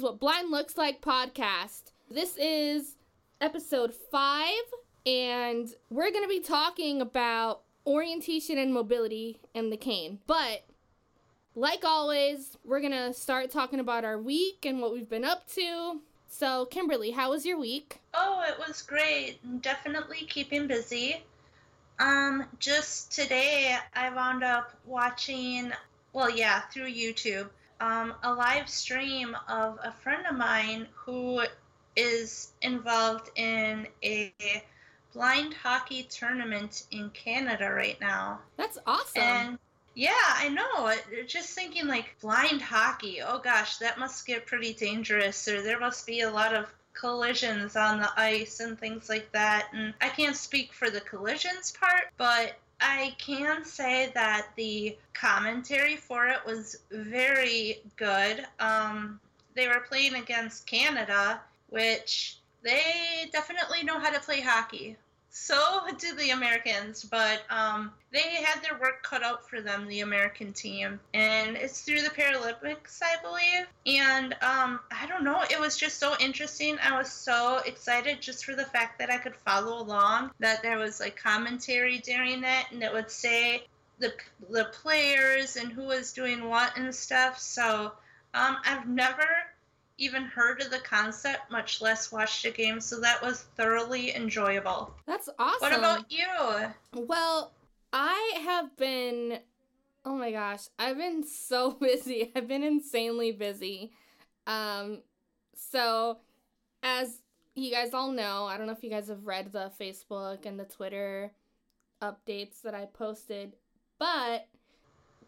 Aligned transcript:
Is 0.00 0.04
What 0.04 0.18
Blind 0.18 0.50
Looks 0.50 0.78
Like 0.78 1.02
podcast. 1.02 1.92
This 2.10 2.34
is 2.38 2.96
episode 3.38 3.92
five, 4.10 4.54
and 5.04 5.68
we're 5.90 6.10
going 6.10 6.24
to 6.24 6.28
be 6.28 6.40
talking 6.40 7.02
about 7.02 7.60
orientation 7.86 8.56
and 8.56 8.72
mobility 8.72 9.40
and 9.54 9.70
the 9.70 9.76
cane. 9.76 10.20
But 10.26 10.64
like 11.54 11.84
always, 11.84 12.56
we're 12.64 12.80
going 12.80 12.94
to 12.94 13.12
start 13.12 13.50
talking 13.50 13.78
about 13.78 14.06
our 14.06 14.16
week 14.16 14.64
and 14.64 14.80
what 14.80 14.94
we've 14.94 15.06
been 15.06 15.22
up 15.22 15.46
to. 15.48 16.00
So, 16.30 16.64
Kimberly, 16.64 17.10
how 17.10 17.32
was 17.32 17.44
your 17.44 17.58
week? 17.58 18.00
Oh, 18.14 18.42
it 18.48 18.58
was 18.58 18.80
great. 18.80 19.38
Definitely 19.60 20.24
keeping 20.30 20.66
busy. 20.66 21.22
Um, 21.98 22.46
just 22.58 23.12
today 23.12 23.76
I 23.94 24.08
wound 24.14 24.44
up 24.44 24.74
watching, 24.86 25.72
well, 26.14 26.30
yeah, 26.30 26.60
through 26.72 26.90
YouTube, 26.90 27.50
um, 27.80 28.14
a 28.22 28.32
live 28.32 28.68
stream 28.68 29.36
of 29.48 29.78
a 29.82 29.92
friend 29.92 30.24
of 30.28 30.36
mine 30.36 30.86
who 30.94 31.42
is 31.96 32.52
involved 32.62 33.30
in 33.36 33.86
a 34.04 34.32
blind 35.12 35.54
hockey 35.54 36.04
tournament 36.04 36.84
in 36.90 37.10
Canada 37.10 37.70
right 37.70 38.00
now. 38.00 38.40
That's 38.56 38.78
awesome. 38.86 39.22
And 39.22 39.58
yeah, 39.94 40.12
I 40.14 40.48
know. 40.48 40.94
Just 41.26 41.50
thinking 41.50 41.86
like 41.86 42.16
blind 42.20 42.62
hockey. 42.62 43.20
Oh 43.22 43.38
gosh, 43.38 43.78
that 43.78 43.98
must 43.98 44.26
get 44.26 44.46
pretty 44.46 44.72
dangerous, 44.72 45.48
or 45.48 45.62
there 45.62 45.80
must 45.80 46.06
be 46.06 46.20
a 46.20 46.30
lot 46.30 46.54
of 46.54 46.72
collisions 46.92 47.76
on 47.76 47.98
the 47.98 48.10
ice 48.16 48.60
and 48.60 48.78
things 48.78 49.08
like 49.08 49.30
that. 49.32 49.68
And 49.72 49.94
I 50.00 50.08
can't 50.08 50.36
speak 50.36 50.72
for 50.72 50.90
the 50.90 51.00
collisions 51.00 51.72
part, 51.72 52.04
but 52.16 52.56
I 52.80 53.14
can 53.18 53.64
say 53.64 54.10
that 54.14 54.48
the 54.56 54.96
commentary 55.12 55.96
for 55.96 56.26
it 56.28 56.38
was 56.46 56.78
very 56.90 57.82
good. 57.96 58.46
Um, 58.58 59.20
they 59.54 59.68
were 59.68 59.84
playing 59.88 60.14
against 60.14 60.66
Canada, 60.66 61.40
which 61.68 62.38
they 62.62 63.28
definitely 63.32 63.82
know 63.82 63.98
how 63.98 64.10
to 64.10 64.20
play 64.20 64.40
hockey 64.40 64.96
so 65.30 65.80
did 65.98 66.18
the 66.18 66.30
Americans, 66.30 67.04
but 67.04 67.42
um, 67.50 67.92
they 68.12 68.20
had 68.42 68.62
their 68.62 68.78
work 68.80 69.04
cut 69.04 69.22
out 69.22 69.48
for 69.48 69.60
them, 69.60 69.86
the 69.86 70.00
American 70.00 70.52
team. 70.52 70.98
And 71.14 71.56
it's 71.56 71.82
through 71.82 72.02
the 72.02 72.10
Paralympics, 72.10 73.00
I 73.00 73.22
believe. 73.22 73.66
And 73.86 74.34
um, 74.42 74.80
I 74.90 75.06
don't 75.06 75.22
know, 75.22 75.42
it 75.48 75.60
was 75.60 75.76
just 75.76 76.00
so 76.00 76.14
interesting. 76.18 76.78
I 76.82 76.98
was 76.98 77.12
so 77.12 77.60
excited 77.64 78.20
just 78.20 78.44
for 78.44 78.56
the 78.56 78.64
fact 78.64 78.98
that 78.98 79.10
I 79.10 79.18
could 79.18 79.36
follow 79.36 79.80
along, 79.80 80.32
that 80.40 80.62
there 80.62 80.78
was 80.78 80.98
like 80.98 81.16
commentary 81.16 81.98
during 81.98 82.42
it, 82.42 82.66
and 82.72 82.82
it 82.82 82.92
would 82.92 83.10
say 83.10 83.64
the, 84.00 84.12
the 84.50 84.64
players 84.82 85.56
and 85.56 85.70
who 85.70 85.84
was 85.84 86.12
doing 86.12 86.48
what 86.48 86.76
and 86.76 86.92
stuff. 86.92 87.38
So 87.38 87.92
um, 88.34 88.56
I've 88.64 88.88
never 88.88 89.26
even 90.00 90.24
heard 90.24 90.62
of 90.62 90.70
the 90.70 90.78
concept, 90.78 91.50
much 91.50 91.80
less 91.80 92.10
watched 92.10 92.44
a 92.46 92.50
game, 92.50 92.80
so 92.80 92.98
that 93.00 93.22
was 93.22 93.42
thoroughly 93.56 94.16
enjoyable. 94.16 94.94
That's 95.06 95.28
awesome. 95.38 95.60
What 95.60 95.78
about 95.78 96.10
you? 96.10 96.26
Well, 96.94 97.52
I 97.92 98.40
have 98.44 98.76
been 98.76 99.38
oh 100.04 100.14
my 100.16 100.32
gosh, 100.32 100.62
I've 100.78 100.96
been 100.96 101.22
so 101.24 101.70
busy. 101.80 102.32
I've 102.34 102.48
been 102.48 102.64
insanely 102.64 103.32
busy. 103.32 103.92
Um 104.46 105.02
so 105.54 106.18
as 106.82 107.18
you 107.54 107.70
guys 107.70 107.92
all 107.92 108.10
know, 108.10 108.46
I 108.46 108.56
don't 108.56 108.66
know 108.66 108.72
if 108.72 108.82
you 108.82 108.90
guys 108.90 109.08
have 109.08 109.26
read 109.26 109.52
the 109.52 109.70
Facebook 109.78 110.46
and 110.46 110.58
the 110.58 110.64
Twitter 110.64 111.32
updates 112.00 112.62
that 112.62 112.74
I 112.74 112.86
posted, 112.86 113.54
but 113.98 114.46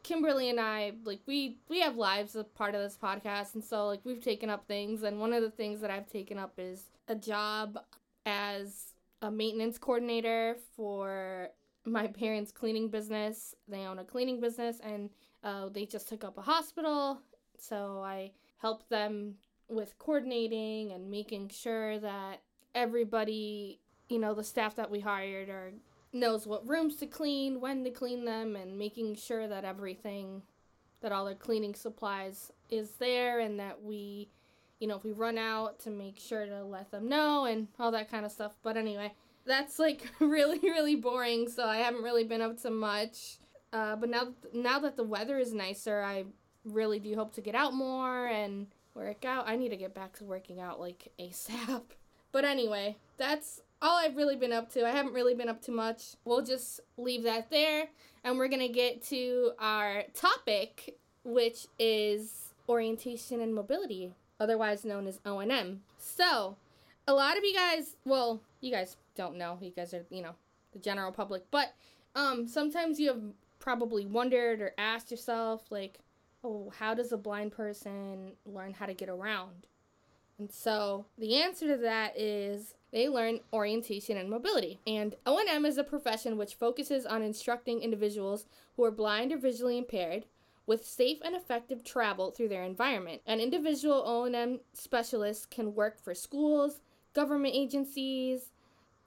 Kimberly 0.02 0.50
and 0.50 0.58
I 0.58 0.92
like 1.04 1.20
we 1.26 1.58
we 1.68 1.80
have 1.80 1.96
lives 1.96 2.34
as 2.34 2.46
part 2.46 2.74
of 2.74 2.82
this 2.82 2.98
podcast 3.00 3.54
and 3.54 3.62
so 3.62 3.86
like 3.86 4.00
we've 4.04 4.22
taken 4.22 4.50
up 4.50 4.66
things 4.66 5.02
and 5.02 5.20
one 5.20 5.32
of 5.32 5.42
the 5.42 5.50
things 5.50 5.80
that 5.80 5.90
I've 5.90 6.10
taken 6.10 6.38
up 6.38 6.54
is 6.58 6.90
a 7.08 7.14
job 7.14 7.78
as 8.26 8.94
a 9.20 9.30
maintenance 9.30 9.78
coordinator 9.78 10.56
for 10.76 11.50
my 11.84 12.06
parents' 12.06 12.52
cleaning 12.52 12.88
business. 12.88 13.54
They 13.68 13.80
own 13.80 13.98
a 13.98 14.04
cleaning 14.04 14.40
business 14.40 14.80
and 14.82 15.10
uh, 15.42 15.68
they 15.68 15.86
just 15.86 16.08
took 16.08 16.24
up 16.24 16.38
a 16.38 16.42
hospital. 16.42 17.20
So 17.58 18.02
I 18.04 18.32
help 18.58 18.88
them 18.88 19.34
with 19.68 19.98
coordinating 19.98 20.92
and 20.92 21.10
making 21.10 21.48
sure 21.48 21.98
that 21.98 22.42
everybody, 22.74 23.80
you 24.08 24.18
know, 24.18 24.34
the 24.34 24.44
staff 24.44 24.76
that 24.76 24.90
we 24.90 25.00
hired 25.00 25.48
are 25.48 25.72
knows 26.12 26.46
what 26.46 26.68
rooms 26.68 26.96
to 26.96 27.06
clean, 27.06 27.60
when 27.60 27.84
to 27.84 27.90
clean 27.90 28.24
them, 28.24 28.56
and 28.56 28.78
making 28.78 29.16
sure 29.16 29.48
that 29.48 29.64
everything, 29.64 30.42
that 31.00 31.12
all 31.12 31.24
their 31.24 31.34
cleaning 31.34 31.74
supplies 31.74 32.52
is 32.70 32.90
there, 32.92 33.40
and 33.40 33.58
that 33.58 33.82
we, 33.82 34.28
you 34.78 34.86
know, 34.86 34.96
if 34.96 35.04
we 35.04 35.12
run 35.12 35.38
out, 35.38 35.78
to 35.80 35.90
make 35.90 36.18
sure 36.18 36.46
to 36.46 36.64
let 36.64 36.90
them 36.90 37.08
know, 37.08 37.44
and 37.44 37.68
all 37.78 37.90
that 37.92 38.10
kind 38.10 38.26
of 38.26 38.32
stuff. 38.32 38.52
But 38.62 38.76
anyway, 38.76 39.12
that's 39.46 39.78
like 39.78 40.06
really, 40.20 40.58
really 40.58 40.96
boring, 40.96 41.48
so 41.48 41.64
I 41.64 41.78
haven't 41.78 42.02
really 42.02 42.24
been 42.24 42.42
up 42.42 42.60
to 42.62 42.70
much. 42.70 43.38
Uh, 43.72 43.96
but 43.96 44.10
now, 44.10 44.28
now 44.52 44.78
that 44.80 44.96
the 44.96 45.04
weather 45.04 45.38
is 45.38 45.54
nicer, 45.54 46.02
I 46.02 46.26
really 46.64 46.98
do 46.98 47.14
hope 47.14 47.32
to 47.34 47.40
get 47.40 47.54
out 47.54 47.74
more 47.74 48.26
and 48.26 48.66
work 48.94 49.24
out. 49.24 49.48
I 49.48 49.56
need 49.56 49.70
to 49.70 49.76
get 49.76 49.94
back 49.94 50.12
to 50.18 50.24
working 50.24 50.60
out 50.60 50.80
like 50.80 51.12
ASAP. 51.18 51.82
But 52.30 52.44
anyway, 52.44 52.96
that's 53.16 53.60
all 53.82 53.98
I've 53.98 54.16
really 54.16 54.36
been 54.36 54.52
up 54.52 54.72
to. 54.72 54.86
I 54.86 54.90
haven't 54.90 55.12
really 55.12 55.34
been 55.34 55.48
up 55.48 55.60
to 55.62 55.72
much. 55.72 56.14
We'll 56.24 56.42
just 56.42 56.80
leave 56.96 57.24
that 57.24 57.50
there. 57.50 57.88
And 58.24 58.38
we're 58.38 58.48
going 58.48 58.60
to 58.60 58.68
get 58.68 59.02
to 59.08 59.52
our 59.58 60.04
topic, 60.14 60.96
which 61.24 61.66
is 61.78 62.54
orientation 62.68 63.40
and 63.40 63.52
mobility, 63.52 64.14
otherwise 64.38 64.84
known 64.84 65.08
as 65.08 65.18
O&M. 65.26 65.82
So, 65.98 66.56
a 67.08 67.12
lot 67.12 67.36
of 67.36 67.42
you 67.42 67.52
guys, 67.52 67.96
well, 68.04 68.40
you 68.60 68.70
guys 68.70 68.96
don't 69.16 69.36
know. 69.36 69.58
You 69.60 69.72
guys 69.72 69.92
are, 69.92 70.06
you 70.08 70.22
know, 70.22 70.36
the 70.72 70.78
general 70.78 71.10
public. 71.10 71.42
But 71.50 71.74
um, 72.14 72.46
sometimes 72.46 73.00
you 73.00 73.08
have 73.08 73.22
probably 73.58 74.06
wondered 74.06 74.60
or 74.60 74.72
asked 74.78 75.10
yourself, 75.10 75.64
like, 75.70 75.98
oh, 76.44 76.72
how 76.78 76.94
does 76.94 77.10
a 77.10 77.16
blind 77.16 77.50
person 77.50 78.32
learn 78.46 78.74
how 78.74 78.86
to 78.86 78.94
get 78.94 79.08
around? 79.08 79.66
And 80.38 80.50
so 80.52 81.06
the 81.18 81.42
answer 81.42 81.66
to 81.68 81.76
that 81.82 82.18
is 82.18 82.74
they 82.92 83.08
learn 83.08 83.40
orientation 83.52 84.16
and 84.16 84.28
mobility. 84.28 84.78
And 84.86 85.16
O&M 85.26 85.64
is 85.64 85.78
a 85.78 85.84
profession 85.84 86.36
which 86.36 86.54
focuses 86.54 87.06
on 87.06 87.22
instructing 87.22 87.80
individuals 87.80 88.46
who 88.76 88.84
are 88.84 88.90
blind 88.90 89.32
or 89.32 89.38
visually 89.38 89.78
impaired 89.78 90.26
with 90.66 90.86
safe 90.86 91.18
and 91.24 91.34
effective 91.34 91.82
travel 91.82 92.30
through 92.30 92.48
their 92.48 92.62
environment. 92.62 93.22
An 93.26 93.40
individual 93.40 94.02
O&M 94.06 94.60
specialist 94.74 95.50
can 95.50 95.74
work 95.74 95.98
for 95.98 96.14
schools, 96.14 96.82
government 97.14 97.54
agencies, 97.56 98.52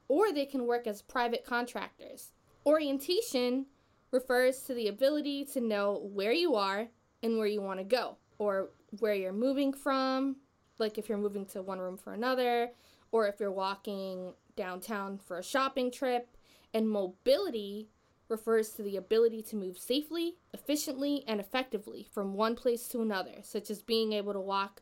or 0.07 0.31
they 0.31 0.45
can 0.45 0.67
work 0.67 0.87
as 0.87 1.01
private 1.01 1.45
contractors. 1.45 2.31
Orientation 2.65 3.67
refers 4.11 4.61
to 4.63 4.73
the 4.73 4.87
ability 4.87 5.45
to 5.45 5.61
know 5.61 6.09
where 6.13 6.33
you 6.33 6.55
are 6.55 6.87
and 7.23 7.37
where 7.37 7.47
you 7.47 7.61
want 7.61 7.79
to 7.79 7.83
go, 7.83 8.17
or 8.37 8.69
where 8.99 9.13
you're 9.13 9.33
moving 9.33 9.73
from, 9.73 10.35
like 10.77 10.97
if 10.97 11.07
you're 11.09 11.17
moving 11.17 11.45
to 11.45 11.61
one 11.61 11.79
room 11.79 11.97
for 11.97 12.13
another, 12.13 12.69
or 13.15 13.29
if 13.29 13.39
you're 13.39 13.49
walking 13.49 14.33
downtown 14.57 15.17
for 15.17 15.39
a 15.39 15.43
shopping 15.43 15.89
trip. 15.89 16.35
And 16.73 16.89
mobility 16.89 17.87
refers 18.27 18.71
to 18.71 18.83
the 18.83 18.97
ability 18.97 19.41
to 19.41 19.55
move 19.55 19.77
safely, 19.77 20.35
efficiently, 20.53 21.23
and 21.25 21.39
effectively 21.39 22.05
from 22.11 22.33
one 22.33 22.55
place 22.55 22.89
to 22.89 22.99
another, 22.99 23.35
such 23.41 23.69
as 23.69 23.81
being 23.81 24.11
able 24.11 24.33
to 24.33 24.41
walk 24.41 24.81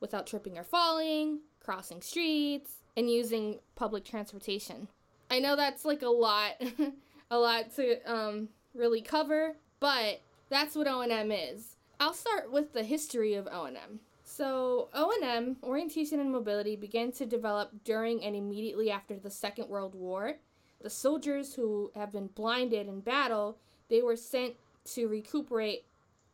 without 0.00 0.26
tripping 0.26 0.58
or 0.58 0.64
falling, 0.64 1.38
crossing 1.60 2.02
streets, 2.02 2.82
and 2.96 3.08
using 3.08 3.60
public 3.76 4.04
transportation. 4.04 4.88
I 5.30 5.38
know 5.38 5.54
that's 5.54 5.84
like 5.84 6.02
a 6.02 6.08
lot, 6.08 6.60
a 7.30 7.38
lot 7.38 7.72
to 7.76 8.12
um, 8.12 8.48
really 8.74 9.02
cover, 9.02 9.54
but 9.78 10.20
that's 10.48 10.74
what 10.74 10.88
O&M 10.88 11.30
is. 11.30 11.76
I'll 12.00 12.12
start 12.14 12.50
with 12.50 12.72
the 12.72 12.82
history 12.82 13.34
of 13.34 13.46
O&M. 13.46 14.00
So, 14.38 14.88
O&M, 14.94 15.56
orientation 15.64 16.20
and 16.20 16.30
mobility, 16.30 16.76
began 16.76 17.10
to 17.10 17.26
develop 17.26 17.72
during 17.82 18.22
and 18.22 18.36
immediately 18.36 18.88
after 18.88 19.18
the 19.18 19.32
Second 19.32 19.68
World 19.68 19.96
War. 19.96 20.34
The 20.80 20.90
soldiers 20.90 21.54
who 21.54 21.90
have 21.96 22.12
been 22.12 22.28
blinded 22.28 22.86
in 22.86 23.00
battle, 23.00 23.58
they 23.88 24.00
were 24.00 24.14
sent 24.14 24.54
to 24.94 25.08
recuperate 25.08 25.86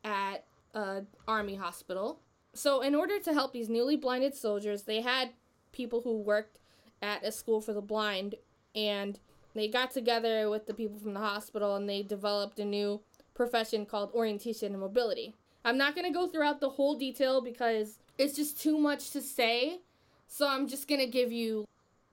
at 0.04 0.44
an 0.74 1.06
army 1.26 1.54
hospital. 1.54 2.20
So, 2.52 2.82
in 2.82 2.94
order 2.94 3.18
to 3.20 3.32
help 3.32 3.54
these 3.54 3.70
newly 3.70 3.96
blinded 3.96 4.34
soldiers, 4.34 4.82
they 4.82 5.00
had 5.00 5.30
people 5.72 6.02
who 6.02 6.20
worked 6.20 6.58
at 7.00 7.24
a 7.24 7.32
school 7.32 7.62
for 7.62 7.72
the 7.72 7.80
blind 7.80 8.34
and 8.74 9.18
they 9.54 9.66
got 9.66 9.92
together 9.92 10.50
with 10.50 10.66
the 10.66 10.74
people 10.74 10.98
from 10.98 11.14
the 11.14 11.20
hospital 11.20 11.74
and 11.74 11.88
they 11.88 12.02
developed 12.02 12.58
a 12.58 12.66
new 12.66 13.00
profession 13.32 13.86
called 13.86 14.12
orientation 14.12 14.72
and 14.72 14.80
mobility. 14.82 15.36
I'm 15.64 15.78
not 15.78 15.94
going 15.94 16.06
to 16.06 16.12
go 16.12 16.26
throughout 16.26 16.60
the 16.60 16.70
whole 16.70 16.94
detail 16.94 17.40
because 17.40 17.98
it's 18.18 18.36
just 18.36 18.60
too 18.60 18.78
much 18.78 19.10
to 19.10 19.22
say. 19.22 19.80
So 20.28 20.48
I'm 20.48 20.68
just 20.68 20.88
going 20.88 21.00
to 21.00 21.06
give 21.06 21.32
you 21.32 21.66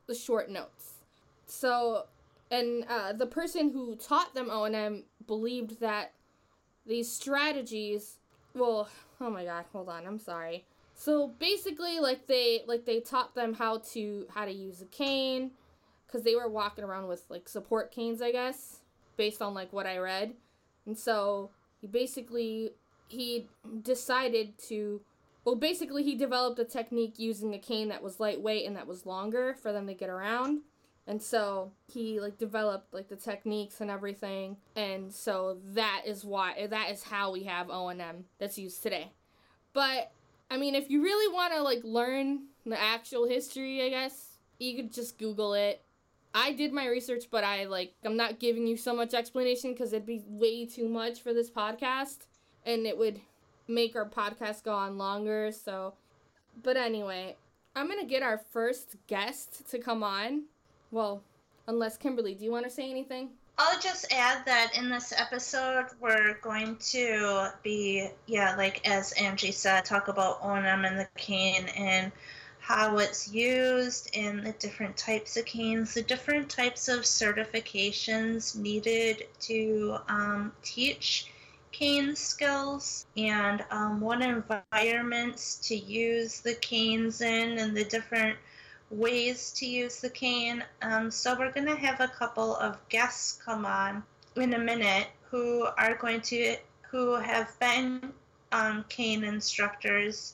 the 0.07 0.15
short 0.15 0.49
notes. 0.49 0.93
So, 1.45 2.05
and 2.49 2.85
uh, 2.89 3.13
the 3.13 3.25
person 3.25 3.71
who 3.71 3.95
taught 3.95 4.33
them 4.33 4.49
O&M 4.49 5.03
believed 5.27 5.79
that 5.79 6.13
these 6.85 7.11
strategies, 7.11 8.17
well, 8.53 8.89
oh 9.19 9.29
my 9.29 9.45
god, 9.45 9.65
hold 9.71 9.89
on, 9.89 10.05
I'm 10.05 10.19
sorry. 10.19 10.65
So 10.95 11.29
basically, 11.39 11.99
like 11.99 12.27
they 12.27 12.61
like 12.67 12.85
they 12.85 12.99
taught 12.99 13.33
them 13.33 13.55
how 13.55 13.79
to 13.93 14.27
how 14.33 14.45
to 14.45 14.51
use 14.51 14.81
a 14.81 14.85
cane, 14.85 15.51
because 16.05 16.23
they 16.23 16.35
were 16.35 16.47
walking 16.47 16.83
around 16.83 17.07
with 17.07 17.23
like 17.27 17.49
support 17.49 17.91
canes, 17.91 18.21
I 18.21 18.31
guess, 18.31 18.81
based 19.17 19.41
on 19.41 19.53
like 19.53 19.73
what 19.73 19.87
I 19.87 19.97
read, 19.97 20.33
and 20.85 20.97
so 20.97 21.49
he 21.79 21.87
basically 21.87 22.71
he 23.11 23.47
decided 23.81 24.57
to 24.57 25.01
well 25.43 25.55
basically 25.55 26.03
he 26.03 26.15
developed 26.15 26.59
a 26.59 26.65
technique 26.65 27.15
using 27.17 27.53
a 27.53 27.59
cane 27.59 27.89
that 27.89 28.03
was 28.03 28.19
lightweight 28.19 28.65
and 28.65 28.75
that 28.75 28.87
was 28.87 29.05
longer 29.05 29.55
for 29.61 29.71
them 29.71 29.87
to 29.87 29.93
get 29.93 30.09
around. 30.09 30.61
And 31.07 31.21
so 31.21 31.71
he 31.91 32.19
like 32.19 32.37
developed 32.37 32.93
like 32.93 33.09
the 33.09 33.15
techniques 33.15 33.81
and 33.81 33.89
everything. 33.89 34.57
And 34.75 35.11
so 35.11 35.57
that 35.73 36.03
is 36.05 36.23
why 36.23 36.67
that 36.67 36.91
is 36.91 37.03
how 37.03 37.31
we 37.31 37.43
have 37.43 37.69
o&m 37.69 38.25
that's 38.39 38.57
used 38.57 38.81
today. 38.81 39.11
But 39.73 40.11
i 40.49 40.57
mean 40.57 40.75
if 40.75 40.89
you 40.89 41.01
really 41.01 41.33
want 41.33 41.53
to 41.53 41.61
like 41.61 41.81
learn 41.83 42.47
the 42.65 42.79
actual 42.79 43.25
history 43.27 43.81
i 43.81 43.89
guess 43.89 44.37
you 44.59 44.75
could 44.75 44.91
just 44.93 45.17
google 45.17 45.53
it. 45.53 45.81
I 46.33 46.53
did 46.53 46.71
my 46.71 46.87
research 46.87 47.25
but 47.31 47.43
i 47.43 47.65
like 47.65 47.93
i'm 48.05 48.15
not 48.15 48.39
giving 48.39 48.67
you 48.67 48.77
so 48.77 48.93
much 48.95 49.13
explanation 49.13 49.71
because 49.71 49.91
it'd 49.91 50.05
be 50.05 50.23
way 50.27 50.65
too 50.65 50.87
much 50.87 51.21
for 51.21 51.33
this 51.33 51.49
podcast 51.49 52.19
and 52.65 52.85
it 52.85 52.97
would 52.97 53.19
make 53.67 53.95
our 53.95 54.07
podcast 54.07 54.63
go 54.63 54.73
on 54.73 54.97
longer 54.97 55.51
so. 55.51 55.93
But 56.63 56.77
anyway 56.77 57.35
i'm 57.75 57.87
gonna 57.87 58.05
get 58.05 58.23
our 58.23 58.37
first 58.51 58.95
guest 59.07 59.69
to 59.69 59.79
come 59.79 60.03
on. 60.03 60.43
Well, 60.91 61.23
unless 61.67 61.97
Kimberly, 61.97 62.35
do 62.35 62.43
you 62.43 62.51
want 62.51 62.65
to 62.65 62.71
say 62.71 62.89
anything? 62.89 63.29
I'll 63.57 63.79
just 63.79 64.11
add 64.11 64.45
that 64.45 64.73
in 64.75 64.89
this 64.89 65.13
episode, 65.15 65.85
we're 65.99 66.37
going 66.41 66.77
to 66.77 67.53
be, 67.63 68.09
yeah, 68.25 68.55
like 68.55 68.85
as 68.87 69.11
Angie 69.13 69.51
said, 69.51 69.85
talk 69.85 70.07
about 70.07 70.39
O&M 70.41 70.83
and 70.83 70.99
the 70.99 71.07
cane 71.15 71.67
and 71.77 72.11
how 72.59 72.97
it's 72.97 73.31
used 73.31 74.09
and 74.15 74.45
the 74.45 74.53
different 74.53 74.97
types 74.97 75.37
of 75.37 75.45
canes, 75.45 75.93
the 75.93 76.01
different 76.01 76.49
types 76.49 76.87
of 76.87 77.01
certifications 77.01 78.55
needed 78.55 79.27
to 79.41 79.97
um, 80.07 80.51
teach 80.63 81.31
cane 81.71 82.15
skills, 82.15 83.05
and 83.17 83.63
um, 83.71 84.01
what 84.01 84.21
environments 84.21 85.55
to 85.67 85.75
use 85.75 86.39
the 86.39 86.55
canes 86.55 87.21
in, 87.21 87.57
and 87.57 87.75
the 87.75 87.85
different 87.85 88.37
ways 88.89 89.51
to 89.51 89.65
use 89.65 90.01
the 90.01 90.09
cane. 90.09 90.63
Um, 90.81 91.09
so 91.09 91.35
we're 91.37 91.51
going 91.51 91.67
to 91.67 91.75
have 91.75 92.01
a 92.01 92.07
couple 92.07 92.55
of 92.57 92.77
guests 92.89 93.39
come 93.43 93.65
on 93.65 94.03
in 94.35 94.53
a 94.53 94.59
minute 94.59 95.07
who 95.29 95.67
are 95.77 95.95
going 95.95 96.21
to 96.21 96.57
who 96.89 97.15
have 97.15 97.57
been 97.59 98.11
um, 98.51 98.83
cane 98.89 99.23
instructors 99.23 100.33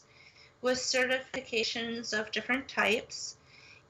with 0.61 0.77
certifications 0.77 2.19
of 2.19 2.31
different 2.31 2.67
types 2.67 3.36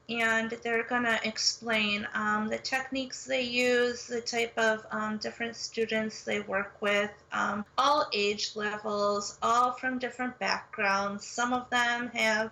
and 0.08 0.50
they're 0.62 0.84
going 0.84 1.02
to 1.02 1.18
explain 1.22 2.06
um, 2.14 2.48
the 2.48 2.58
techniques 2.58 3.24
they 3.24 3.42
use, 3.42 4.06
the 4.06 4.20
type 4.22 4.56
of 4.56 4.86
um, 4.90 5.18
different 5.18 5.54
students 5.54 6.22
they 6.22 6.40
work 6.40 6.74
with, 6.80 7.10
um, 7.32 7.64
all 7.76 8.08
age 8.14 8.56
levels, 8.56 9.38
all 9.42 9.72
from 9.72 9.98
different 9.98 10.38
backgrounds. 10.38 11.26
Some 11.26 11.52
of 11.52 11.68
them 11.68 12.08
have 12.14 12.50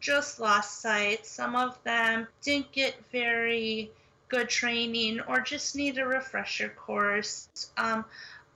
just 0.00 0.40
lost 0.40 0.80
sight. 0.80 1.26
Some 1.26 1.54
of 1.56 1.82
them 1.84 2.26
didn't 2.42 2.72
get 2.72 2.94
very 3.12 3.90
good 4.28 4.48
training 4.48 5.20
or 5.20 5.40
just 5.40 5.76
need 5.76 5.98
a 5.98 6.06
refresher 6.06 6.70
course. 6.70 7.70
Um, 7.76 8.04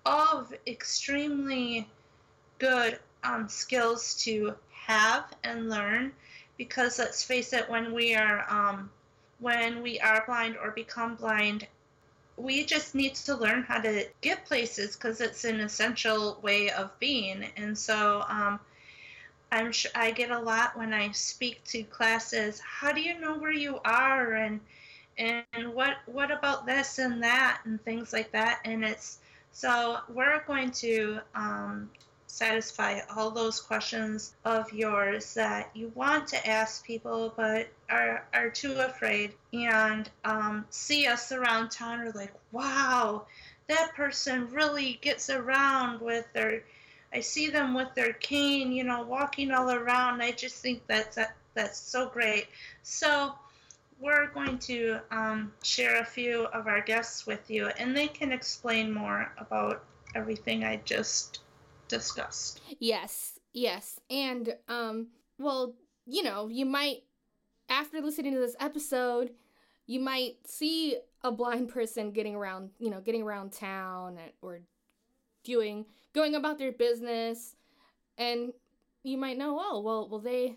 all 0.07 0.39
of 0.39 0.55
extremely 0.67 1.87
good 2.59 2.99
um, 3.25 3.49
skills 3.49 4.15
to 4.25 4.55
have 4.71 5.25
and 5.45 5.69
learn 5.69 6.13
because 6.57 6.99
let's 6.99 7.23
face 7.23 7.53
it, 7.53 7.69
when 7.69 7.93
we 7.93 8.15
are 8.15 8.45
um, 8.51 8.91
when 9.41 9.83
we 9.83 9.99
are 10.01 10.25
blind 10.27 10.57
or 10.57 10.71
become 10.71 11.17
blind, 11.17 11.67
we 12.37 12.65
just 12.65 12.95
need 12.95 13.15
to 13.15 13.35
learn 13.37 13.63
how 13.63 13.81
to 13.81 14.07
get 14.21 14.45
places 14.47 14.97
because 14.97 15.21
it's 15.21 15.45
an 15.45 15.61
essential 15.61 16.39
way 16.43 16.71
of 16.71 16.97
being. 16.99 17.47
And 17.57 17.77
so 17.77 18.25
um, 18.29 18.61
I'm 19.51 19.73
sure 19.73 19.91
I 19.95 20.13
get 20.13 20.31
a 20.31 20.39
lot 20.39 20.77
when 20.79 20.95
I 20.95 21.11
speak 21.13 21.63
to 21.65 21.83
classes. 21.83 22.61
How 22.61 22.93
do 22.93 23.01
you 23.01 23.19
know 23.21 23.37
where 23.37 23.53
you 23.53 23.81
are, 23.85 24.33
and 24.35 24.61
and 25.19 25.75
what 25.75 25.97
what 26.07 26.31
about 26.31 26.67
this 26.67 26.99
and 26.99 27.23
that 27.23 27.61
and 27.65 27.83
things 27.85 28.13
like 28.13 28.33
that? 28.33 28.61
And 28.65 28.85
it's 28.85 29.19
so 29.53 29.99
we're 30.09 30.43
going 30.47 30.71
to 30.73 31.21
um, 31.35 31.91
satisfy 32.33 32.99
all 33.15 33.31
those 33.31 33.61
questions 33.61 34.33
of 34.47 34.73
yours 34.73 35.35
that 35.35 35.71
you 35.75 35.93
want 35.95 36.27
to 36.27 36.49
ask 36.49 36.83
people 36.83 37.31
but 37.37 37.69
are 37.91 38.25
are 38.33 38.49
too 38.49 38.73
afraid 38.73 39.35
and 39.53 40.09
um, 40.25 40.65
see 40.71 41.07
us 41.07 41.31
around 41.31 41.71
town 41.71 42.01
are 42.01 42.13
like, 42.13 42.33
wow, 42.51 43.27
that 43.69 43.93
person 43.95 44.49
really 44.51 44.99
gets 45.03 45.29
around 45.29 46.01
with 46.01 46.25
their 46.33 46.63
I 47.13 47.21
see 47.21 47.51
them 47.51 47.75
with 47.75 47.95
their 47.95 48.15
cane, 48.15 48.73
you 48.73 48.85
know, 48.85 49.03
walking 49.03 49.51
all 49.51 49.71
around. 49.71 50.23
I 50.23 50.31
just 50.31 50.57
think 50.57 50.87
that's 50.87 51.17
that, 51.17 51.37
that's 51.53 51.79
so 51.79 52.09
great. 52.09 52.47
So 52.83 53.35
we're 54.01 54.29
going 54.29 54.59
to 54.61 55.01
um, 55.11 55.53
share 55.63 56.01
a 56.01 56.05
few 56.07 56.47
of 56.47 56.67
our 56.67 56.81
guests 56.81 57.27
with 57.27 57.51
you, 57.51 57.67
and 57.67 57.95
they 57.95 58.09
can 58.09 58.33
explain 58.33 58.91
more 58.91 59.31
about 59.37 59.85
everything 60.15 60.65
I 60.65 60.77
just 60.77 61.41
discussed. 61.93 62.61
Yes, 62.81 63.39
yes, 63.53 64.01
and 64.11 64.57
um, 64.69 65.09
well, 65.39 65.75
you 66.07 66.23
know, 66.23 66.49
you 66.49 66.65
might 66.65 67.03
after 67.69 68.01
listening 68.01 68.33
to 68.33 68.41
this 68.41 68.57
episode, 68.59 69.31
you 69.87 70.01
might 70.01 70.37
see 70.47 70.97
a 71.23 71.31
blind 71.31 71.69
person 71.69 72.11
getting 72.13 72.35
around, 72.35 72.71
you 72.79 72.91
know, 72.91 73.01
getting 73.01 73.23
around 73.23 73.53
town 73.53 74.19
or 74.41 74.61
doing 75.45 75.87
going 76.13 76.35
about 76.35 76.59
their 76.59 76.73
business 76.73 77.57
and 78.19 78.53
you 79.03 79.17
might 79.17 79.39
know 79.39 79.59
oh 79.61 79.81
well 79.81 80.09
well 80.09 80.21
they 80.21 80.57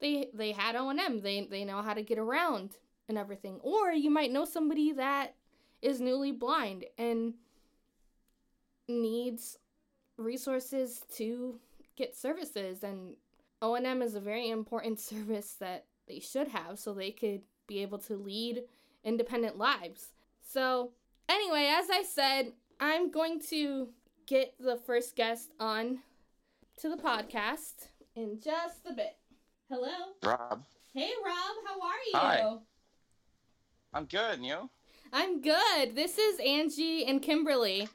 they 0.00 0.28
they 0.34 0.50
had 0.50 0.74
O&M 0.74 1.20
they 1.20 1.46
they 1.48 1.64
know 1.64 1.82
how 1.82 1.94
to 1.94 2.02
get 2.02 2.18
around 2.18 2.76
and 3.08 3.16
everything 3.16 3.60
or 3.62 3.92
you 3.92 4.10
might 4.10 4.32
know 4.32 4.44
somebody 4.44 4.92
that 4.92 5.34
is 5.82 6.00
newly 6.00 6.32
blind 6.32 6.84
and 6.96 7.34
needs 8.88 9.58
resources 10.18 11.02
to 11.16 11.58
get 11.96 12.16
services 12.16 12.82
and 12.82 13.14
O&M 13.62 14.02
is 14.02 14.14
a 14.14 14.20
very 14.20 14.50
important 14.50 15.00
service 15.10 15.54
that 15.60 15.84
they 16.06 16.20
should 16.20 16.48
have 16.48 16.78
so 16.78 16.92
they 16.92 17.10
could 17.10 17.42
be 17.66 17.82
able 17.82 17.98
to 17.98 18.16
lead 18.16 18.62
independent 19.04 19.56
lives. 19.56 20.12
So, 20.40 20.92
anyway, 21.28 21.70
as 21.70 21.90
I 21.90 22.02
said, 22.02 22.52
I'm 22.80 23.10
going 23.10 23.40
to 23.50 23.88
get 24.26 24.54
the 24.58 24.76
first 24.76 25.16
guest 25.16 25.50
on 25.60 26.00
to 26.78 26.88
the 26.88 26.96
podcast 26.96 27.88
in 28.14 28.38
just 28.42 28.86
a 28.88 28.92
bit. 28.92 29.16
Hello? 29.68 30.14
Rob. 30.24 30.64
Hey, 30.94 31.10
Rob. 31.24 31.56
How 31.66 31.80
are 31.80 32.04
you? 32.06 32.14
Hi. 32.14 32.56
I'm 33.92 34.04
good. 34.04 34.34
And 34.34 34.46
you? 34.46 34.70
I'm 35.12 35.40
good. 35.40 35.94
This 35.94 36.18
is 36.18 36.40
Angie 36.40 37.04
and 37.04 37.20
Kimberly. 37.20 37.88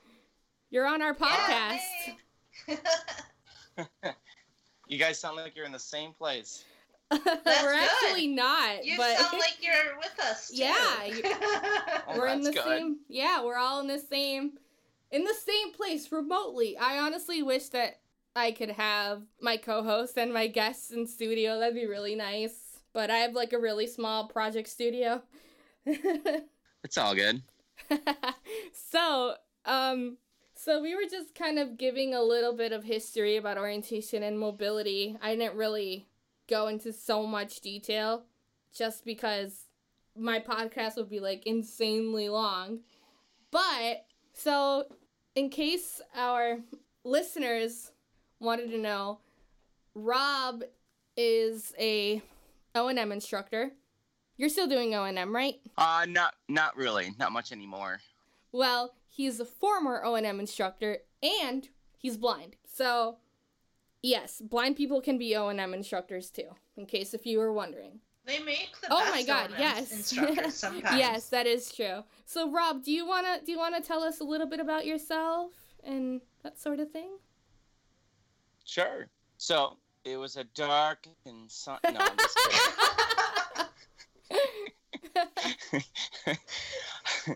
You're 0.70 0.88
on 0.88 1.02
our 1.02 1.14
podcast. 1.14 1.80
you 4.88 4.98
guys 4.98 5.20
sound 5.20 5.38
like 5.38 5.56
you're 5.56 5.66
in 5.66 5.72
the 5.72 5.80
same 5.80 6.12
place. 6.14 6.64
We're 7.12 7.20
good. 7.20 7.36
actually 7.84 8.28
not. 8.28 8.84
you 8.86 8.98
but 8.98 9.18
sound 9.18 9.38
like 9.40 9.58
you're 9.62 9.98
with 9.98 10.20
us. 10.24 10.50
Too. 10.50 10.58
Yeah, 10.58 11.04
you- 11.06 11.22
Oh, 12.08 12.18
we're 12.18 12.28
in 12.28 12.42
the 12.42 12.52
good. 12.52 12.64
same. 12.64 12.98
Yeah, 13.08 13.44
we're 13.44 13.58
all 13.58 13.80
in 13.82 13.88
the 13.88 14.00
same, 14.00 14.54
in 15.12 15.24
the 15.24 15.34
same 15.34 15.74
place 15.74 16.12
remotely. 16.12 16.78
I 16.78 17.00
honestly 17.00 17.44
wish 17.44 17.70
that 17.70 18.00
I 18.36 18.52
could 18.52 18.72
have 18.72 19.22
my 19.42 19.58
co-host 19.58 20.18
and 20.18 20.34
my 20.34 20.48
guests 20.48 20.92
in 20.92 21.06
studio. 21.08 21.60
That'd 21.60 21.76
be 21.76 21.86
really 21.86 22.16
nice. 22.16 22.80
But 22.94 23.10
I 23.12 23.18
have 23.18 23.34
like 23.34 23.54
a 23.54 23.60
really 23.60 23.88
small 23.88 24.28
project 24.28 24.70
studio. 24.70 25.22
It's 25.86 26.98
all 26.98 27.16
good. 27.16 27.42
so, 28.92 29.36
um, 29.66 30.18
so 30.64 30.82
we 30.82 30.96
were 30.96 31.10
just 31.10 31.36
kind 31.36 31.60
of 31.60 31.78
giving 31.78 32.14
a 32.14 32.22
little 32.22 32.54
bit 32.54 32.72
of 32.72 32.86
history 32.86 33.36
about 33.36 33.58
orientation 33.58 34.24
and 34.24 34.40
mobility. 34.40 35.18
I 35.22 35.36
didn't 35.36 35.58
really 35.58 36.08
go 36.48 36.68
into 36.68 36.94
so 36.94 37.28
much 37.28 37.60
detail 37.60 38.24
just 38.74 39.04
because 39.04 39.66
my 40.18 40.40
podcast 40.40 40.96
would 40.96 41.10
be 41.10 41.20
like 41.20 41.46
insanely 41.46 42.30
long. 42.30 42.80
But 43.52 44.06
so 44.32 44.86
in 45.36 45.50
case 45.50 46.02
our 46.16 46.60
listeners 47.04 47.92
wanted 48.40 48.72
to 48.72 48.78
know, 48.78 49.20
Rob 49.94 50.64
is 51.18 51.74
a 51.78 52.22
O&M 52.74 53.12
instructor. 53.12 53.72
You're 54.38 54.48
still 54.48 54.68
doing 54.68 54.96
O&M, 54.96 55.36
right? 55.36 55.56
Uh, 55.78 56.06
not 56.08 56.36
not 56.48 56.78
really. 56.78 57.14
Not 57.20 57.34
much 57.34 57.52
anymore. 57.52 58.00
Well, 58.54 58.94
he's 59.14 59.40
a 59.40 59.46
former 59.46 60.04
O&M 60.04 60.40
instructor 60.40 60.98
and 61.22 61.70
he's 61.98 62.18
blind. 62.18 62.56
So 62.66 63.18
Yes, 64.06 64.42
blind 64.42 64.76
people 64.76 65.00
can 65.00 65.18
be 65.18 65.34
O 65.38 65.48
and 65.48 65.62
M 65.62 65.74
instructors 65.74 66.30
too. 66.30 66.50
In 66.76 66.86
case 66.86 67.14
if 67.14 67.26
you 67.26 67.40
were 67.40 67.54
wondering. 67.54 68.02
They 68.26 68.40
make 68.40 68.72
the 68.82 68.88
Oh 68.92 69.00
best 69.00 69.12
my 69.12 69.24
God, 69.24 69.52
O&M 69.52 69.62
yes. 69.62 70.16
sometimes. 70.56 70.98
Yes, 70.98 71.30
that 71.30 71.48
is 71.48 71.74
true. 71.74 72.04
So 72.26 72.52
Rob, 72.52 72.84
do 72.84 72.92
you 72.92 73.08
wanna 73.08 73.40
do 73.46 73.54
you 73.54 73.58
wanna 73.58 73.80
tell 73.82 74.04
us 74.04 74.20
a 74.20 74.26
little 74.26 74.48
bit 74.48 74.60
about 74.60 74.86
yourself 74.86 75.54
and 75.86 76.20
that 76.44 76.60
sort 76.60 76.82
of 76.82 76.92
thing? 76.92 77.12
Sure. 78.66 79.08
So 79.38 79.78
it 80.04 80.18
was 80.18 80.36
a 80.36 80.44
dark 80.44 81.08
and 81.26 81.50
sun. 81.50 81.80
No, 81.86 82.00
I'm 82.00 82.18
just 82.18 82.38
kidding. 82.38 82.60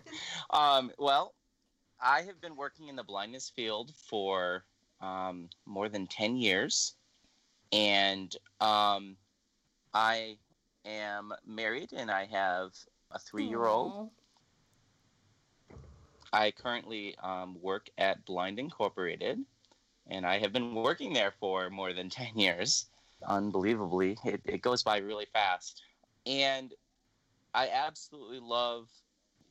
um, 0.50 0.90
well, 0.98 1.34
I 2.00 2.22
have 2.22 2.40
been 2.40 2.56
working 2.56 2.88
in 2.88 2.96
the 2.96 3.02
blindness 3.02 3.50
field 3.54 3.92
for 3.94 4.64
um, 5.00 5.48
more 5.66 5.88
than 5.88 6.06
10 6.06 6.36
years. 6.36 6.94
And 7.72 8.34
um, 8.60 9.16
I 9.92 10.38
am 10.84 11.32
married 11.46 11.92
and 11.92 12.10
I 12.10 12.26
have 12.26 12.72
a 13.10 13.18
three 13.18 13.44
year 13.44 13.66
old. 13.66 14.10
I 16.32 16.50
currently 16.50 17.16
um, 17.22 17.56
work 17.60 17.88
at 17.96 18.24
Blind 18.26 18.58
Incorporated, 18.58 19.40
and 20.08 20.26
I 20.26 20.38
have 20.38 20.52
been 20.52 20.74
working 20.74 21.14
there 21.14 21.32
for 21.40 21.70
more 21.70 21.94
than 21.94 22.10
10 22.10 22.38
years. 22.38 22.86
Unbelievably, 23.26 24.18
it, 24.24 24.40
it 24.44 24.62
goes 24.62 24.82
by 24.82 24.98
really 24.98 25.26
fast. 25.32 25.82
And 26.26 26.74
I 27.54 27.70
absolutely 27.70 28.40
love 28.40 28.90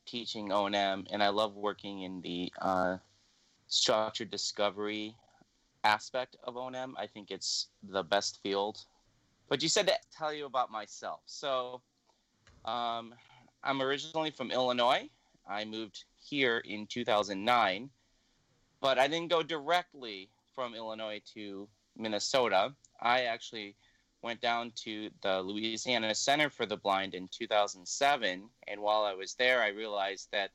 teaching 0.08 0.50
O&M, 0.50 1.06
and 1.10 1.22
I 1.22 1.28
love 1.28 1.54
working 1.54 2.02
in 2.02 2.20
the 2.22 2.52
uh, 2.60 2.96
structured 3.66 4.30
discovery 4.30 5.14
aspect 5.84 6.36
of 6.44 6.56
O&M. 6.56 6.94
I 6.98 7.06
think 7.06 7.30
it's 7.30 7.68
the 7.82 8.02
best 8.02 8.40
field. 8.42 8.78
But 9.48 9.62
you 9.62 9.68
said 9.68 9.86
to 9.86 9.94
tell 10.16 10.32
you 10.32 10.46
about 10.46 10.70
myself. 10.70 11.20
So 11.26 11.82
um, 12.64 13.14
I'm 13.62 13.82
originally 13.82 14.30
from 14.30 14.50
Illinois. 14.50 15.08
I 15.48 15.64
moved 15.64 16.04
here 16.16 16.58
in 16.58 16.86
2009, 16.86 17.90
but 18.80 18.98
I 18.98 19.08
didn't 19.08 19.30
go 19.30 19.42
directly 19.42 20.30
from 20.54 20.74
Illinois 20.74 21.20
to 21.34 21.68
Minnesota. 21.96 22.74
I 23.00 23.22
actually 23.22 23.76
went 24.22 24.40
down 24.40 24.72
to 24.84 25.10
the 25.22 25.40
Louisiana 25.40 26.14
Center 26.14 26.50
for 26.50 26.66
the 26.66 26.76
Blind 26.76 27.14
in 27.14 27.28
2007, 27.28 28.48
and 28.66 28.80
while 28.80 29.04
I 29.04 29.14
was 29.14 29.34
there, 29.34 29.62
I 29.62 29.68
realized 29.68 30.28
that 30.32 30.50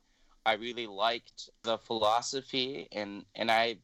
I 0.46 0.54
really 0.54 0.88
liked 0.88 1.50
the 1.64 1.78
philosophy, 1.78 2.88
and 2.92 3.26
and 3.36 3.50
I 3.50 3.78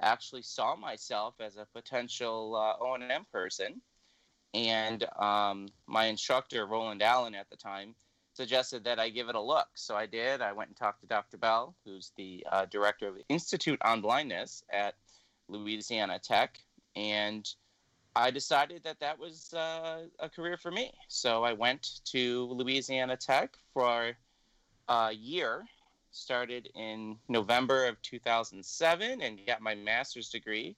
actually 0.00 0.42
saw 0.42 0.74
myself 0.74 1.34
as 1.40 1.56
a 1.56 1.66
potential 1.72 2.56
uh, 2.56 2.84
O&M 2.84 3.26
person. 3.32 3.80
And 4.54 5.04
um, 5.18 5.68
my 5.86 6.06
instructor, 6.06 6.66
Roland 6.66 7.02
Allen, 7.02 7.34
at 7.34 7.48
the 7.48 7.56
time, 7.56 7.94
suggested 8.34 8.84
that 8.84 8.98
I 8.98 9.08
give 9.08 9.28
it 9.28 9.34
a 9.34 9.40
look. 9.40 9.68
So 9.74 9.94
I 9.94 10.06
did. 10.06 10.42
I 10.42 10.52
went 10.52 10.68
and 10.68 10.76
talked 10.76 11.00
to 11.02 11.06
Dr. 11.06 11.38
Bell, 11.38 11.74
who's 11.84 12.12
the 12.16 12.46
uh, 12.50 12.66
director 12.66 13.08
of 13.08 13.14
the 13.14 13.24
Institute 13.28 13.78
on 13.82 14.00
Blindness 14.00 14.62
at 14.70 14.94
Louisiana 15.48 16.18
Tech, 16.18 16.58
and 16.96 17.48
I 18.14 18.30
decided 18.30 18.82
that 18.84 19.00
that 19.00 19.18
was 19.18 19.54
uh, 19.54 20.02
a 20.18 20.28
career 20.28 20.56
for 20.56 20.70
me. 20.70 20.92
So 21.08 21.44
I 21.44 21.52
went 21.52 22.00
to 22.06 22.44
Louisiana 22.50 23.16
Tech 23.16 23.56
for 23.72 24.12
a 24.88 25.12
year, 25.12 25.64
started 26.10 26.68
in 26.74 27.16
November 27.28 27.86
of 27.86 28.00
2007, 28.02 29.22
and 29.22 29.40
got 29.46 29.62
my 29.62 29.74
master's 29.74 30.28
degree 30.28 30.76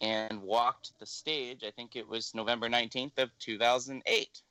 and 0.00 0.42
walked 0.42 0.98
the 0.98 1.06
stage. 1.06 1.62
I 1.64 1.70
think 1.70 1.94
it 1.94 2.08
was 2.08 2.34
November 2.34 2.68
19th 2.68 3.18
of 3.18 3.30
2008. 3.38 4.42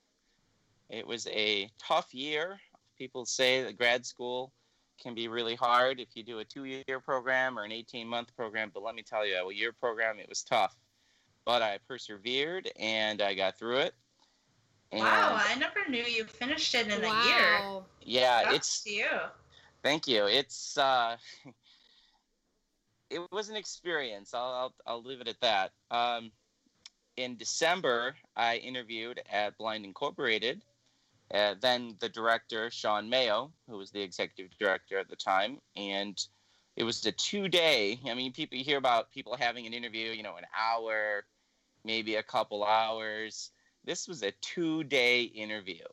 It 0.90 1.06
was 1.06 1.28
a 1.28 1.70
tough 1.78 2.14
year. 2.14 2.60
People 2.98 3.26
say 3.26 3.64
that 3.64 3.78
grad 3.78 4.06
school 4.06 4.54
can 5.02 5.14
be 5.14 5.28
really 5.28 5.56
hard 5.56 6.00
if 6.00 6.10
you 6.16 6.24
do 6.24 6.40
a 6.40 6.46
two 6.46 6.64
year 6.64 7.00
program 7.04 7.60
or 7.60 7.64
an 7.64 7.72
18 7.72 8.08
month 8.08 8.34
program. 8.36 8.72
But 8.74 8.84
let 8.84 8.96
me 8.96 9.04
tell 9.04 9.26
you, 9.26 9.36
a 9.36 9.54
year 9.54 9.74
program, 9.74 10.20
it 10.20 10.30
was 10.30 10.44
tough. 10.44 10.76
But 11.46 11.62
I 11.62 11.80
persevered 11.88 12.72
and 12.78 13.22
I 13.22 13.34
got 13.34 13.58
through 13.58 13.78
it. 13.78 13.94
And 14.92 15.02
Wow, 15.02 15.40
I 15.42 15.56
never 15.56 15.88
knew 15.90 16.04
you 16.04 16.26
finished 16.26 16.76
it 16.76 16.88
in 16.88 17.04
a 17.04 17.26
year. 17.26 17.60
wow. 17.60 17.86
yeah, 18.02 18.44
Props 18.44 18.56
it's 18.56 18.84
to 18.84 18.90
you. 18.92 19.08
Thank 19.84 20.08
you. 20.08 20.26
It's 20.28 20.78
uh, 20.78 21.18
it 23.10 23.22
was 23.32 23.50
an 23.50 23.56
experience. 23.56 24.34
I'll, 24.34 24.52
I'll 24.52 24.74
I'll 24.86 25.04
leave 25.04 25.22
it 25.22 25.28
at 25.28 25.40
that. 25.42 25.72
Um, 25.90 26.32
in 27.18 27.38
December, 27.38 28.16
I 28.36 28.58
interviewed 28.58 29.22
at 29.32 29.58
Blind 29.58 29.86
Incorporated. 29.86 30.62
Uh, 31.34 31.56
then 31.62 31.96
the 32.00 32.10
director 32.10 32.70
Sean 32.70 33.10
Mayo, 33.10 33.52
who 33.70 33.78
was 33.78 33.92
the 33.92 34.02
executive 34.02 34.52
director 34.60 34.98
at 34.98 35.08
the 35.10 35.16
time, 35.16 35.60
and 35.78 36.22
it 36.76 36.84
was 36.84 37.06
a 37.06 37.12
two-day. 37.12 38.00
I 38.06 38.14
mean, 38.14 38.34
people 38.34 38.58
you 38.58 38.66
hear 38.66 38.78
about 38.78 39.12
people 39.12 39.38
having 39.38 39.66
an 39.66 39.74
interview, 39.74 40.12
you 40.12 40.24
know, 40.24 40.36
an 40.36 40.46
hour, 40.58 41.24
maybe 41.84 42.16
a 42.16 42.24
couple 42.24 42.64
hours. 42.64 43.52
This 43.86 44.08
was 44.08 44.24
a 44.24 44.32
two-day 44.42 45.24
interview. 45.24 45.86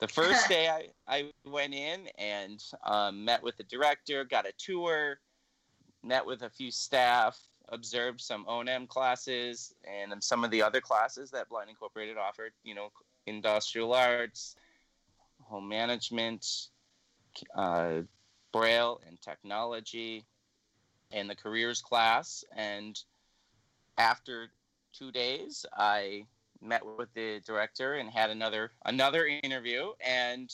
The 0.00 0.08
first 0.08 0.48
day 0.48 0.68
I, 0.68 0.88
I 1.08 1.30
went 1.44 1.74
in 1.74 2.08
and 2.18 2.62
um, 2.84 3.24
met 3.24 3.42
with 3.42 3.56
the 3.56 3.64
director, 3.64 4.24
got 4.24 4.46
a 4.46 4.52
tour, 4.58 5.18
met 6.02 6.24
with 6.24 6.42
a 6.42 6.50
few 6.50 6.70
staff, 6.70 7.38
observed 7.70 8.20
some 8.20 8.44
O&M 8.46 8.86
classes 8.86 9.74
and 9.84 10.12
then 10.12 10.20
some 10.20 10.44
of 10.44 10.50
the 10.50 10.62
other 10.62 10.80
classes 10.80 11.30
that 11.30 11.48
Blind 11.48 11.70
Incorporated 11.70 12.16
offered, 12.16 12.52
you 12.62 12.74
know, 12.74 12.90
industrial 13.26 13.94
arts, 13.94 14.56
home 15.42 15.68
management, 15.68 16.68
uh, 17.54 18.02
braille 18.52 19.00
and 19.06 19.20
technology, 19.20 20.24
and 21.10 21.28
the 21.28 21.34
careers 21.34 21.80
class. 21.80 22.44
And 22.54 22.98
after 23.98 24.50
two 24.92 25.10
days, 25.10 25.66
I 25.76 26.26
met 26.60 26.82
with 26.84 27.12
the 27.14 27.40
director 27.46 27.94
and 27.94 28.08
had 28.08 28.30
another 28.30 28.72
another 28.86 29.26
interview 29.26 29.92
and 30.00 30.50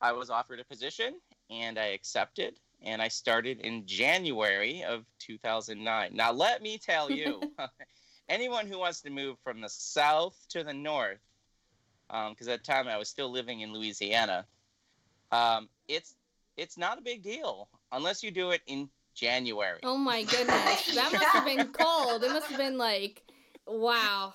I 0.00 0.12
was 0.12 0.30
offered 0.30 0.60
a 0.60 0.64
position 0.64 1.20
and 1.50 1.78
I 1.78 1.86
accepted 1.86 2.58
and 2.82 3.00
I 3.00 3.08
started 3.08 3.60
in 3.60 3.86
January 3.86 4.82
of 4.82 5.04
2009. 5.20 6.10
Now 6.12 6.32
let 6.32 6.62
me 6.62 6.78
tell 6.78 7.10
you 7.10 7.40
anyone 8.28 8.66
who 8.66 8.78
wants 8.78 9.00
to 9.02 9.10
move 9.10 9.36
from 9.44 9.60
the 9.60 9.68
south 9.68 10.36
to 10.50 10.64
the 10.64 10.74
north 10.74 11.20
because 12.30 12.48
at 12.48 12.64
the 12.64 12.72
time 12.72 12.88
I 12.88 12.96
was 12.96 13.08
still 13.08 13.30
living 13.30 13.60
in 13.60 13.72
Louisiana 13.72 14.44
um, 15.30 15.68
it's 15.86 16.14
it's 16.56 16.76
not 16.76 16.98
a 16.98 17.02
big 17.02 17.22
deal 17.22 17.68
unless 17.92 18.22
you 18.22 18.30
do 18.30 18.50
it 18.50 18.62
in 18.66 18.88
January. 19.18 19.80
Oh 19.82 19.96
my 19.96 20.22
goodness. 20.22 20.86
That 20.94 21.12
must 21.12 21.32
have 21.32 21.44
been 21.44 21.72
cold. 21.72 22.22
It 22.22 22.32
must 22.32 22.46
have 22.48 22.58
been 22.58 22.78
like 22.78 23.22
wow. 23.66 24.32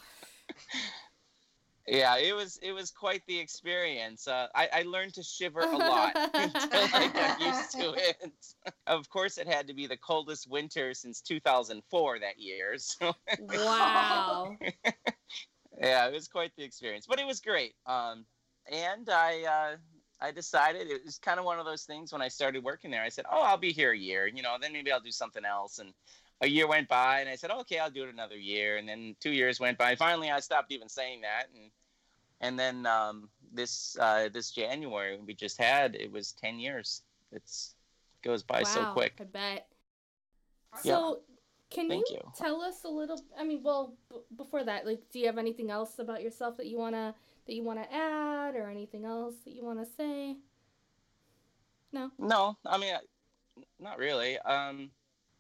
Yeah, 1.88 2.18
it 2.18 2.34
was 2.34 2.58
it 2.62 2.72
was 2.72 2.92
quite 2.92 3.24
the 3.28 3.40
experience. 3.40 4.28
Uh, 4.28 4.48
I, 4.56 4.70
I 4.74 4.82
learned 4.84 5.14
to 5.16 5.24
shiver 5.24 5.62
a 5.62 5.78
lot 5.78 6.14
until 6.38 6.90
I 6.94 7.08
got 7.08 7.40
used 7.42 7.72
to 7.78 7.94
it. 7.98 8.34
of 8.88 9.10
course, 9.10 9.38
it 9.38 9.48
had 9.48 9.68
to 9.68 9.74
be 9.74 9.88
the 9.88 9.98
coldest 9.98 10.50
winter 10.50 10.94
since 10.94 11.22
2004 11.22 12.20
that 12.20 12.40
year. 12.40 12.76
So 12.78 13.14
Wow. 13.40 14.58
yeah, 15.82 16.08
it 16.08 16.14
was 16.14 16.28
quite 16.28 16.52
the 16.56 16.64
experience, 16.64 17.06
but 17.08 17.20
it 17.20 17.28
was 17.28 17.42
great. 17.42 17.74
Um, 17.86 18.26
and 18.72 19.10
I 19.10 19.44
uh, 19.44 19.78
I 20.22 20.32
decided 20.32 20.90
it 20.90 21.04
was 21.06 21.18
kind 21.18 21.40
of 21.40 21.46
one 21.46 21.60
of 21.60 21.66
those 21.66 21.84
things 21.84 22.14
when 22.14 22.22
I 22.22 22.28
started 22.28 22.64
working 22.64 22.92
there. 22.92 23.04
I 23.04 23.10
said, 23.10 23.26
"Oh, 23.32 23.42
I'll 23.42 23.58
be 23.58 23.74
here 23.74 23.92
a 23.92 23.98
year, 23.98 24.28
you 24.28 24.42
know, 24.42 24.56
then 24.60 24.74
maybe 24.74 24.92
I'll 24.92 25.02
do 25.02 25.12
something 25.12 25.46
else." 25.46 25.80
And 25.80 25.94
a 26.42 26.48
year 26.48 26.68
went 26.68 26.88
by, 26.88 27.20
and 27.20 27.30
I 27.30 27.36
said, 27.36 27.52
"Okay, 27.52 27.80
I'll 27.80 27.92
do 27.92 28.04
it 28.04 28.14
another 28.14 28.38
year." 28.38 28.78
And 28.78 28.88
then 28.88 29.16
two 29.20 29.32
years 29.32 29.60
went 29.60 29.78
by. 29.78 29.96
Finally, 29.96 30.32
I 30.32 30.40
stopped 30.40 30.72
even 30.72 30.90
saying 30.90 31.22
that, 31.22 31.48
and 31.54 31.72
and 32.42 32.60
then 32.60 32.86
um, 32.86 33.30
this 33.54 33.98
uh, 34.00 34.30
this 34.32 34.52
January 34.52 35.20
we 35.26 35.34
just 35.34 35.58
had 35.58 35.96
it 35.96 36.12
was 36.12 36.34
ten 36.34 36.60
years. 36.60 37.02
It's 37.32 37.76
goes 38.24 38.44
by 38.44 38.64
so 38.64 38.86
quick. 38.94 39.14
I 39.20 39.24
bet. 39.26 39.68
Yeah. 40.84 40.98
So, 40.98 41.20
can 41.70 41.90
you, 41.90 42.04
you. 42.10 42.20
tell 42.38 42.62
us 42.62 42.84
a 42.84 42.90
little? 42.90 43.22
I 43.38 43.44
mean, 43.44 43.62
well, 43.64 43.94
b- 44.10 44.22
before 44.38 44.64
that, 44.64 44.86
like, 44.86 45.02
do 45.12 45.20
you 45.20 45.26
have 45.26 45.38
anything 45.38 45.70
else 45.70 46.00
about 46.00 46.22
yourself 46.22 46.58
that 46.58 46.68
you 46.68 46.78
wanna 46.78 47.16
that 47.46 47.54
you 47.54 47.64
wanna 47.64 47.88
add, 47.92 48.56
or 48.56 48.70
anything 48.70 49.06
else 49.06 49.36
that 49.46 49.54
you 49.54 49.64
wanna 49.64 49.86
say? 49.98 50.38
No. 51.92 52.12
No, 52.18 52.58
I 52.66 52.78
mean, 52.78 52.96
not 53.80 54.00
really. 54.00 54.40
Um, 54.40 54.90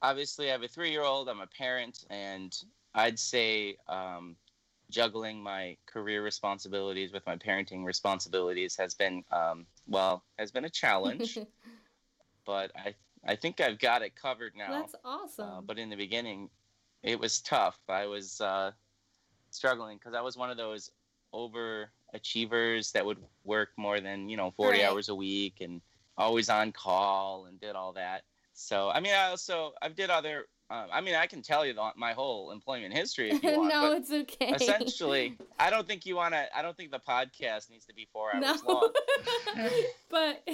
obviously, 0.01 0.49
I 0.49 0.51
have 0.51 0.63
a 0.63 0.67
three-year-old. 0.67 1.27
I'm 1.29 1.41
a 1.41 1.47
parent, 1.47 2.05
and 2.09 2.55
I'd 2.93 3.17
say 3.17 3.77
um, 3.87 4.35
juggling 4.89 5.41
my 5.41 5.75
career 5.87 6.23
responsibilities 6.23 7.11
with 7.11 7.25
my 7.25 7.35
parenting 7.35 7.83
responsibilities 7.83 8.75
has 8.77 8.93
been, 8.93 9.23
um, 9.31 9.65
well, 9.87 10.23
has 10.37 10.51
been 10.51 10.65
a 10.65 10.69
challenge. 10.69 11.39
but 12.45 12.71
I, 12.75 12.93
I 13.25 13.35
think 13.35 13.59
I've 13.59 13.79
got 13.79 14.01
it 14.01 14.15
covered 14.15 14.53
now. 14.55 14.81
That's 14.81 14.95
awesome. 15.03 15.49
Uh, 15.49 15.61
but 15.61 15.79
in 15.79 15.89
the 15.89 15.95
beginning, 15.95 16.49
it 17.01 17.19
was 17.19 17.41
tough. 17.41 17.79
I 17.89 18.05
was 18.05 18.39
uh, 18.41 18.71
struggling 19.49 19.97
because 19.97 20.13
I 20.13 20.21
was 20.21 20.37
one 20.37 20.51
of 20.51 20.57
those 20.57 20.91
overachievers 21.33 22.91
that 22.91 23.05
would 23.05 23.17
work 23.43 23.69
more 23.77 23.99
than 23.99 24.29
you 24.29 24.37
know 24.37 24.51
40 24.51 24.79
Right. 24.79 24.87
hours 24.87 25.09
a 25.09 25.15
week 25.15 25.61
and 25.61 25.81
always 26.17 26.49
on 26.49 26.71
call 26.71 27.45
and 27.45 27.59
did 27.59 27.75
all 27.75 27.93
that. 27.93 28.23
So 28.53 28.89
I 28.89 28.99
mean, 28.99 29.13
I 29.13 29.29
also 29.29 29.73
i've 29.81 29.95
did 29.95 30.09
other. 30.09 30.45
Um, 30.69 30.87
I 30.91 31.01
mean, 31.01 31.13
I 31.13 31.27
can 31.27 31.41
tell 31.41 31.65
you 31.65 31.73
the, 31.73 31.89
my 31.97 32.13
whole 32.13 32.51
employment 32.51 32.93
history 32.93 33.31
if 33.31 33.43
you 33.43 33.51
want. 33.57 33.69
no, 33.69 33.91
it's 33.93 34.11
okay. 34.11 34.53
essentially, 34.53 35.37
I 35.59 35.69
don't 35.69 35.85
think 35.85 36.05
you 36.05 36.15
want 36.15 36.33
to. 36.33 36.57
I 36.57 36.61
don't 36.61 36.75
think 36.75 36.91
the 36.91 36.99
podcast 36.99 37.69
needs 37.69 37.85
to 37.85 37.93
be 37.93 38.07
four 38.11 38.33
hours 38.33 38.63
no. 38.65 38.73
long. 38.73 38.91
but 40.09 40.47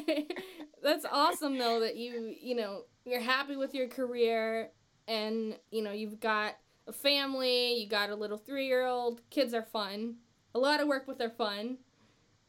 that's 0.84 1.06
awesome 1.10 1.58
though 1.58 1.80
that 1.82 1.96
you 1.96 2.36
you 2.42 2.56
know 2.56 2.84
you're 3.06 3.22
happy 3.22 3.56
with 3.56 3.74
your 3.74 3.88
career 3.88 4.72
and 5.08 5.56
you 5.72 5.82
know 5.82 5.92
you've 5.92 6.20
got 6.20 6.56
a 6.88 6.94
family 6.94 7.76
you 7.76 7.88
got 7.88 8.10
a 8.10 8.16
little 8.16 8.38
three-year-old 8.38 9.22
kids 9.30 9.54
are 9.54 9.64
fun 9.64 10.16
a 10.60 10.62
lot 10.62 10.82
of 10.82 10.88
work 10.88 11.08
with 11.08 11.18
their 11.18 11.30
fun 11.30 11.78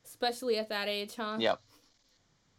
especially 0.04 0.58
at 0.58 0.68
that 0.68 0.88
age 0.88 1.14
huh 1.16 1.36
Yep. 1.38 1.60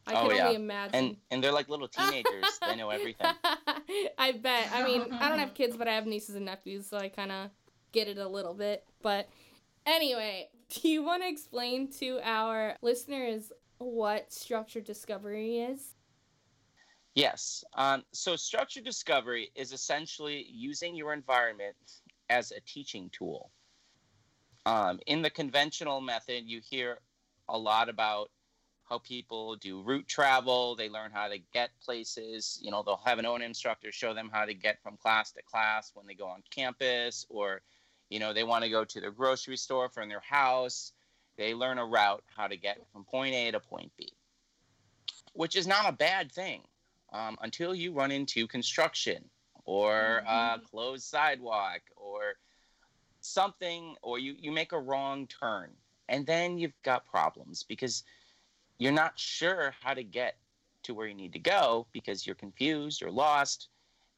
i 0.08 0.14
Oh, 0.16 0.28
can 0.28 0.38
yeah. 0.38 0.44
only 0.46 0.56
imagine 0.56 0.96
And 0.96 1.18
and 1.30 1.44
they're 1.44 1.52
like 1.52 1.68
little 1.70 1.88
teenagers. 2.00 2.60
they 2.66 2.76
know 2.76 2.90
everything. 2.90 3.28
I 4.18 4.32
bet. 4.32 4.70
I 4.74 4.84
mean, 4.84 5.14
I 5.14 5.30
don't 5.30 5.40
have 5.40 5.54
kids, 5.62 5.76
but 5.78 5.88
I 5.88 5.94
have 5.96 6.06
nieces 6.06 6.36
and 6.36 6.46
nephews, 6.46 6.88
so 6.88 6.98
I 6.98 7.10
kind 7.10 7.32
of 7.32 7.50
get 7.92 8.08
it 8.08 8.18
a 8.18 8.28
little 8.28 8.54
bit. 8.54 8.86
But 9.02 9.28
anyway, 9.86 10.50
do 10.70 10.88
you 10.90 11.04
want 11.04 11.24
to 11.24 11.30
explain 11.30 11.90
to 12.00 12.20
our 12.24 12.76
listeners 12.82 13.52
what 13.80 14.32
structured 14.32 14.86
discovery 14.86 15.60
is? 15.60 15.96
Yes. 17.16 17.64
Um, 17.76 18.04
so 18.14 18.36
structured 18.36 18.86
discovery 18.86 19.52
is 19.56 19.74
essentially 19.74 20.46
using 20.50 20.96
your 20.96 21.14
environment 21.14 21.76
as 22.30 22.52
a 22.52 22.62
teaching 22.62 23.10
tool. 23.12 23.52
Um, 24.66 25.00
in 25.08 25.22
the 25.22 25.30
conventional 25.30 26.02
method, 26.02 26.44
you 26.46 26.62
hear 26.62 27.00
a 27.50 27.58
lot 27.58 27.90
about 27.90 28.30
how 28.84 29.00
people 29.00 29.56
do 29.56 29.82
route 29.82 30.08
travel. 30.08 30.76
They 30.76 30.90
learn 30.90 31.12
how 31.12 31.28
to 31.30 31.40
get 31.54 31.72
places. 31.84 32.60
You 32.62 32.72
know, 32.72 32.84
they'll 32.84 33.02
have 33.06 33.20
an 33.20 33.26
O&M 33.26 33.42
instructor 33.42 33.92
show 33.92 34.14
them 34.14 34.30
how 34.32 34.46
to 34.46 34.54
get 34.54 34.82
from 34.84 34.98
class 34.98 35.32
to 35.32 35.42
class 35.42 35.92
when 35.94 36.06
they 36.06 36.14
go 36.14 36.28
on 36.28 36.44
campus, 36.50 37.26
or, 37.30 37.62
you 38.10 38.20
know, 38.20 38.34
they 38.34 38.44
want 38.44 38.64
to 38.64 38.70
go 38.70 38.84
to 38.84 39.00
their 39.00 39.12
grocery 39.12 39.58
store 39.58 39.90
from 39.90 40.10
their 40.10 40.20
house. 40.20 40.92
They 41.38 41.54
learn 41.54 41.78
a 41.78 41.86
route 41.86 42.24
how 42.36 42.48
to 42.48 42.58
get 42.58 42.80
from 42.92 43.06
point 43.06 43.34
A 43.34 43.52
to 43.52 43.60
point 43.60 43.92
B, 43.98 44.14
which 45.34 45.56
is 45.56 45.66
not 45.66 45.88
a 45.88 45.94
bad 45.94 46.32
thing 46.32 46.62
um, 47.14 47.38
until 47.42 47.74
you 47.74 47.94
run 47.94 48.12
into 48.12 48.46
construction 48.46 49.30
or 49.66 50.24
a 50.28 50.60
Mhm. 50.60 50.64
closed 50.66 51.04
sidewalk 51.04 51.82
or 51.96 52.36
something, 53.22 53.96
or 54.02 54.20
you, 54.20 54.36
you 54.40 54.52
make 54.52 54.72
a 54.72 54.80
wrong 54.80 55.28
turn. 55.28 55.70
And 56.10 56.26
then 56.26 56.58
you've 56.58 56.80
got 56.84 57.06
problems 57.08 57.64
because 57.64 58.04
you're 58.78 58.92
not 58.92 59.18
sure 59.18 59.74
how 59.80 59.94
to 59.94 60.04
get 60.04 60.38
to 60.84 60.94
where 60.94 61.08
you 61.08 61.14
need 61.14 61.34
to 61.34 61.40
go 61.40 61.88
because 61.94 62.26
you're 62.26 62.36
confused 62.36 63.04
or 63.04 63.12
lost. 63.12 63.70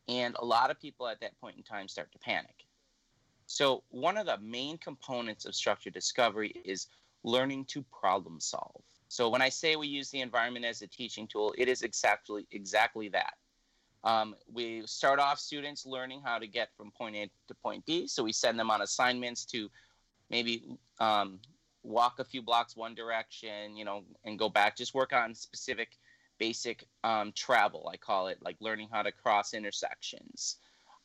And 0.07 0.35
a 0.39 0.45
lot 0.45 0.71
of 0.71 0.79
people 0.79 1.07
at 1.07 1.19
that 1.21 1.39
point 1.39 1.57
in 1.57 1.63
time 1.63 1.87
start 1.87 2.11
to 2.13 2.19
panic. 2.19 2.65
So, 3.45 3.83
one 3.89 4.17
of 4.17 4.25
the 4.25 4.37
main 4.39 4.77
components 4.77 5.45
of 5.45 5.53
structured 5.53 5.93
discovery 5.93 6.53
is 6.65 6.87
learning 7.23 7.65
to 7.65 7.83
problem 7.83 8.39
solve. 8.39 8.81
So, 9.09 9.29
when 9.29 9.41
I 9.41 9.49
say 9.49 9.75
we 9.75 9.87
use 9.87 10.09
the 10.09 10.21
environment 10.21 10.65
as 10.65 10.81
a 10.81 10.87
teaching 10.87 11.27
tool, 11.27 11.53
it 11.57 11.67
is 11.67 11.81
exactly 11.83 12.47
exactly 12.51 13.09
that. 13.09 13.35
Um, 14.03 14.35
we 14.51 14.83
start 14.85 15.19
off 15.19 15.39
students 15.39 15.85
learning 15.85 16.21
how 16.25 16.37
to 16.37 16.47
get 16.47 16.69
from 16.75 16.91
point 16.91 17.15
A 17.15 17.29
to 17.47 17.55
point 17.55 17.85
B. 17.85 18.07
So 18.07 18.23
we 18.23 18.33
send 18.33 18.59
them 18.59 18.69
on 18.69 18.81
assignments 18.81 19.45
to 19.45 19.69
maybe 20.29 20.77
um, 20.99 21.39
walk 21.83 22.19
a 22.19 22.23
few 22.23 22.41
blocks 22.41 22.75
one 22.75 22.95
direction, 22.95 23.77
you 23.77 23.85
know, 23.85 24.03
and 24.25 24.37
go 24.37 24.49
back. 24.49 24.75
Just 24.75 24.93
work 24.93 25.13
on 25.13 25.33
specific 25.33 25.97
basic 26.39 26.85
um, 27.03 27.31
travel, 27.33 27.89
I 27.91 27.97
call 27.97 28.27
it, 28.27 28.39
like 28.41 28.57
learning 28.59 28.89
how 28.91 29.03
to 29.03 29.11
cross 29.11 29.53
intersections, 29.53 30.57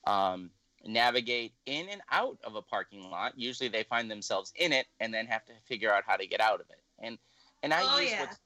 um, 0.06 0.50
navigate 0.84 1.52
in 1.66 1.88
and 1.88 2.00
out 2.10 2.38
of 2.44 2.56
a 2.56 2.62
parking 2.62 3.08
lot. 3.10 3.34
Usually 3.36 3.68
they 3.68 3.84
find 3.84 4.10
themselves 4.10 4.52
in 4.56 4.72
it 4.72 4.86
and 5.00 5.12
then 5.12 5.26
have 5.26 5.44
to 5.46 5.52
figure 5.66 5.92
out 5.92 6.04
how 6.06 6.16
to 6.16 6.26
get 6.26 6.40
out 6.40 6.60
of 6.60 6.66
it. 6.70 6.82
And 6.98 7.18
and 7.62 7.72
I 7.72 7.82
oh 7.82 8.00
use 8.00 8.10
yeah. 8.10 8.20
what's 8.20 8.38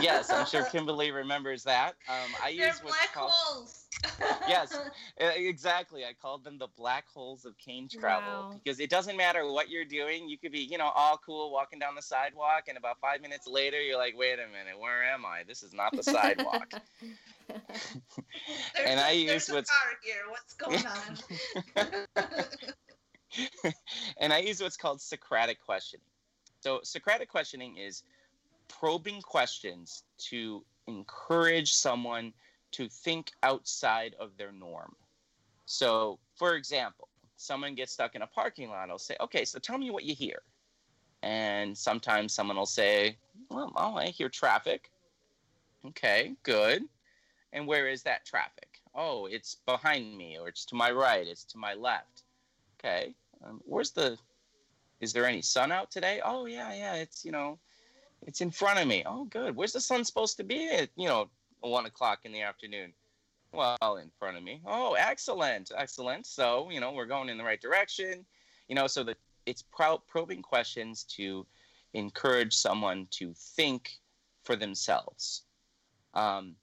yes, 0.00 0.30
I'm 0.30 0.46
sure 0.46 0.64
Kimberly 0.64 1.10
remembers 1.10 1.64
that. 1.64 1.94
Um, 2.08 2.14
I 2.42 2.54
They're 2.56 2.68
use 2.68 2.82
what's 2.82 2.96
black 2.96 3.12
called 3.14 3.30
holes. 3.32 3.84
Yes. 4.48 4.78
Exactly. 5.18 6.04
I 6.04 6.12
called 6.20 6.42
them 6.44 6.58
the 6.58 6.68
black 6.76 7.06
holes 7.12 7.44
of 7.44 7.56
cane 7.58 7.88
travel 7.88 8.50
Wow. 8.50 8.52
because 8.62 8.80
it 8.80 8.88
doesn't 8.90 9.16
matter 9.16 9.50
what 9.50 9.68
you're 9.68 9.84
doing. 9.84 10.28
You 10.28 10.38
could 10.38 10.52
be, 10.52 10.60
you 10.60 10.78
know, 10.78 10.90
all 10.94 11.18
cool 11.24 11.50
walking 11.52 11.78
down 11.78 11.94
the 11.94 12.02
sidewalk, 12.02 12.64
and 12.68 12.78
about 12.78 12.98
five 13.00 13.20
minutes 13.20 13.46
later, 13.46 13.80
you're 13.80 13.98
like, 13.98 14.16
wait 14.16 14.34
a 14.34 14.46
minute, 14.48 14.78
where 14.78 15.04
am 15.04 15.26
I? 15.26 15.42
This 15.46 15.62
is 15.62 15.72
not 15.74 15.94
the 15.94 16.02
sidewalk. 16.02 16.72
There's 17.48 18.86
and 18.86 19.00
a, 19.00 19.04
I 19.04 19.24
there's 19.26 19.48
use 19.48 19.48
a 19.50 19.54
what's 19.54 19.70
car 19.70 19.88
here. 20.02 20.22
What's 20.30 20.54
going 20.54 20.86
on? 21.76 22.06
and 24.18 24.32
I 24.32 24.38
use 24.38 24.60
what's 24.62 24.76
called 24.76 25.00
Socratic 25.00 25.60
questioning. 25.60 26.04
So, 26.60 26.80
Socratic 26.82 27.28
questioning 27.28 27.76
is 27.76 28.02
probing 28.70 29.20
questions 29.20 30.04
to 30.18 30.64
encourage 30.86 31.72
someone 31.72 32.32
to 32.72 32.88
think 32.88 33.32
outside 33.42 34.14
of 34.18 34.30
their 34.36 34.52
norm. 34.52 34.94
So, 35.66 36.18
for 36.36 36.54
example, 36.54 37.08
someone 37.36 37.74
gets 37.74 37.92
stuck 37.92 38.14
in 38.14 38.22
a 38.22 38.26
parking 38.26 38.70
lot. 38.70 38.90
I'll 38.90 38.98
say, 38.98 39.16
okay, 39.20 39.44
so 39.44 39.58
tell 39.58 39.78
me 39.78 39.90
what 39.90 40.04
you 40.04 40.14
hear. 40.14 40.42
And 41.22 41.76
sometimes 41.76 42.32
someone 42.32 42.56
will 42.56 42.66
say, 42.66 43.18
well, 43.50 43.72
oh, 43.76 43.96
I 43.96 44.06
hear 44.06 44.28
traffic. 44.28 44.90
Okay, 45.86 46.34
good. 46.42 46.84
And 47.52 47.66
where 47.66 47.88
is 47.88 48.02
that 48.04 48.24
traffic? 48.24 48.80
Oh, 48.94 49.26
it's 49.26 49.56
behind 49.66 50.16
me, 50.16 50.38
or 50.38 50.48
it's 50.48 50.64
to 50.66 50.74
my 50.74 50.90
right, 50.90 51.26
it's 51.26 51.44
to 51.44 51.58
my 51.58 51.74
left. 51.74 52.22
Okay, 52.78 53.14
um, 53.44 53.60
where's 53.64 53.90
the? 53.90 54.18
Is 55.00 55.12
there 55.12 55.26
any 55.26 55.42
sun 55.42 55.72
out 55.72 55.90
today? 55.90 56.20
Oh 56.24 56.46
yeah, 56.46 56.72
yeah. 56.74 56.94
It's 56.94 57.24
you 57.24 57.32
know, 57.32 57.58
it's 58.26 58.40
in 58.40 58.50
front 58.50 58.78
of 58.78 58.86
me. 58.86 59.02
Oh 59.06 59.24
good. 59.24 59.56
Where's 59.56 59.72
the 59.72 59.80
sun 59.80 60.04
supposed 60.04 60.36
to 60.38 60.44
be? 60.44 60.70
At 60.70 60.90
you 60.96 61.08
know, 61.08 61.28
one 61.60 61.86
o'clock 61.86 62.20
in 62.24 62.32
the 62.32 62.42
afternoon. 62.42 62.92
Well, 63.52 63.96
in 64.00 64.10
front 64.18 64.36
of 64.36 64.44
me. 64.44 64.60
Oh, 64.64 64.94
excellent, 64.94 65.72
excellent. 65.76 66.26
So 66.26 66.70
you 66.70 66.80
know, 66.80 66.92
we're 66.92 67.06
going 67.06 67.28
in 67.28 67.38
the 67.38 67.44
right 67.44 67.60
direction. 67.60 68.24
You 68.68 68.74
know, 68.74 68.86
so 68.86 69.02
that 69.04 69.16
it's 69.46 69.62
pro- 69.62 69.98
probing 69.98 70.42
questions 70.42 71.04
to 71.16 71.46
encourage 71.94 72.54
someone 72.54 73.08
to 73.10 73.32
think 73.34 73.98
for 74.44 74.54
themselves. 74.56 75.42
Um, 76.14 76.54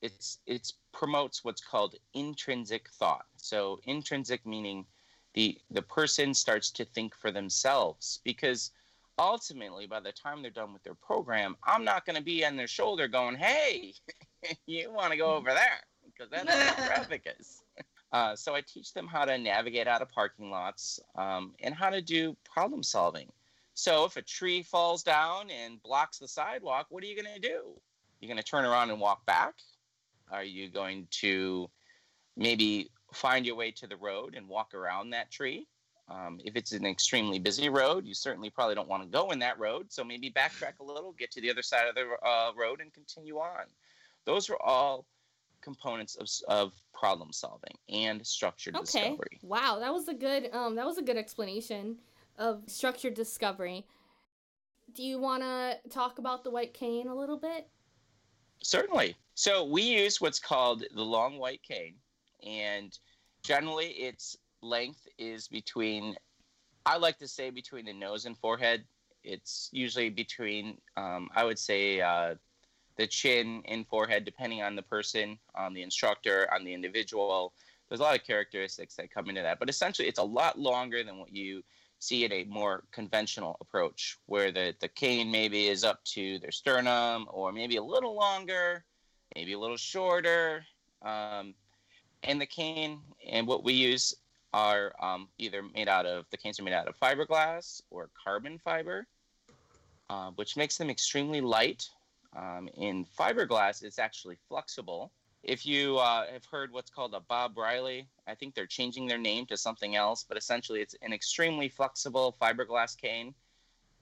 it's 0.00 0.38
it's 0.46 0.74
promotes 0.92 1.44
what's 1.44 1.60
called 1.60 1.94
intrinsic 2.14 2.88
thought. 2.90 3.26
So 3.36 3.80
intrinsic 3.84 4.44
meaning 4.44 4.84
the 5.34 5.58
the 5.70 5.82
person 5.82 6.34
starts 6.34 6.70
to 6.72 6.84
think 6.84 7.14
for 7.14 7.30
themselves 7.30 8.20
because 8.24 8.72
ultimately 9.18 9.86
by 9.86 10.00
the 10.00 10.12
time 10.12 10.42
they're 10.42 10.50
done 10.50 10.72
with 10.72 10.82
their 10.82 10.94
program, 10.94 11.56
I'm 11.64 11.84
not 11.84 12.06
going 12.06 12.16
to 12.16 12.22
be 12.22 12.44
on 12.44 12.56
their 12.56 12.66
shoulder 12.66 13.08
going, 13.08 13.36
"Hey, 13.36 13.94
you 14.66 14.92
want 14.92 15.12
to 15.12 15.18
go 15.18 15.34
over 15.34 15.50
there?" 15.50 15.80
because 16.12 16.30
that's 16.30 16.78
where 16.78 16.86
traffic 16.88 17.34
is. 17.38 17.62
Uh, 18.12 18.36
so 18.36 18.54
I 18.54 18.60
teach 18.60 18.92
them 18.92 19.06
how 19.06 19.24
to 19.24 19.38
navigate 19.38 19.88
out 19.88 20.02
of 20.02 20.10
parking 20.10 20.50
lots 20.50 21.00
um, 21.16 21.54
and 21.60 21.74
how 21.74 21.88
to 21.88 22.02
do 22.02 22.36
problem 22.44 22.82
solving. 22.82 23.32
So 23.72 24.04
if 24.04 24.18
a 24.18 24.22
tree 24.22 24.62
falls 24.62 25.02
down 25.02 25.50
and 25.50 25.82
blocks 25.82 26.18
the 26.18 26.28
sidewalk, 26.28 26.88
what 26.90 27.02
are 27.02 27.06
you 27.06 27.16
going 27.16 27.34
to 27.34 27.40
do? 27.40 27.72
You're 28.20 28.28
going 28.28 28.36
to 28.36 28.42
turn 28.42 28.66
around 28.66 28.90
and 28.90 29.00
walk 29.00 29.24
back? 29.24 29.54
Are 30.30 30.44
you 30.44 30.68
going 30.68 31.08
to 31.22 31.70
maybe 32.36 32.90
find 33.14 33.46
your 33.46 33.56
way 33.56 33.70
to 33.70 33.86
the 33.86 33.96
road 33.96 34.34
and 34.34 34.46
walk 34.46 34.74
around 34.74 35.10
that 35.10 35.30
tree? 35.30 35.66
Um, 36.08 36.40
if 36.44 36.56
it's 36.56 36.72
an 36.72 36.84
extremely 36.84 37.38
busy 37.38 37.68
road, 37.68 38.04
you 38.04 38.14
certainly 38.14 38.50
probably 38.50 38.74
don't 38.74 38.88
want 38.88 39.02
to 39.02 39.08
go 39.08 39.30
in 39.30 39.38
that 39.38 39.58
road. 39.58 39.86
So 39.90 40.04
maybe 40.04 40.30
backtrack 40.30 40.80
a 40.80 40.84
little, 40.84 41.12
get 41.12 41.30
to 41.32 41.40
the 41.40 41.50
other 41.50 41.62
side 41.62 41.88
of 41.88 41.94
the 41.94 42.06
uh, 42.26 42.50
road, 42.56 42.80
and 42.80 42.92
continue 42.92 43.38
on. 43.38 43.66
Those 44.24 44.50
are 44.50 44.60
all 44.60 45.06
components 45.62 46.16
of, 46.16 46.28
of 46.48 46.72
problem 46.92 47.32
solving 47.32 47.74
and 47.88 48.26
structured 48.26 48.74
okay. 48.74 48.84
discovery. 48.84 49.38
Wow, 49.42 49.78
that 49.78 49.92
was 49.92 50.08
a 50.08 50.14
good 50.14 50.50
um 50.52 50.74
that 50.74 50.84
was 50.84 50.98
a 50.98 51.02
good 51.02 51.16
explanation 51.16 51.96
of 52.36 52.62
structured 52.66 53.14
discovery. 53.14 53.86
Do 54.94 55.02
you 55.02 55.18
want 55.18 55.42
to 55.42 55.78
talk 55.88 56.18
about 56.18 56.44
the 56.44 56.50
white 56.50 56.74
cane 56.74 57.06
a 57.06 57.14
little 57.14 57.38
bit? 57.38 57.68
Certainly. 58.62 59.16
So 59.34 59.64
we 59.64 59.82
use 59.82 60.20
what's 60.20 60.38
called 60.38 60.84
the 60.94 61.02
long 61.02 61.38
white 61.38 61.62
cane, 61.62 61.94
and 62.44 62.96
generally 63.42 63.88
its 63.88 64.36
length 64.62 65.06
is 65.18 65.48
between, 65.48 66.16
I 66.86 66.96
like 66.96 67.18
to 67.18 67.28
say 67.28 67.50
between 67.50 67.84
the 67.84 67.92
nose 67.92 68.24
and 68.24 68.36
forehead. 68.38 68.84
It's 69.24 69.68
usually 69.72 70.10
between, 70.10 70.78
um, 70.96 71.28
I 71.34 71.44
would 71.44 71.58
say, 71.58 72.00
uh, 72.00 72.36
the 72.96 73.06
chin 73.06 73.62
and 73.66 73.86
forehead, 73.86 74.24
depending 74.24 74.62
on 74.62 74.76
the 74.76 74.82
person, 74.82 75.38
on 75.54 75.74
the 75.74 75.82
instructor, 75.82 76.48
on 76.52 76.64
the 76.64 76.72
individual. 76.72 77.52
there's 77.88 78.00
a 78.00 78.02
lot 78.02 78.18
of 78.18 78.24
characteristics 78.26 78.94
that 78.96 79.10
come 79.10 79.28
into 79.28 79.42
that, 79.42 79.58
but 79.58 79.68
essentially 79.68 80.08
it's 80.08 80.18
a 80.18 80.22
lot 80.22 80.58
longer 80.58 81.02
than 81.04 81.18
what 81.18 81.32
you 81.32 81.62
see 81.98 82.24
in 82.24 82.32
a 82.32 82.44
more 82.44 82.84
conventional 82.90 83.56
approach, 83.60 84.18
where 84.26 84.50
the 84.50 84.74
the 84.80 84.88
cane 84.88 85.30
maybe 85.30 85.68
is 85.68 85.84
up 85.84 86.02
to 86.04 86.38
their 86.40 86.50
sternum, 86.50 87.26
or 87.30 87.52
maybe 87.52 87.76
a 87.76 87.82
little 87.82 88.14
longer, 88.14 88.84
maybe 89.36 89.52
a 89.52 89.58
little 89.58 89.76
shorter. 89.76 90.64
Um, 91.02 91.54
and 92.24 92.40
the 92.40 92.46
cane 92.46 93.00
and 93.28 93.46
what 93.46 93.64
we 93.64 93.72
use 93.72 94.14
are 94.52 94.92
um, 95.00 95.28
either 95.38 95.62
made 95.62 95.88
out 95.88 96.06
of 96.06 96.26
the 96.30 96.36
canes 96.36 96.60
are 96.60 96.62
made 96.62 96.74
out 96.74 96.88
of 96.88 96.98
fiberglass 96.98 97.82
or 97.90 98.10
carbon 98.22 98.58
fiber, 98.58 99.06
uh, 100.10 100.30
which 100.36 100.56
makes 100.56 100.76
them 100.76 100.90
extremely 100.90 101.40
light. 101.40 101.88
Um, 102.36 102.68
in 102.76 103.04
fiberglass, 103.18 103.82
it's 103.82 103.98
actually 103.98 104.36
flexible. 104.48 105.12
If 105.42 105.66
you 105.66 105.98
uh, 105.98 106.26
have 106.32 106.44
heard 106.44 106.72
what's 106.72 106.90
called 106.90 107.14
a 107.14 107.20
Bob 107.20 107.58
Riley, 107.58 108.06
I 108.26 108.34
think 108.34 108.54
they're 108.54 108.66
changing 108.66 109.06
their 109.06 109.18
name 109.18 109.44
to 109.46 109.56
something 109.56 109.96
else, 109.96 110.24
but 110.26 110.38
essentially 110.38 110.80
it's 110.80 110.94
an 111.02 111.12
extremely 111.12 111.68
flexible 111.68 112.36
fiberglass 112.40 112.96
cane. 112.96 113.34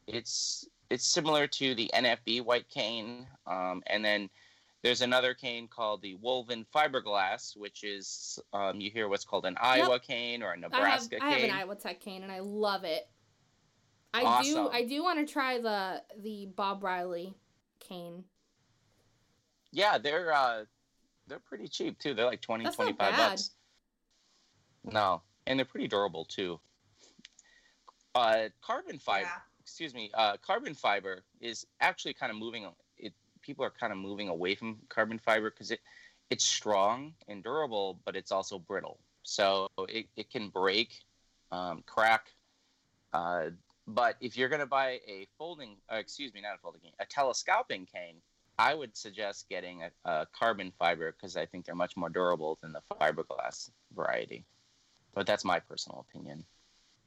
It's 0.07 0.69
it's 0.91 1.07
similar 1.07 1.47
to 1.47 1.75
the 1.75 1.91
NFB 1.95 2.45
white 2.45 2.69
cane, 2.69 3.27
um, 3.47 3.83
and 3.87 4.05
then 4.05 4.29
there's 4.83 5.03
another 5.03 5.35
cane 5.35 5.69
called 5.69 6.03
the 6.03 6.14
woven 6.16 6.64
fiberglass, 6.75 7.57
which 7.57 7.85
is 7.85 8.38
um, 8.53 8.81
you 8.81 8.90
hear 8.90 9.09
what's 9.09 9.25
called 9.25 9.45
an 9.45 9.57
Iowa 9.61 9.93
yep. 9.93 10.03
cane 10.03 10.43
or 10.43 10.53
a 10.53 10.57
Nebraska 10.57 11.19
I 11.21 11.25
have, 11.25 11.35
cane. 11.35 11.51
I 11.51 11.55
have 11.55 11.62
an 11.64 11.69
Iowa 11.69 11.77
Tech 11.77 12.01
cane, 12.01 12.23
and 12.23 12.33
I 12.33 12.40
love 12.40 12.85
it. 12.85 13.09
I 14.14 14.23
awesome. 14.23 14.55
do. 14.55 14.69
I 14.71 14.85
do 14.85 15.03
want 15.03 15.27
to 15.27 15.33
try 15.33 15.61
the 15.61 16.03
the 16.23 16.49
Bob 16.57 16.83
Riley 16.83 17.35
cane. 17.79 18.25
Yeah, 19.73 19.99
they're 19.99 20.33
uh, 20.33 20.64
they're 21.27 21.38
pretty 21.38 21.69
cheap 21.69 21.99
too. 21.99 22.14
They're 22.14 22.27
like 22.27 22.40
20, 22.40 22.64
That's 22.64 22.77
25 22.77 23.16
bucks. 23.16 23.51
No, 24.85 25.23
and 25.47 25.59
they're 25.59 25.66
pretty 25.66 25.88
durable 25.88 26.25
too. 26.25 26.59
Uh, 28.14 28.49
carbon 28.62 28.99
fiber. 28.99 29.27
Yeah. 29.27 29.40
Excuse 29.61 29.95
me. 29.95 30.11
Uh, 30.14 30.37
carbon 30.45 30.75
fiber 30.75 31.23
is 31.40 31.66
actually 31.81 32.14
kind 32.14 32.31
of 32.33 32.38
moving 32.38 32.66
people 33.42 33.64
are 33.64 33.70
kind 33.70 33.92
of 33.92 33.98
moving 33.98 34.29
away 34.29 34.55
from 34.55 34.79
carbon 34.88 35.18
fiber 35.18 35.50
because 35.50 35.70
it 35.70 35.81
it's 36.31 36.44
strong 36.44 37.12
and 37.29 37.42
durable, 37.42 38.00
but 38.05 38.14
it's 38.14 38.31
also 38.31 38.59
brittle. 38.59 39.00
So 39.24 39.68
it, 39.88 40.07
it 40.16 40.31
can 40.31 40.48
break, 40.48 40.92
um, 41.50 41.83
crack. 41.87 42.31
Uh, 43.12 43.46
but 43.87 44.14
if 44.20 44.37
you're 44.37 44.48
going 44.48 44.61
to 44.61 44.66
buy 44.66 45.00
a 45.09 45.26
folding, 45.37 45.76
uh, 45.92 45.96
excuse 45.96 46.33
me, 46.33 46.40
not 46.40 46.55
a 46.55 46.59
folding 46.59 46.81
cane, 46.81 46.92
a 47.00 47.05
telescoping 47.05 47.87
cane, 47.92 48.16
I 48.59 48.74
would 48.74 48.96
suggest 48.96 49.48
getting 49.48 49.83
a, 49.83 49.90
a 50.09 50.26
carbon 50.33 50.72
fiber 50.79 51.12
because 51.12 51.37
I 51.37 51.46
think 51.46 51.64
they're 51.64 51.74
much 51.74 51.96
more 51.96 52.09
durable 52.09 52.59
than 52.62 52.72
the 52.72 52.83
fiberglass 53.00 53.70
variety. 53.94 54.44
But 55.14 55.26
that's 55.26 55.44
my 55.44 55.59
personal 55.59 56.07
opinion. 56.09 56.44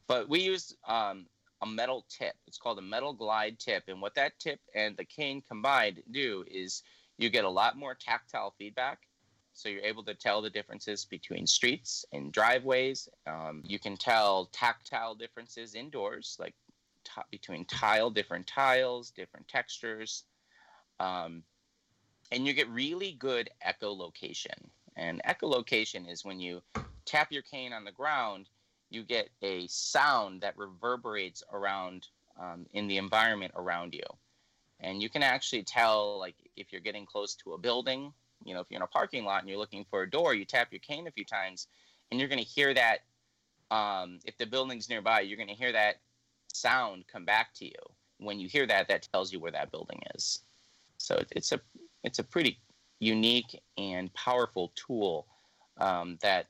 But 0.07 0.27
we 0.27 0.41
use 0.41 0.75
um, 0.85 1.27
a 1.63 1.65
metal 1.65 2.05
tip. 2.09 2.35
It's 2.45 2.57
called 2.57 2.77
a 2.77 2.83
metal 2.83 3.13
glide 3.13 3.57
tip. 3.57 3.83
And 3.87 4.01
what 4.01 4.15
that 4.15 4.37
tip 4.39 4.59
and 4.75 4.95
the 4.97 5.05
cane 5.05 5.41
combined 5.47 6.03
do 6.11 6.43
is 6.47 6.83
you 7.17 7.29
get 7.29 7.45
a 7.45 7.49
lot 7.49 7.77
more 7.77 7.95
tactile 7.95 8.53
feedback. 8.57 8.99
So 9.53 9.69
you're 9.69 9.83
able 9.83 10.03
to 10.05 10.15
tell 10.15 10.41
the 10.41 10.49
differences 10.49 11.05
between 11.05 11.47
streets 11.47 12.05
and 12.11 12.31
driveways. 12.31 13.07
Um, 13.27 13.61
you 13.65 13.79
can 13.79 13.95
tell 13.95 14.49
tactile 14.51 15.15
differences 15.15 15.75
indoors, 15.75 16.35
like 16.39 16.55
t- 17.05 17.21
between 17.31 17.65
tile, 17.65 18.09
different 18.09 18.47
tiles, 18.47 19.11
different 19.11 19.47
textures. 19.47 20.25
Um, 20.99 21.43
and 22.31 22.47
you 22.47 22.53
get 22.53 22.69
really 22.69 23.13
good 23.13 23.49
echolocation. 23.65 24.69
And 24.95 25.21
echolocation 25.23 26.11
is 26.11 26.25
when 26.25 26.39
you 26.39 26.61
tap 27.05 27.31
your 27.31 27.43
cane 27.43 27.73
on 27.73 27.83
the 27.83 27.91
ground 27.91 28.49
you 28.93 29.03
get 29.03 29.29
a 29.41 29.67
sound 29.67 30.41
that 30.41 30.57
reverberates 30.57 31.43
around 31.51 32.07
um, 32.39 32.65
in 32.73 32.87
the 32.87 32.97
environment 32.97 33.51
around 33.55 33.93
you. 33.93 34.03
And 34.79 35.01
you 35.01 35.09
can 35.09 35.23
actually 35.23 35.63
tell 35.63 36.19
like 36.19 36.35
if 36.55 36.71
you're 36.71 36.81
getting 36.81 37.05
close 37.05 37.35
to 37.35 37.53
a 37.53 37.57
building 37.57 38.13
you 38.45 38.53
know 38.53 38.59
if 38.59 38.67
you're 38.69 38.77
in 38.77 38.83
a 38.83 38.87
parking 38.87 39.23
lot 39.23 39.39
and 39.39 39.47
you're 39.47 39.57
looking 39.57 39.85
for 39.89 40.01
a 40.01 40.09
door 40.09 40.33
you 40.33 40.43
tap 40.43 40.67
your 40.71 40.79
cane 40.79 41.07
a 41.07 41.11
few 41.11 41.23
times 41.23 41.67
and 42.11 42.19
you're 42.19 42.27
going 42.27 42.43
to 42.43 42.45
hear 42.45 42.73
that 42.73 42.99
um, 43.71 44.19
if 44.25 44.37
the 44.37 44.45
building's 44.45 44.89
nearby 44.89 45.21
you're 45.21 45.37
going 45.37 45.47
to 45.47 45.55
hear 45.55 45.71
that 45.71 45.95
sound 46.53 47.05
come 47.11 47.25
back 47.25 47.53
to 47.55 47.65
you. 47.65 47.71
When 48.19 48.39
you 48.39 48.47
hear 48.47 48.65
that 48.67 48.87
that 48.87 49.07
tells 49.11 49.33
you 49.33 49.39
where 49.39 49.51
that 49.51 49.71
building 49.71 50.01
is. 50.15 50.39
So 50.97 51.21
it's 51.31 51.51
a 51.51 51.59
it's 52.03 52.19
a 52.19 52.23
pretty 52.23 52.59
unique 52.99 53.59
and 53.77 54.13
powerful 54.13 54.71
tool 54.75 55.27
um, 55.77 56.17
that 56.21 56.47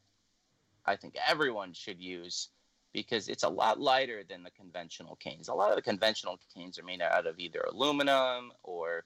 I 0.86 0.96
think 0.96 1.16
everyone 1.28 1.74
should 1.74 2.00
use 2.00 2.50
because 2.94 3.28
it's 3.28 3.44
a 3.44 3.50
lot 3.50 3.80
lighter 3.80 4.24
than 4.28 4.44
the 4.44 4.52
conventional 4.52 5.16
canes. 5.16 5.48
A 5.48 5.54
lot 5.54 5.70
of 5.70 5.76
the 5.76 5.82
conventional 5.82 6.40
canes 6.56 6.78
are 6.78 6.84
made 6.84 7.02
out 7.02 7.26
of 7.26 7.40
either 7.40 7.66
aluminum 7.72 8.52
or 8.64 9.04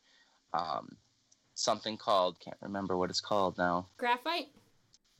um, 0.54 0.98
something 1.56 1.98
called 1.98 2.40
can't 2.40 2.58
remember 2.62 2.98
what 2.98 3.10
it's 3.10 3.22
called 3.22 3.58
now. 3.58 3.88
Graphite. 3.98 4.48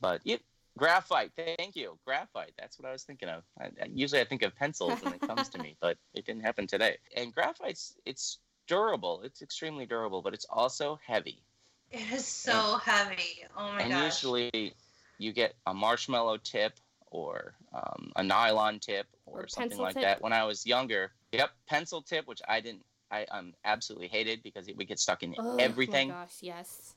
But 0.00 0.20
it, 0.24 0.42
graphite. 0.76 1.32
Thank 1.36 1.76
you, 1.76 1.98
graphite. 2.04 2.52
That's 2.58 2.78
what 2.78 2.88
I 2.88 2.92
was 2.92 3.02
thinking 3.02 3.28
of. 3.28 3.42
I, 3.60 3.64
I, 3.64 3.86
usually 3.92 4.20
I 4.20 4.24
think 4.24 4.42
of 4.42 4.54
pencils 4.54 5.02
when 5.02 5.14
it 5.14 5.20
comes 5.20 5.48
to 5.50 5.58
me, 5.58 5.76
but 5.80 5.96
it 6.14 6.24
didn't 6.24 6.42
happen 6.42 6.66
today. 6.66 6.98
And 7.16 7.34
graphite's 7.34 7.94
it's 8.06 8.38
durable. 8.66 9.22
It's 9.24 9.42
extremely 9.42 9.86
durable, 9.86 10.22
but 10.22 10.34
it's 10.34 10.46
also 10.48 10.98
heavy. 11.04 11.42
It 11.90 12.12
is 12.12 12.26
so 12.26 12.74
and, 12.74 12.82
heavy. 12.82 13.44
Oh 13.56 13.72
my 13.72 13.78
god. 13.78 13.80
and 13.80 13.90
gosh. 13.92 14.04
usually 14.04 14.74
you 15.18 15.32
get 15.32 15.54
a 15.66 15.74
marshmallow 15.74 16.38
tip 16.38 16.74
or 17.10 17.54
um, 17.74 18.12
a 18.16 18.22
nylon 18.22 18.78
tip 18.78 19.06
or, 19.26 19.42
or 19.42 19.48
something 19.48 19.78
like 19.78 19.94
tip. 19.94 20.02
that. 20.02 20.22
When 20.22 20.32
I 20.32 20.44
was 20.44 20.66
younger, 20.66 21.12
yep, 21.32 21.50
pencil 21.66 22.02
tip, 22.02 22.26
which 22.26 22.40
I 22.48 22.60
didn't, 22.60 22.84
I 23.10 23.24
um, 23.30 23.54
absolutely 23.64 24.08
hated 24.08 24.42
because 24.42 24.68
it 24.68 24.76
would 24.76 24.88
get 24.88 24.98
stuck 24.98 25.22
in 25.22 25.34
oh, 25.38 25.56
everything. 25.56 26.10
Oh 26.10 26.14
my 26.14 26.20
gosh, 26.20 26.36
yes. 26.40 26.94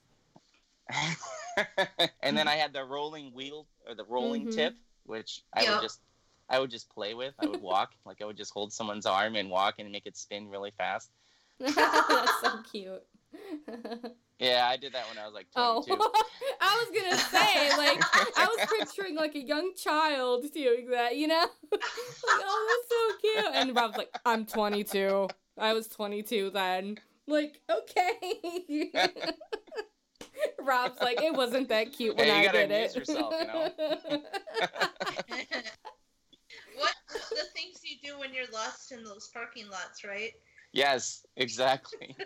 and 2.22 2.38
then 2.38 2.48
I 2.48 2.56
had 2.56 2.74
the 2.74 2.84
rolling 2.84 3.34
wheel 3.34 3.66
or 3.88 3.96
the 3.96 4.06
rolling 4.06 4.44
mm-hmm. 4.44 4.56
tip, 4.56 4.76
which 5.06 5.44
I 5.54 5.64
yep. 5.64 5.74
would 5.74 5.82
just, 5.82 6.02
I 6.50 6.60
would 6.60 6.72
just 6.72 6.90
play 6.90 7.14
with. 7.14 7.34
I 7.40 7.46
would 7.46 7.62
walk, 7.62 7.92
like 8.06 8.22
I 8.22 8.26
would 8.26 8.38
just 8.38 8.54
hold 8.54 8.74
someone's 8.74 9.06
arm 9.06 9.36
and 9.36 9.50
walk 9.50 9.76
and 9.80 9.92
make 9.92 10.06
it 10.06 10.18
spin 10.18 10.50
really 10.50 10.72
fast. 10.78 11.10
That's 11.60 12.42
so 12.42 12.62
cute. 12.72 13.04
Yeah, 14.42 14.68
I 14.68 14.76
did 14.76 14.94
that 14.94 15.08
when 15.08 15.20
I 15.20 15.26
was 15.28 15.36
like 15.36 15.52
22. 15.52 15.96
Oh, 16.02 16.12
I 16.62 16.84
was 16.84 16.90
gonna 17.00 17.16
say, 17.16 17.78
like, 17.78 18.02
I 18.36 18.48
was 18.48 18.68
picturing 18.80 19.16
like 19.16 19.36
a 19.36 19.40
young 19.40 19.76
child 19.76 20.52
doing 20.52 20.90
that, 20.90 21.16
you 21.16 21.28
know? 21.28 21.46
like, 21.72 21.82
oh, 22.28 22.82
that's 22.82 22.90
so 22.90 23.18
cute. 23.22 23.54
And 23.54 23.76
Rob's 23.76 23.98
like, 23.98 24.10
I'm 24.26 24.48
22. 24.48 25.28
I 25.60 25.74
was 25.74 25.88
22 25.90 26.50
then. 26.50 26.98
Like, 27.28 27.62
okay. 27.70 28.92
Rob's 30.60 31.00
like, 31.00 31.22
it 31.22 31.36
wasn't 31.36 31.70
that 31.70 31.94
cute 31.94 32.18
when 32.18 32.26
hey, 32.26 32.48
I 32.48 32.52
did 32.52 32.72
it. 32.72 32.96
Yourself, 32.96 33.32
you 33.40 33.46
know? 33.46 33.70
what 36.78 36.94
the 37.30 37.46
things 37.54 37.82
you 37.84 37.98
do 38.04 38.18
when 38.18 38.34
you're 38.34 38.52
lost 38.52 38.92
in 38.92 39.04
those 39.04 39.30
parking 39.32 39.70
lots, 39.70 40.04
right? 40.04 40.32
Yes, 40.74 41.26
exactly. 41.36 42.16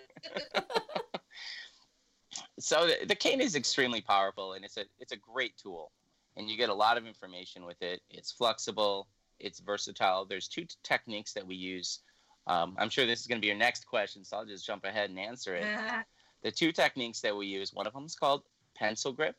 So 2.60 2.88
the, 2.88 3.06
the 3.06 3.16
cane 3.16 3.42
is 3.42 3.56
extremely 3.56 4.02
powerful 4.02 4.54
and 4.54 4.66
it's 4.66 4.78
a 4.78 4.86
it's 5.00 5.12
a 5.12 5.18
great 5.18 5.58
tool 5.58 5.92
and 6.38 6.50
you 6.50 6.58
get 6.58 6.70
a 6.70 6.74
lot 6.74 6.98
of 6.98 7.06
information 7.06 7.66
with 7.66 7.82
it. 7.82 8.02
It's 8.10 8.32
flexible 8.32 9.08
it's 9.40 9.60
versatile. 9.60 10.26
There's 10.26 10.48
two 10.48 10.64
t- 10.64 10.76
techniques 10.84 11.34
that 11.34 11.46
we 11.46 11.56
use. 11.56 12.00
Um, 12.48 12.76
i'm 12.78 12.90
sure 12.90 13.08
this 13.08 13.22
is 13.22 13.28
going 13.28 13.40
to 13.40 13.42
be 13.42 13.48
your 13.48 13.58
next 13.58 13.88
question 13.88 14.24
so 14.24 14.38
i'll 14.38 14.46
just 14.46 14.68
jump 14.68 14.86
ahead 14.86 15.10
and 15.10 15.20
answer 15.20 15.56
it. 15.56 15.66
The 16.44 16.52
two 16.52 16.72
techniques 16.72 17.22
that 17.22 17.36
we 17.36 17.48
use 17.48 17.74
one 17.74 17.88
of 17.88 17.94
them 17.94 18.06
is 18.06 18.16
called 18.16 18.44
pencil 18.76 19.12
grip 19.12 19.36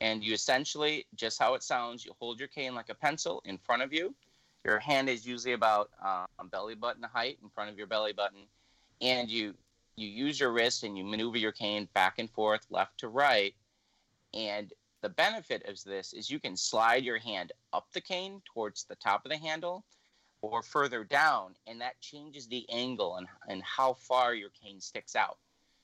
and 0.00 0.24
you 0.24 0.32
essentially 0.32 1.04
just 1.14 1.38
how 1.38 1.52
it 1.52 1.62
sounds 1.62 2.06
you 2.06 2.12
hold 2.18 2.38
your 2.38 2.48
cane 2.48 2.74
like 2.74 2.88
a 2.88 2.94
pencil 2.94 3.42
in 3.44 3.58
front 3.58 3.82
of 3.82 3.92
you 3.92 4.14
your 4.64 4.78
hand 4.78 5.08
is 5.08 5.26
usually 5.26 5.54
about 5.54 5.90
um, 6.04 6.48
belly 6.48 6.74
button 6.74 7.02
height 7.02 7.38
in 7.42 7.48
front 7.50 7.70
of 7.70 7.78
your 7.78 7.86
belly 7.86 8.12
button 8.12 8.46
and 9.00 9.28
you 9.28 9.54
you 9.96 10.08
use 10.08 10.40
your 10.40 10.52
wrist 10.52 10.84
and 10.84 10.96
you 10.96 11.04
maneuver 11.04 11.36
your 11.38 11.52
cane 11.52 11.88
back 11.94 12.18
and 12.18 12.30
forth, 12.30 12.66
left 12.70 12.98
to 12.98 13.08
right. 13.08 13.54
And 14.32 14.72
the 15.02 15.10
benefit 15.10 15.68
of 15.68 15.82
this 15.84 16.12
is 16.12 16.30
you 16.30 16.40
can 16.40 16.56
slide 16.56 17.04
your 17.04 17.18
hand 17.18 17.52
up 17.72 17.86
the 17.92 18.00
cane 18.00 18.40
towards 18.54 18.84
the 18.84 18.94
top 18.94 19.26
of 19.26 19.30
the 19.30 19.36
handle 19.36 19.84
or 20.40 20.62
further 20.62 21.04
down, 21.04 21.54
and 21.66 21.80
that 21.80 22.00
changes 22.00 22.48
the 22.48 22.66
angle 22.70 23.16
and, 23.16 23.28
and 23.48 23.62
how 23.62 23.94
far 23.94 24.34
your 24.34 24.50
cane 24.50 24.80
sticks 24.80 25.14
out. 25.14 25.38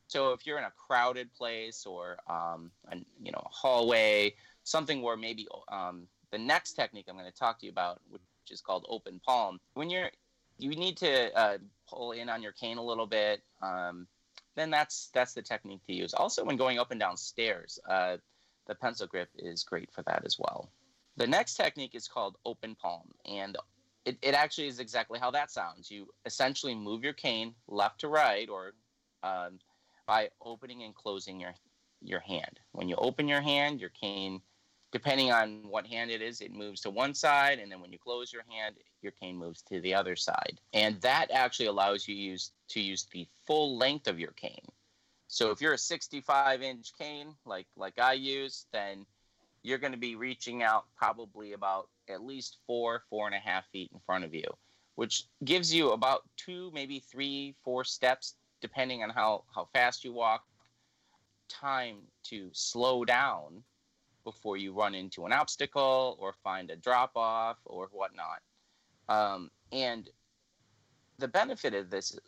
So 0.08 0.32
if 0.32 0.46
you're 0.46 0.58
in 0.58 0.64
a 0.64 0.72
crowded 0.76 1.32
place 1.34 1.84
or 1.84 2.16
um, 2.28 2.70
a, 2.90 2.96
you 3.22 3.30
know 3.30 3.42
a 3.44 3.48
hallway, 3.50 4.34
something 4.64 5.02
where 5.02 5.16
maybe 5.16 5.46
um, 5.70 6.08
the 6.30 6.38
next 6.38 6.72
technique 6.72 7.06
I'm 7.08 7.16
going 7.16 7.30
to 7.30 7.38
talk 7.38 7.60
to 7.60 7.66
you 7.66 7.72
about, 7.72 8.00
which 8.08 8.22
is 8.50 8.60
called 8.60 8.86
open 8.88 9.20
palm, 9.24 9.58
when 9.74 9.90
you're 9.90 10.10
you 10.58 10.70
need 10.70 10.96
to 10.98 11.36
uh, 11.38 11.58
pull 11.88 12.12
in 12.12 12.28
on 12.28 12.42
your 12.42 12.52
cane 12.52 12.78
a 12.78 12.82
little 12.82 13.06
bit. 13.06 13.42
Um, 13.62 14.06
then 14.56 14.70
that's 14.70 15.10
that's 15.14 15.34
the 15.34 15.42
technique 15.42 15.84
to 15.86 15.92
use. 15.92 16.12
Also, 16.14 16.44
when 16.44 16.56
going 16.56 16.78
up 16.78 16.90
and 16.90 17.00
down 17.00 17.16
stairs, 17.16 17.78
uh, 17.88 18.16
the 18.66 18.74
pencil 18.74 19.06
grip 19.06 19.30
is 19.38 19.62
great 19.62 19.90
for 19.92 20.02
that 20.02 20.22
as 20.24 20.36
well. 20.38 20.70
The 21.16 21.26
next 21.26 21.54
technique 21.54 21.94
is 21.94 22.08
called 22.08 22.36
open 22.44 22.74
palm, 22.74 23.08
and 23.24 23.56
it, 24.04 24.18
it 24.22 24.34
actually 24.34 24.66
is 24.66 24.80
exactly 24.80 25.18
how 25.18 25.30
that 25.30 25.50
sounds. 25.50 25.90
You 25.90 26.08
essentially 26.24 26.74
move 26.74 27.02
your 27.02 27.12
cane 27.12 27.54
left 27.68 28.00
to 28.00 28.08
right, 28.08 28.48
or 28.48 28.72
um, 29.22 29.58
by 30.06 30.30
opening 30.44 30.82
and 30.82 30.94
closing 30.94 31.40
your 31.40 31.54
your 32.02 32.20
hand. 32.20 32.60
When 32.72 32.88
you 32.88 32.96
open 32.96 33.28
your 33.28 33.40
hand, 33.40 33.80
your 33.80 33.90
cane, 33.90 34.40
depending 34.90 35.30
on 35.30 35.62
what 35.68 35.86
hand 35.86 36.10
it 36.10 36.22
is, 36.22 36.40
it 36.40 36.52
moves 36.52 36.80
to 36.82 36.90
one 36.90 37.14
side, 37.14 37.58
and 37.58 37.70
then 37.70 37.80
when 37.80 37.92
you 37.92 37.98
close 37.98 38.32
your 38.32 38.44
hand, 38.48 38.76
your 39.02 39.12
cane 39.12 39.36
moves 39.36 39.62
to 39.62 39.80
the 39.80 39.94
other 39.94 40.16
side. 40.16 40.60
And 40.72 41.00
that 41.02 41.30
actually 41.30 41.66
allows 41.66 42.08
you 42.08 42.14
use 42.14 42.52
to 42.70 42.80
use 42.80 43.06
the 43.12 43.26
full 43.46 43.76
length 43.76 44.08
of 44.08 44.18
your 44.18 44.32
cane. 44.32 44.66
So 45.28 45.50
if 45.50 45.60
you're 45.60 45.74
a 45.74 45.78
65 45.78 46.62
inch 46.62 46.92
cane 46.98 47.34
like 47.44 47.66
like 47.76 47.98
I 47.98 48.14
use, 48.14 48.66
then 48.72 49.04
you're 49.62 49.78
going 49.78 49.92
to 49.92 49.98
be 49.98 50.14
reaching 50.14 50.62
out 50.62 50.86
probably 50.96 51.52
about 51.52 51.88
at 52.08 52.24
least 52.24 52.56
four, 52.66 53.02
four 53.10 53.26
and 53.26 53.34
a 53.34 53.38
half 53.38 53.68
feet 53.70 53.90
in 53.92 54.00
front 54.06 54.24
of 54.24 54.34
you, 54.34 54.44
which 54.94 55.24
gives 55.44 55.72
you 55.72 55.90
about 55.90 56.22
two, 56.36 56.70
maybe 56.72 57.00
three, 57.00 57.54
four 57.62 57.84
steps, 57.84 58.36
depending 58.62 59.02
on 59.02 59.10
how, 59.10 59.44
how 59.54 59.68
fast 59.74 60.04
you 60.04 60.12
walk, 60.12 60.44
time 61.48 61.98
to 62.24 62.48
slow 62.52 63.04
down 63.04 63.62
before 64.28 64.58
you 64.58 64.74
run 64.74 64.94
into 64.94 65.24
an 65.24 65.32
obstacle 65.32 66.18
or 66.20 66.34
find 66.44 66.70
a 66.70 66.76
drop 66.76 67.12
off 67.16 67.56
or 67.64 67.88
whatnot. 67.92 68.42
Um, 69.08 69.50
and 69.72 70.10
the 71.18 71.28
benefit 71.28 71.72
of 71.72 71.88
this 71.88 72.18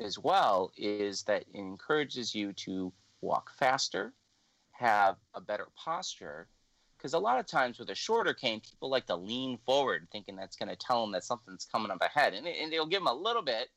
as 0.00 0.18
well 0.18 0.72
is 0.76 1.22
that 1.22 1.42
it 1.42 1.46
encourages 1.54 2.34
you 2.34 2.52
to 2.54 2.92
walk 3.20 3.52
faster, 3.56 4.12
have 4.72 5.16
a 5.34 5.40
better 5.40 5.68
posture, 5.76 6.48
because 6.96 7.14
a 7.14 7.18
lot 7.18 7.38
of 7.38 7.46
times 7.46 7.78
with 7.78 7.90
a 7.90 7.94
shorter 7.94 8.34
cane, 8.34 8.60
people 8.60 8.90
like 8.90 9.06
to 9.06 9.14
lean 9.14 9.58
forward, 9.64 10.08
thinking 10.10 10.34
that's 10.34 10.56
going 10.56 10.68
to 10.68 10.76
tell 10.76 11.02
them 11.02 11.12
that 11.12 11.22
something's 11.22 11.64
coming 11.64 11.92
up 11.92 12.02
ahead, 12.02 12.34
and, 12.34 12.48
it, 12.48 12.56
and 12.60 12.72
it'll 12.72 12.86
give 12.86 13.00
them 13.00 13.06
a 13.06 13.14
little 13.14 13.42
bit. 13.42 13.68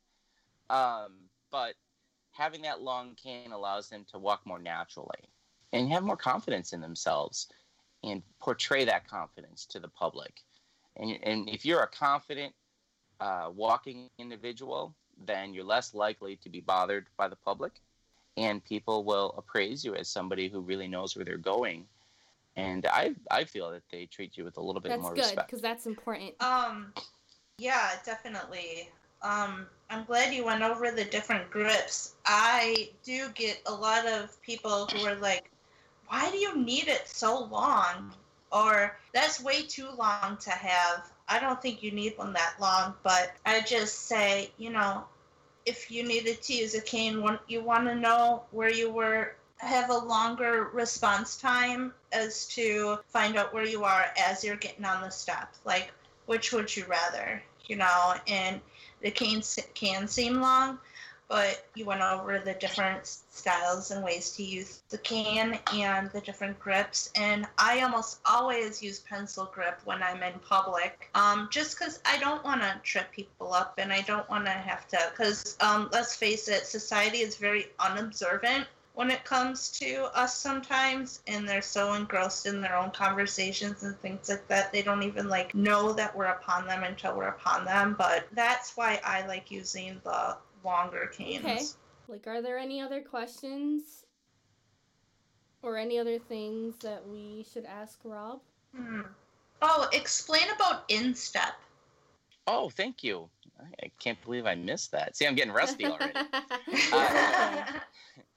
Um, 0.71 1.29
but 1.51 1.75
having 2.31 2.63
that 2.63 2.81
long 2.81 3.13
cane 3.13 3.51
allows 3.51 3.87
them 3.87 4.03
to 4.11 4.17
walk 4.17 4.41
more 4.47 4.57
naturally 4.57 5.29
and 5.73 5.91
have 5.91 6.03
more 6.03 6.17
confidence 6.17 6.73
in 6.73 6.81
themselves 6.81 7.47
and 8.03 8.21
portray 8.39 8.85
that 8.85 9.07
confidence 9.07 9.65
to 9.67 9.79
the 9.79 9.87
public. 9.87 10.41
And, 10.97 11.17
and 11.23 11.49
if 11.49 11.65
you're 11.65 11.81
a 11.81 11.87
confident 11.87 12.53
uh, 13.19 13.49
walking 13.55 14.09
individual, 14.17 14.93
then 15.25 15.53
you're 15.53 15.63
less 15.63 15.93
likely 15.93 16.35
to 16.37 16.49
be 16.49 16.61
bothered 16.61 17.05
by 17.17 17.27
the 17.27 17.35
public, 17.35 17.73
and 18.37 18.63
people 18.63 19.03
will 19.03 19.35
appraise 19.37 19.85
you 19.85 19.95
as 19.95 20.07
somebody 20.07 20.49
who 20.49 20.61
really 20.61 20.87
knows 20.87 21.15
where 21.15 21.23
they're 21.25 21.37
going 21.37 21.85
and 22.55 22.85
I 22.85 23.15
I 23.29 23.43
feel 23.43 23.71
that 23.71 23.83
they 23.91 24.05
treat 24.05 24.37
you 24.37 24.43
with 24.43 24.57
a 24.57 24.61
little 24.61 24.81
bit 24.81 24.89
that's 24.89 25.01
more 25.01 25.13
good, 25.13 25.21
respect. 25.21 25.47
because 25.47 25.61
that's 25.61 25.85
important. 25.85 26.33
Um, 26.41 26.93
yeah, 27.57 27.91
definitely. 28.05 28.89
Um, 29.21 29.67
I'm 29.89 30.03
glad 30.05 30.33
you 30.33 30.43
went 30.43 30.63
over 30.63 30.91
the 30.91 31.05
different 31.05 31.49
grips. 31.51 32.15
I 32.25 32.89
do 33.03 33.29
get 33.35 33.61
a 33.67 33.73
lot 33.73 34.07
of 34.07 34.41
people 34.41 34.87
who 34.87 35.05
are 35.05 35.15
like, 35.15 35.50
"Why 36.11 36.29
do 36.29 36.37
you 36.37 36.57
need 36.57 36.89
it 36.89 37.07
so 37.07 37.39
long?" 37.39 38.13
Or 38.51 38.99
"That's 39.13 39.39
way 39.39 39.63
too 39.63 39.89
long 39.91 40.35
to 40.41 40.51
have." 40.51 41.09
I 41.29 41.39
don't 41.39 41.61
think 41.61 41.81
you 41.81 41.91
need 41.91 42.17
one 42.17 42.33
that 42.33 42.55
long, 42.59 42.95
but 43.01 43.31
I 43.45 43.61
just 43.61 44.07
say, 44.07 44.51
you 44.57 44.71
know, 44.71 45.07
if 45.65 45.89
you 45.89 46.03
needed 46.03 46.41
to 46.43 46.53
use 46.53 46.75
a 46.75 46.81
cane, 46.81 47.39
you 47.47 47.63
want 47.63 47.87
to 47.87 47.95
know 47.95 48.43
where 48.51 48.69
you 48.69 48.91
were 48.91 49.37
have 49.59 49.89
a 49.89 49.97
longer 49.97 50.65
response 50.73 51.37
time 51.37 51.93
as 52.11 52.45
to 52.47 52.99
find 53.07 53.37
out 53.37 53.53
where 53.53 53.65
you 53.65 53.85
are 53.85 54.11
as 54.17 54.43
you're 54.43 54.57
getting 54.57 54.83
on 54.83 55.03
the 55.03 55.09
step. 55.09 55.53
Like, 55.63 55.93
which 56.25 56.51
would 56.51 56.75
you 56.75 56.83
rather? 56.87 57.41
You 57.67 57.77
know, 57.77 58.15
and 58.27 58.59
the 58.99 59.11
cane 59.11 59.41
can 59.75 60.09
seem 60.09 60.41
long, 60.41 60.77
but 61.31 61.65
you 61.75 61.85
went 61.85 62.01
over 62.01 62.39
the 62.39 62.53
different 62.55 63.07
styles 63.07 63.89
and 63.89 64.03
ways 64.03 64.31
to 64.31 64.43
use 64.43 64.83
the 64.89 64.97
cane 64.97 65.57
and 65.73 66.11
the 66.11 66.19
different 66.19 66.59
grips. 66.59 67.09
And 67.15 67.47
I 67.57 67.79
almost 67.83 68.19
always 68.25 68.83
use 68.83 68.99
pencil 68.99 69.49
grip 69.53 69.79
when 69.85 70.03
I'm 70.03 70.21
in 70.23 70.33
public, 70.39 71.09
um, 71.15 71.47
just 71.49 71.79
because 71.79 72.01
I 72.05 72.17
don't 72.19 72.43
want 72.43 72.61
to 72.61 72.75
trip 72.83 73.09
people 73.13 73.53
up 73.53 73.75
and 73.77 73.93
I 73.93 74.01
don't 74.01 74.29
want 74.29 74.43
to 74.43 74.51
have 74.51 74.89
to. 74.89 74.99
Because 75.09 75.55
um, 75.61 75.89
let's 75.93 76.13
face 76.17 76.49
it, 76.49 76.65
society 76.65 77.19
is 77.19 77.37
very 77.37 77.67
unobservant 77.79 78.67
when 78.93 79.09
it 79.09 79.23
comes 79.23 79.69
to 79.79 80.03
us 80.13 80.35
sometimes 80.35 81.21
and 81.27 81.47
they're 81.47 81.61
so 81.61 81.93
engrossed 81.93 82.45
in 82.45 82.59
their 82.59 82.75
own 82.75 82.91
conversations 82.91 83.83
and 83.83 83.97
things 84.01 84.27
like 84.27 84.45
that 84.49 84.69
they 84.73 84.81
don't 84.81 85.03
even 85.03 85.29
like 85.29 85.55
know 85.55 85.93
that 85.93 86.13
we're 86.13 86.25
upon 86.25 86.67
them 86.67 86.83
until 86.83 87.15
we're 87.15 87.29
upon 87.29 87.63
them 87.63 87.95
but 87.97 88.27
that's 88.33 88.75
why 88.75 88.99
i 89.05 89.25
like 89.27 89.49
using 89.49 90.01
the 90.03 90.35
longer 90.63 91.09
canes 91.11 91.45
okay 91.45 91.61
like 92.07 92.27
are 92.27 92.41
there 92.41 92.57
any 92.57 92.81
other 92.81 93.01
questions 93.01 94.05
or 95.61 95.77
any 95.77 95.99
other 95.99 96.19
things 96.19 96.77
that 96.79 97.07
we 97.07 97.45
should 97.51 97.65
ask 97.65 97.99
rob 98.03 98.39
hmm. 98.75 99.01
oh 99.61 99.87
explain 99.93 100.49
about 100.55 100.83
instep 100.89 101.53
oh 102.47 102.69
thank 102.69 103.03
you 103.03 103.29
I 103.83 103.91
can't 103.99 104.21
believe 104.23 104.45
I 104.45 104.55
missed 104.55 104.91
that. 104.91 105.15
See, 105.15 105.25
I'm 105.25 105.35
getting 105.35 105.53
rusty 105.53 105.85
already. 105.85 106.13
uh, 106.93 107.65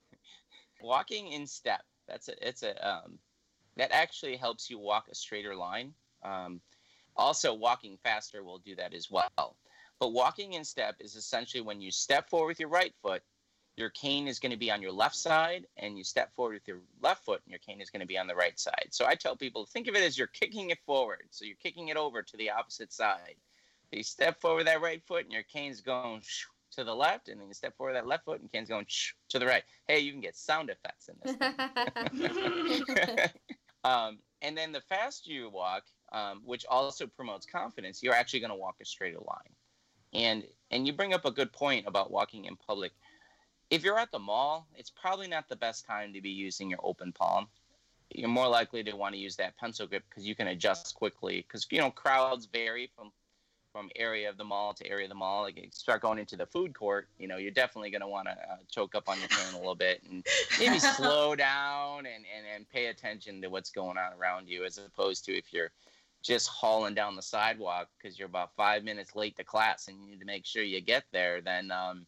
walking 0.83 1.33
in 1.33 1.47
step. 1.47 1.83
That's 2.09 2.29
a, 2.29 2.49
it's 2.49 2.63
a 2.63 2.89
um, 2.89 3.19
that 3.77 3.91
actually 3.93 4.37
helps 4.37 4.69
you 4.69 4.79
walk 4.79 5.07
a 5.11 5.15
straighter 5.15 5.55
line. 5.55 5.93
Um, 6.23 6.61
also, 7.17 7.55
walking 7.55 7.99
faster 8.03 8.43
will 8.43 8.59
do 8.59 8.75
that 8.77 8.93
as 8.95 9.11
well. 9.11 9.57
But 10.01 10.13
walking 10.13 10.55
in 10.55 10.65
step 10.65 10.97
is 11.01 11.15
essentially 11.15 11.61
when 11.61 11.81
you 11.81 11.91
step 11.91 12.29
forward 12.29 12.49
with 12.49 12.61
your 12.61 12.69
right 12.69 12.95
foot, 13.03 13.23
your 13.77 13.91
cane 13.91 14.29
is 14.29 14.39
going 14.39 14.53
to 14.53 14.59
be 14.59 14.71
on 14.71 14.83
your 14.83 14.93
left 14.93 15.17
side, 15.17 15.67
and 15.77 15.99
you 15.99 16.05
step 16.05 16.33
forward 16.35 16.55
with 16.55 16.69
your 16.69 16.81
left 17.03 17.25
foot, 17.25 17.41
and 17.45 17.51
your 17.51 17.59
cane 17.59 17.81
is 17.81 17.91
going 17.91 18.01
to 18.01 18.07
be 18.07 18.19
on 18.19 18.29
the 18.29 18.35
right 18.35 18.59
side. 18.59 18.89
So 18.91 19.05
I 19.05 19.17
tell 19.17 19.37
people 19.37 19.67
think 19.67 19.89
of 19.89 19.97
it 19.97 20.05
as 20.05 20.17
you're 20.17 20.29
kicking 20.29 20.71
it 20.71 20.79
forward. 20.87 21.25
So 21.31 21.45
you're 21.45 21.57
kicking 21.57 21.89
it 21.89 21.97
over 21.97 22.23
to 22.23 22.37
the 22.37 22.51
opposite 22.51 22.93
side. 22.93 23.35
So 23.91 23.97
you 23.97 24.05
step 24.05 24.41
forward 24.41 24.67
that 24.69 24.81
right 24.81 25.03
foot, 25.07 25.25
and 25.25 25.33
your 25.33 25.43
cane's 25.43 25.81
going 25.81 26.23
to 26.73 26.85
the 26.85 26.95
left, 26.95 27.29
and 27.29 27.41
then 27.41 27.49
you 27.49 27.55
step 27.55 27.77
forward 27.77 27.95
that 27.95 28.07
left 28.07 28.25
foot, 28.25 28.41
and 28.41 28.51
cane's 28.51 28.69
going 28.69 28.87
to 29.31 29.39
the 29.39 29.47
right. 29.47 29.65
Hey, 29.89 30.01
you 30.01 30.13
can 30.13 30.21
get 30.21 30.37
sound 30.37 30.71
effects 30.71 31.09
in 31.09 31.17
this. 31.23 31.35
um, 33.85 34.19
and 34.41 34.57
then 34.57 34.73
the 34.73 34.83
faster 34.83 35.33
you 35.33 35.51
walk, 35.51 35.85
um, 36.13 36.43
which 36.45 36.65
also 36.67 37.07
promotes 37.07 37.47
confidence, 37.47 38.03
you're 38.03 38.15
actually 38.15 38.41
going 38.41 38.51
to 38.51 38.57
walk 38.57 38.77
a 38.81 38.85
straighter 38.85 39.19
line. 39.19 39.55
And 40.15 40.45
and 40.71 40.87
you 40.87 40.93
bring 40.93 41.13
up 41.13 41.25
a 41.25 41.31
good 41.31 41.53
point 41.53 41.87
about 41.87 42.11
walking 42.11 42.47
in 42.47 42.57
public. 42.57 42.93
If 43.71 43.85
you're 43.85 43.99
at 43.99 44.11
the 44.11 44.19
mall, 44.19 44.67
it's 44.77 44.91
probably 44.91 45.29
not 45.29 45.49
the 45.49 45.57
best 45.57 45.87
time 45.87 46.13
to 46.13 46.21
be 46.21 46.31
using 46.31 46.71
your 46.71 46.81
open 46.83 47.13
palm. 47.13 47.49
You're 48.11 48.29
more 48.29 48.49
likely 48.49 48.85
to 48.85 48.93
want 48.93 49.15
to 49.15 49.21
use 49.21 49.37
that 49.37 49.57
pencil 49.57 49.87
grip 49.87 50.05
because 50.09 50.27
you 50.27 50.35
can 50.35 50.49
adjust 50.49 50.95
quickly. 50.95 51.45
Because 51.47 51.67
you 51.71 51.79
know 51.79 51.91
crowds 51.91 52.47
vary 52.47 52.91
from 52.97 53.11
from 53.75 53.91
area 53.97 54.31
of 54.31 54.37
the 54.37 54.45
mall 54.45 54.73
to 54.73 54.89
area 54.89 55.05
of 55.05 55.09
the 55.09 55.17
mall. 55.17 55.43
Like 55.43 55.57
you 55.57 55.69
start 55.73 56.01
going 56.01 56.21
into 56.21 56.37
the 56.37 56.47
food 56.47 56.75
court, 56.75 57.09
you 57.19 57.27
know, 57.27 57.39
you're 57.39 57.51
definitely 57.51 57.91
going 57.91 58.03
to 58.03 58.09
want 58.09 58.29
to 58.29 58.33
uh, 58.33 58.57
choke 58.71 58.95
up 58.95 59.09
on 59.09 59.19
your 59.19 59.29
phone 59.29 59.55
a 59.55 59.59
little 59.59 59.75
bit 59.75 60.01
and 60.09 60.25
maybe 60.61 60.79
slow 60.97 61.35
down 61.35 62.07
and, 62.07 62.25
and, 62.37 62.47
and 62.55 62.71
pay 62.71 62.87
attention 62.87 63.43
to 63.43 63.49
what's 63.49 63.71
going 63.71 63.99
on 63.99 64.13
around 64.17 64.49
you 64.49 64.65
as 64.65 64.79
opposed 64.79 65.25
to 65.25 65.37
if 65.37 65.53
you're 65.53 65.73
just 66.25 66.49
hauling 66.49 66.95
down 66.95 67.15
the 67.15 67.23
sidewalk 67.23 67.89
because 67.97 68.19
you're 68.19 68.27
about 68.27 68.57
five 68.57 68.83
minutes 68.83 69.15
late 69.15 69.37
to 69.37 69.45
class 69.45 69.89
and 69.89 70.01
you 70.01 70.11
need 70.11 70.21
to 70.21 70.27
make 70.27 70.47
sure 70.47 70.63
you 70.63 70.81
get 70.81 71.05
there, 71.13 71.43
then 71.43 71.71
um, 71.71 72.07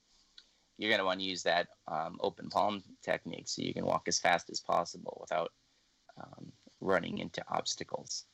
you're 0.78 0.90
going 0.90 0.98
to 0.98 1.04
want 1.04 1.20
to 1.20 1.26
use 1.26 1.42
that 1.42 1.68
um, 1.86 2.16
open 2.20 2.48
palm 2.48 2.82
technique 3.02 3.46
so 3.46 3.62
you 3.62 3.74
can 3.74 3.84
walk 3.84 4.08
as 4.08 4.18
fast 4.18 4.48
as 4.50 4.58
possible 4.58 5.18
without 5.20 5.52
um, 6.18 6.50
running 6.80 7.18
into 7.18 7.44
obstacles. 7.50 8.24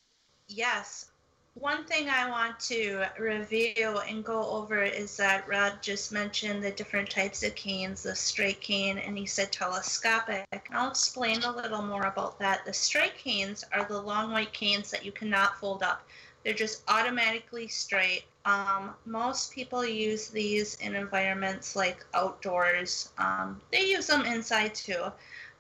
Yes, 0.47 1.11
one 1.55 1.85
thing 1.85 2.09
I 2.09 2.31
want 2.31 2.59
to 2.61 3.05
review 3.19 4.01
and 4.09 4.25
go 4.25 4.49
over 4.51 4.83
is 4.83 5.17
that 5.19 5.47
Rod 5.47 5.83
just 5.83 6.11
mentioned 6.11 6.65
the 6.65 6.71
different 6.71 7.11
types 7.11 7.43
of 7.43 7.55
canes, 7.55 8.03
the 8.03 8.17
straight 8.17 8.61
cane, 8.61 8.97
and 8.99 9.19
he 9.19 9.27
said 9.27 9.53
telescopic. 9.53 10.47
I'll 10.71 10.91
explain 10.91 11.43
a 11.43 11.55
little 11.55 11.83
more 11.83 12.07
about 12.07 12.39
that. 12.39 12.65
The 12.65 12.73
straight 12.73 13.19
canes 13.19 13.65
are 13.73 13.85
the 13.85 14.01
long 14.01 14.33
white 14.33 14.53
canes 14.55 14.91
that 14.91 15.05
you 15.05 15.13
cannot 15.13 15.59
fold 15.59 15.83
up. 15.83 16.07
They're 16.43 16.55
just 16.55 16.83
automatically 16.89 17.69
straight. 17.69 18.25
Um, 18.47 18.95
most 19.05 19.53
people 19.53 19.85
use 19.85 20.29
these 20.29 20.77
in 20.77 20.97
environments 20.97 21.77
like 21.77 22.05
outdoors. 22.15 23.11
Um, 23.19 23.61
they 23.71 23.83
use 23.83 24.07
them 24.07 24.25
inside 24.25 24.75
too, 24.75 25.13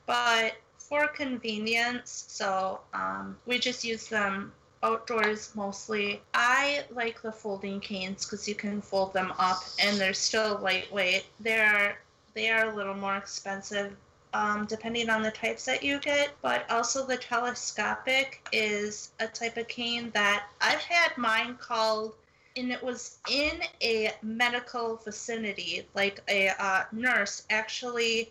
but 0.07 0.55
for 0.78 1.07
convenience, 1.07 2.24
so 2.28 2.81
um, 2.92 3.38
we 3.46 3.59
just 3.59 3.85
use 3.85 4.09
them 4.09 4.52
outdoors 4.82 5.52
mostly. 5.54 6.20
I 6.34 6.84
like 6.90 7.22
the 7.22 7.32
folding 7.32 7.80
canes 7.80 8.24
because 8.24 8.48
you 8.48 8.54
can 8.54 8.80
fold 8.80 9.12
them 9.12 9.32
up 9.38 9.62
and 9.82 9.98
they're 9.98 10.14
still 10.14 10.58
lightweight. 10.62 11.26
They're 11.40 11.98
they 12.34 12.48
are 12.50 12.70
a 12.70 12.74
little 12.74 12.94
more 12.94 13.16
expensive 13.16 13.94
um, 14.34 14.64
depending 14.66 15.10
on 15.10 15.22
the 15.22 15.30
types 15.30 15.64
that 15.66 15.82
you 15.82 15.98
get. 15.98 16.30
But 16.40 16.70
also 16.70 17.06
the 17.06 17.16
telescopic 17.16 18.46
is 18.52 19.10
a 19.20 19.26
type 19.26 19.56
of 19.56 19.68
cane 19.68 20.10
that 20.14 20.46
I've 20.60 20.80
had 20.80 21.16
mine 21.16 21.56
called, 21.60 22.14
and 22.56 22.72
it 22.72 22.82
was 22.82 23.18
in 23.30 23.60
a 23.82 24.12
medical 24.22 24.96
vicinity. 24.96 25.86
Like 25.94 26.20
a 26.28 26.50
uh, 26.58 26.84
nurse 26.92 27.46
actually 27.50 28.30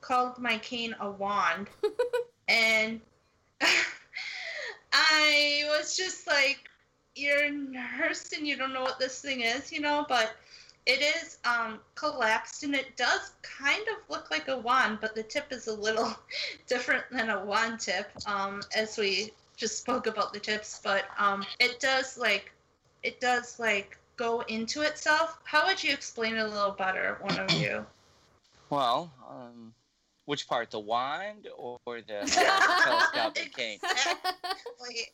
called 0.00 0.38
my 0.38 0.58
cane 0.58 0.94
a 1.00 1.10
wand, 1.10 1.68
and 2.48 3.00
I 4.98 5.64
was 5.68 5.96
just 5.96 6.26
like, 6.26 6.70
"You're 7.14 7.44
a 7.44 7.50
nurse 7.50 8.32
and 8.32 8.46
you 8.46 8.56
don't 8.56 8.72
know 8.72 8.82
what 8.82 8.98
this 8.98 9.20
thing 9.20 9.42
is, 9.42 9.70
you 9.70 9.80
know?" 9.80 10.06
But 10.08 10.34
it 10.86 11.02
is 11.02 11.38
um, 11.44 11.80
collapsed 11.94 12.62
and 12.62 12.74
it 12.74 12.96
does 12.96 13.32
kind 13.42 13.82
of 13.88 14.08
look 14.08 14.30
like 14.30 14.48
a 14.48 14.56
wand, 14.56 14.98
but 15.00 15.14
the 15.14 15.22
tip 15.22 15.52
is 15.52 15.66
a 15.66 15.74
little 15.74 16.14
different 16.66 17.04
than 17.10 17.28
a 17.30 17.44
wand 17.44 17.80
tip, 17.80 18.10
um, 18.26 18.62
as 18.74 18.96
we 18.96 19.32
just 19.56 19.78
spoke 19.78 20.06
about 20.06 20.32
the 20.32 20.40
tips. 20.40 20.80
But 20.82 21.04
um, 21.18 21.44
it 21.60 21.78
does 21.80 22.16
like 22.16 22.52
it 23.02 23.20
does 23.20 23.58
like 23.58 23.98
go 24.16 24.40
into 24.48 24.82
itself. 24.82 25.38
How 25.44 25.66
would 25.66 25.82
you 25.84 25.92
explain 25.92 26.36
it 26.36 26.40
a 26.40 26.48
little 26.48 26.72
better, 26.72 27.18
one 27.20 27.38
of 27.38 27.52
you? 27.52 27.84
Well, 28.70 29.12
um, 29.28 29.74
which 30.26 30.46
part, 30.46 30.70
the 30.70 30.78
wand 30.80 31.48
or 31.56 31.78
the 31.86 32.26
telescopic 32.84 33.54
cane? 33.54 33.78
Exactly. 33.82 35.08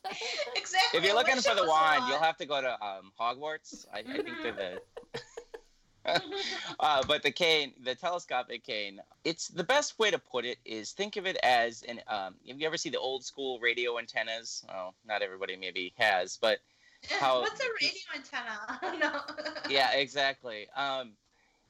exactly. 0.55 0.99
If 0.99 1.05
you're 1.05 1.15
looking 1.15 1.35
for 1.37 1.55
the 1.55 1.61
was 1.61 1.69
wand, 1.69 2.03
you'll 2.07 2.19
have 2.19 2.37
to 2.37 2.45
go 2.45 2.61
to 2.61 2.73
um, 2.83 3.11
Hogwarts. 3.19 3.85
I, 3.93 3.99
I 3.99 4.03
think 4.21 4.37
they're 4.43 4.51
the 4.53 4.81
uh, 6.79 7.03
but 7.07 7.23
the 7.23 7.31
cane, 7.31 7.73
the 7.83 7.95
telescopic 7.95 8.63
cane, 8.63 8.99
it's 9.23 9.47
the 9.47 9.63
best 9.63 9.97
way 9.99 10.11
to 10.11 10.19
put 10.19 10.43
it 10.45 10.57
is 10.65 10.91
think 10.91 11.15
of 11.15 11.25
it 11.25 11.37
as 11.43 11.83
an. 11.83 12.01
Um, 12.07 12.35
have 12.47 12.59
you 12.59 12.67
ever 12.67 12.77
see 12.77 12.89
the 12.89 12.99
old 12.99 13.23
school 13.23 13.59
radio 13.59 13.97
antennas? 13.97 14.65
Well, 14.67 14.95
not 15.07 15.21
everybody 15.21 15.55
maybe 15.55 15.93
has, 15.97 16.37
but 16.41 16.59
how- 17.09 17.41
What's 17.41 17.61
a 17.61 17.67
radio 17.81 18.01
antenna? 18.15 18.99
no. 18.99 19.21
yeah, 19.69 19.93
exactly. 19.93 20.67
Um, 20.75 21.13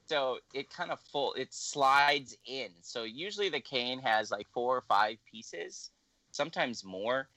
so 0.08 0.38
it 0.52 0.70
kind 0.70 0.90
of 0.90 1.00
full, 1.00 1.34
it 1.34 1.52
slides 1.52 2.36
in. 2.46 2.68
So 2.82 3.04
usually 3.04 3.48
the 3.48 3.60
cane 3.60 3.98
has 4.00 4.30
like 4.30 4.46
four 4.52 4.76
or 4.76 4.84
five 4.88 5.16
pieces, 5.30 5.90
sometimes 6.30 6.84
more, 6.84 7.28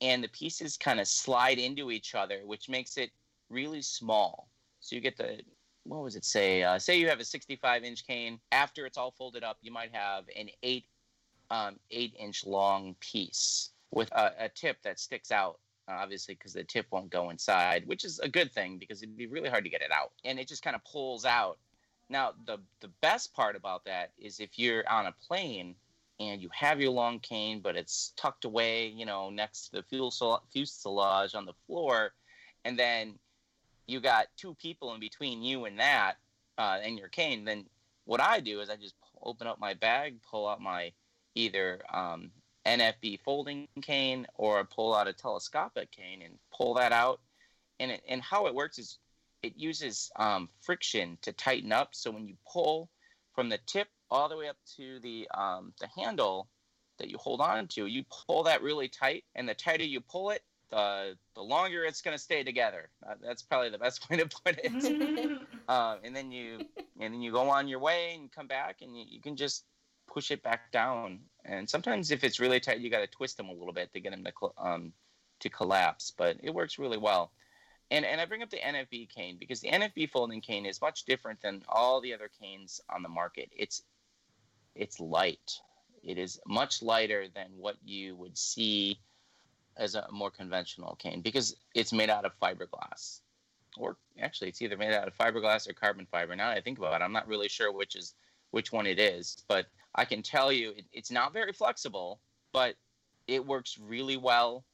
and 0.00 0.22
the 0.22 0.28
pieces 0.28 0.76
kind 0.76 1.00
of 1.00 1.06
slide 1.06 1.58
into 1.58 1.90
each 1.90 2.14
other, 2.14 2.40
which 2.44 2.68
makes 2.68 2.96
it 2.96 3.10
really 3.50 3.82
small. 3.82 4.48
So 4.80 4.96
you 4.96 5.02
get 5.02 5.16
the 5.16 5.40
what 5.84 6.02
was 6.02 6.16
it 6.16 6.24
say? 6.24 6.62
Uh, 6.62 6.78
say 6.78 6.98
you 6.98 7.08
have 7.08 7.20
a 7.20 7.24
65 7.24 7.84
inch 7.84 8.06
cane. 8.06 8.40
After 8.52 8.86
it's 8.86 8.96
all 8.96 9.10
folded 9.10 9.44
up, 9.44 9.58
you 9.60 9.70
might 9.70 9.94
have 9.94 10.24
an 10.36 10.48
eight 10.62 10.86
um, 11.50 11.76
eight 11.90 12.14
inch 12.18 12.46
long 12.46 12.96
piece 13.00 13.70
with 13.90 14.10
a, 14.12 14.32
a 14.40 14.48
tip 14.48 14.78
that 14.82 14.98
sticks 14.98 15.30
out. 15.30 15.58
Obviously, 15.86 16.34
because 16.34 16.54
the 16.54 16.64
tip 16.64 16.86
won't 16.90 17.10
go 17.10 17.28
inside, 17.28 17.86
which 17.86 18.06
is 18.06 18.18
a 18.20 18.28
good 18.28 18.50
thing 18.50 18.78
because 18.78 19.02
it'd 19.02 19.18
be 19.18 19.26
really 19.26 19.50
hard 19.50 19.64
to 19.64 19.70
get 19.70 19.82
it 19.82 19.92
out, 19.92 20.12
and 20.24 20.38
it 20.38 20.48
just 20.48 20.62
kind 20.62 20.74
of 20.74 20.82
pulls 20.84 21.26
out. 21.26 21.58
Now, 22.08 22.32
the 22.46 22.58
the 22.80 22.90
best 23.00 23.34
part 23.34 23.56
about 23.56 23.84
that 23.86 24.12
is 24.18 24.40
if 24.40 24.58
you're 24.58 24.88
on 24.90 25.06
a 25.06 25.14
plane 25.26 25.74
and 26.20 26.40
you 26.40 26.48
have 26.52 26.80
your 26.80 26.90
long 26.90 27.18
cane, 27.18 27.60
but 27.60 27.76
it's 27.76 28.12
tucked 28.16 28.44
away, 28.44 28.86
you 28.88 29.04
know, 29.06 29.30
next 29.30 29.66
to 29.66 29.72
the 29.72 29.82
fuel 29.82 30.12
fuselage 30.52 31.34
on 31.34 31.46
the 31.46 31.54
floor, 31.66 32.12
and 32.64 32.78
then 32.78 33.18
you 33.86 34.00
got 34.00 34.28
two 34.36 34.54
people 34.54 34.94
in 34.94 35.00
between 35.00 35.42
you 35.42 35.64
and 35.64 35.78
that 35.78 36.16
uh, 36.58 36.78
and 36.82 36.98
your 36.98 37.08
cane, 37.08 37.44
then 37.44 37.66
what 38.04 38.20
I 38.20 38.40
do 38.40 38.60
is 38.60 38.70
I 38.70 38.76
just 38.76 38.94
open 39.22 39.46
up 39.46 39.58
my 39.58 39.74
bag, 39.74 40.16
pull 40.22 40.48
out 40.48 40.60
my 40.60 40.92
either 41.34 41.82
um, 41.92 42.30
NFB 42.66 43.20
folding 43.24 43.66
cane 43.82 44.26
or 44.34 44.64
pull 44.64 44.94
out 44.94 45.08
a 45.08 45.12
telescopic 45.12 45.90
cane 45.90 46.22
and 46.22 46.38
pull 46.56 46.74
that 46.74 46.92
out. 46.92 47.20
And 47.80 47.90
it, 47.90 48.02
and 48.08 48.22
how 48.22 48.46
it 48.46 48.54
works 48.54 48.78
is 48.78 48.98
it 49.44 49.52
uses 49.56 50.10
um, 50.16 50.48
friction 50.62 51.18
to 51.22 51.32
tighten 51.32 51.72
up. 51.72 51.90
So 51.92 52.10
when 52.10 52.26
you 52.26 52.36
pull 52.50 52.88
from 53.34 53.48
the 53.48 53.58
tip 53.66 53.88
all 54.10 54.28
the 54.28 54.36
way 54.36 54.48
up 54.48 54.56
to 54.76 54.98
the 55.00 55.28
um, 55.34 55.72
the 55.80 55.88
handle 55.88 56.48
that 56.98 57.10
you 57.10 57.18
hold 57.18 57.40
on 57.40 57.66
to, 57.68 57.86
you 57.86 58.04
pull 58.26 58.44
that 58.44 58.62
really 58.62 58.88
tight, 58.88 59.24
and 59.34 59.48
the 59.48 59.54
tighter 59.54 59.84
you 59.84 60.00
pull 60.00 60.30
it, 60.30 60.42
the 60.70 61.16
the 61.34 61.42
longer 61.42 61.84
it's 61.84 62.00
going 62.00 62.16
to 62.16 62.22
stay 62.22 62.42
together. 62.42 62.88
Uh, 63.06 63.14
that's 63.22 63.42
probably 63.42 63.70
the 63.70 63.78
best 63.78 64.08
way 64.10 64.16
to 64.16 64.26
put 64.26 64.58
it. 64.62 65.42
uh, 65.68 65.96
and 66.02 66.16
then 66.16 66.32
you 66.32 66.60
and 66.98 67.14
then 67.14 67.20
you 67.20 67.30
go 67.30 67.50
on 67.50 67.68
your 67.68 67.80
way 67.80 68.14
and 68.14 68.32
come 68.32 68.46
back, 68.46 68.76
and 68.80 68.96
you, 68.96 69.04
you 69.06 69.20
can 69.20 69.36
just 69.36 69.64
push 70.06 70.30
it 70.30 70.42
back 70.42 70.72
down. 70.72 71.20
And 71.44 71.68
sometimes 71.68 72.10
if 72.10 72.24
it's 72.24 72.40
really 72.40 72.60
tight, 72.60 72.80
you 72.80 72.90
got 72.90 73.00
to 73.00 73.06
twist 73.06 73.36
them 73.36 73.48
a 73.50 73.52
little 73.52 73.72
bit 73.72 73.92
to 73.92 74.00
get 74.00 74.10
them 74.10 74.24
to 74.24 74.32
cl- 74.38 74.54
um, 74.56 74.92
to 75.40 75.48
collapse. 75.50 76.12
But 76.16 76.38
it 76.42 76.54
works 76.54 76.78
really 76.78 76.98
well. 76.98 77.32
And 77.94 78.04
and 78.04 78.20
I 78.20 78.24
bring 78.24 78.42
up 78.42 78.50
the 78.50 78.56
NFB 78.56 79.08
cane 79.08 79.36
because 79.38 79.60
the 79.60 79.68
NFB 79.68 80.10
folding 80.10 80.40
cane 80.40 80.66
is 80.66 80.80
much 80.80 81.04
different 81.04 81.40
than 81.40 81.62
all 81.68 82.00
the 82.00 82.12
other 82.12 82.28
canes 82.40 82.80
on 82.92 83.04
the 83.04 83.08
market. 83.08 83.50
It's 83.56 83.84
it's 84.74 84.98
light. 84.98 85.60
It 86.02 86.18
is 86.18 86.40
much 86.44 86.82
lighter 86.82 87.26
than 87.32 87.46
what 87.56 87.76
you 87.84 88.16
would 88.16 88.36
see 88.36 88.98
as 89.76 89.94
a 89.94 90.08
more 90.10 90.32
conventional 90.32 90.96
cane 90.96 91.20
because 91.20 91.54
it's 91.76 91.92
made 91.92 92.10
out 92.10 92.24
of 92.24 92.32
fiberglass. 92.42 93.20
Or 93.76 93.96
actually, 94.20 94.48
it's 94.48 94.60
either 94.60 94.76
made 94.76 94.92
out 94.92 95.06
of 95.06 95.16
fiberglass 95.16 95.68
or 95.68 95.72
carbon 95.72 96.06
fiber. 96.10 96.34
Now 96.34 96.50
I 96.50 96.60
think 96.60 96.78
about 96.78 97.00
it, 97.00 97.04
I'm 97.04 97.12
not 97.12 97.28
really 97.28 97.48
sure 97.48 97.72
which 97.72 97.94
is 97.94 98.14
which 98.50 98.72
one 98.72 98.88
it 98.88 98.98
is, 98.98 99.44
but 99.46 99.66
I 99.94 100.04
can 100.04 100.20
tell 100.20 100.50
you 100.50 100.70
it, 100.70 100.84
it's 100.92 101.12
not 101.12 101.32
very 101.32 101.52
flexible, 101.52 102.18
but 102.52 102.74
it 103.28 103.46
works 103.46 103.78
really 103.78 104.16
well. 104.16 104.64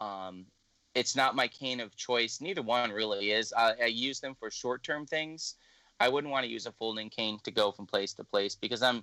Um, 0.00 0.46
it's 0.94 1.14
not 1.14 1.36
my 1.36 1.48
cane 1.48 1.80
of 1.80 1.94
choice. 1.96 2.40
Neither 2.40 2.62
one 2.62 2.90
really 2.90 3.32
is. 3.32 3.52
I, 3.52 3.74
I 3.82 3.86
use 3.86 4.20
them 4.20 4.34
for 4.38 4.50
short-term 4.50 5.06
things. 5.06 5.54
I 6.00 6.08
wouldn't 6.08 6.30
want 6.30 6.44
to 6.44 6.50
use 6.50 6.66
a 6.66 6.72
folding 6.72 7.10
cane 7.10 7.38
to 7.44 7.50
go 7.50 7.72
from 7.72 7.86
place 7.86 8.12
to 8.14 8.24
place 8.24 8.54
because 8.54 8.82
I'm, 8.82 9.02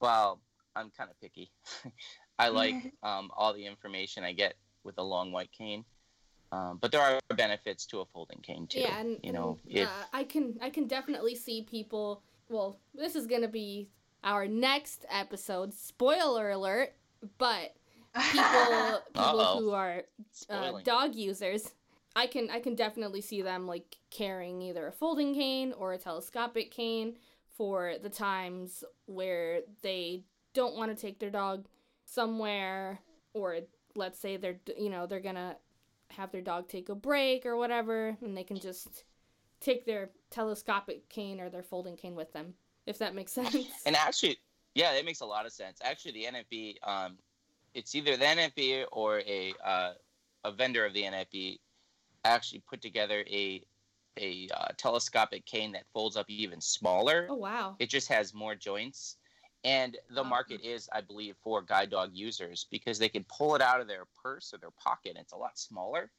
well, 0.00 0.40
I'm 0.74 0.90
kind 0.96 1.10
of 1.10 1.20
picky. 1.20 1.50
I 2.38 2.48
like 2.48 2.92
um, 3.02 3.30
all 3.36 3.52
the 3.52 3.66
information 3.66 4.24
I 4.24 4.32
get 4.32 4.54
with 4.84 4.98
a 4.98 5.02
long 5.02 5.32
white 5.32 5.52
cane. 5.52 5.84
Um, 6.50 6.78
but 6.80 6.92
there 6.92 7.00
are 7.00 7.18
benefits 7.34 7.86
to 7.86 8.00
a 8.00 8.04
folding 8.06 8.38
cane 8.42 8.66
too. 8.66 8.80
Yeah, 8.80 8.98
and 8.98 9.18
you 9.22 9.32
know, 9.32 9.58
and, 9.64 9.78
if 9.78 9.88
uh, 9.88 10.04
I 10.12 10.24
can 10.24 10.58
I 10.60 10.68
can 10.68 10.86
definitely 10.86 11.34
see 11.34 11.62
people. 11.62 12.22
Well, 12.50 12.78
this 12.94 13.16
is 13.16 13.26
gonna 13.26 13.48
be 13.48 13.88
our 14.22 14.46
next 14.46 15.06
episode. 15.10 15.72
Spoiler 15.72 16.50
alert! 16.50 16.92
But 17.38 17.74
people 18.14 19.02
people 19.14 19.40
Uh-oh. 19.40 19.58
who 19.60 19.70
are 19.70 20.02
uh, 20.48 20.80
dog 20.84 21.14
users, 21.14 21.70
I 22.14 22.26
can 22.26 22.50
I 22.50 22.60
can 22.60 22.74
definitely 22.74 23.20
see 23.20 23.42
them 23.42 23.66
like 23.66 23.96
carrying 24.10 24.62
either 24.62 24.86
a 24.86 24.92
folding 24.92 25.34
cane 25.34 25.72
or 25.76 25.92
a 25.92 25.98
telescopic 25.98 26.70
cane 26.70 27.16
for 27.56 27.94
the 28.02 28.08
times 28.08 28.84
where 29.06 29.60
they 29.82 30.24
don't 30.54 30.76
want 30.76 30.94
to 30.94 31.00
take 31.00 31.18
their 31.18 31.30
dog 31.30 31.66
somewhere 32.04 33.00
or 33.34 33.58
let's 33.94 34.18
say 34.18 34.36
they're 34.36 34.60
you 34.78 34.90
know 34.90 35.06
they're 35.06 35.20
gonna 35.20 35.56
have 36.10 36.30
their 36.30 36.42
dog 36.42 36.68
take 36.68 36.88
a 36.88 36.94
break 36.94 37.46
or 37.46 37.56
whatever 37.56 38.16
and 38.22 38.36
they 38.36 38.44
can 38.44 38.58
just 38.58 39.04
take 39.60 39.86
their 39.86 40.10
telescopic 40.30 41.08
cane 41.08 41.40
or 41.40 41.48
their 41.48 41.62
folding 41.62 41.96
cane 41.96 42.14
with 42.14 42.32
them 42.32 42.54
if 42.86 42.98
that 42.98 43.14
makes 43.14 43.32
sense 43.40 43.56
and 43.86 43.96
actually, 43.96 44.36
yeah, 44.74 44.94
that 44.94 45.04
makes 45.04 45.20
a 45.20 45.26
lot 45.26 45.46
of 45.46 45.52
sense. 45.52 45.78
Actually, 45.82 46.12
the 46.12 46.24
NFB, 46.24 46.76
um, 46.82 47.18
it's 47.74 47.94
either 47.94 48.16
the 48.16 48.26
NFB 48.26 48.84
or 48.92 49.20
a 49.20 49.54
uh, 49.64 49.92
a 50.44 50.52
vendor 50.52 50.84
of 50.84 50.94
the 50.94 51.04
NFB 51.04 51.60
actually 52.24 52.60
put 52.68 52.80
together 52.82 53.24
a 53.28 53.64
a 54.18 54.48
uh, 54.54 54.68
telescopic 54.76 55.46
cane 55.46 55.72
that 55.72 55.86
folds 55.92 56.16
up 56.16 56.28
even 56.28 56.54
smaller. 56.60 57.26
oh 57.28 57.34
wow 57.36 57.74
It 57.74 57.82
just 57.82 58.02
has 58.02 58.28
more 58.28 58.50
joints. 58.54 59.16
And 59.64 59.96
the 60.10 60.22
Oh. 60.22 60.24
market 60.24 60.60
is, 60.60 60.88
I 60.92 61.00
believe, 61.00 61.36
for 61.42 61.62
guide 61.62 61.90
dog 61.90 62.10
users 62.12 62.66
because 62.70 62.98
they 62.98 63.08
can 63.08 63.24
pull 63.24 63.54
it 63.54 63.62
out 63.62 63.80
of 63.80 63.88
their 63.88 64.06
purse 64.22 64.52
or 64.52 64.58
their 64.58 64.70
pocket. 64.72 65.16
It's 65.18 65.32
a 65.32 65.36
lot 65.36 65.58
smaller 65.58 66.12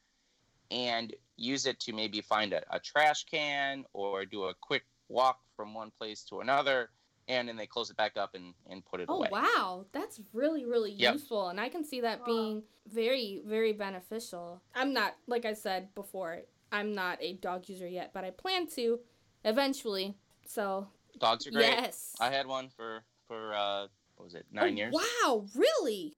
and 0.71 1.13
use 1.37 1.65
it 1.65 1.79
to 1.81 1.93
maybe 1.93 2.21
find 2.21 2.53
a, 2.53 2.63
a 2.73 2.79
trash 2.79 3.25
can 3.25 3.85
or 3.93 4.25
do 4.25 4.45
a 4.45 4.47
quick 4.53 4.83
walk 5.09 5.39
from 5.55 5.73
one 5.73 5.91
place 5.91 6.23
to 6.25 6.39
another. 6.41 6.89
And 7.27 7.47
then 7.47 7.55
they 7.55 7.65
close 7.67 7.89
it 7.89 7.97
back 7.97 8.17
up 8.17 8.35
and, 8.35 8.53
and 8.69 8.83
put 8.85 8.99
it 8.99 9.05
oh 9.09 9.15
away. 9.17 9.29
wow 9.31 9.85
that's 9.91 10.19
really 10.33 10.65
really 10.65 10.91
Yep. 10.91 11.13
useful 11.13 11.49
and 11.49 11.59
i 11.59 11.67
can 11.69 11.83
see 11.83 12.01
that 12.01 12.23
being 12.25 12.63
very 12.91 13.41
very 13.45 13.73
beneficial 13.73 14.61
i'm 14.75 14.93
not 14.93 15.15
like 15.27 15.45
i 15.45 15.53
said 15.53 15.93
before 15.95 16.41
i'm 16.71 16.93
not 16.93 17.17
a 17.21 17.33
dog 17.33 17.67
user 17.69 17.87
yet 17.87 18.11
but 18.13 18.23
i 18.23 18.29
plan 18.29 18.67
to 18.67 18.99
eventually 19.45 20.15
so 20.45 20.87
Dogs 21.19 21.45
are 21.47 21.51
great. 21.51 21.63
yes 21.65 22.15
I 22.19 22.29
had 22.31 22.47
one 22.47 22.69
for, 22.69 23.03
for 23.27 23.53
uh, 23.53 23.87
what 24.15 24.25
was 24.25 24.33
it, 24.35 24.45
nine 24.51 24.73
Oh, 24.73 24.77
years? 24.77 24.95
wow 24.95 25.45
really 25.55 26.17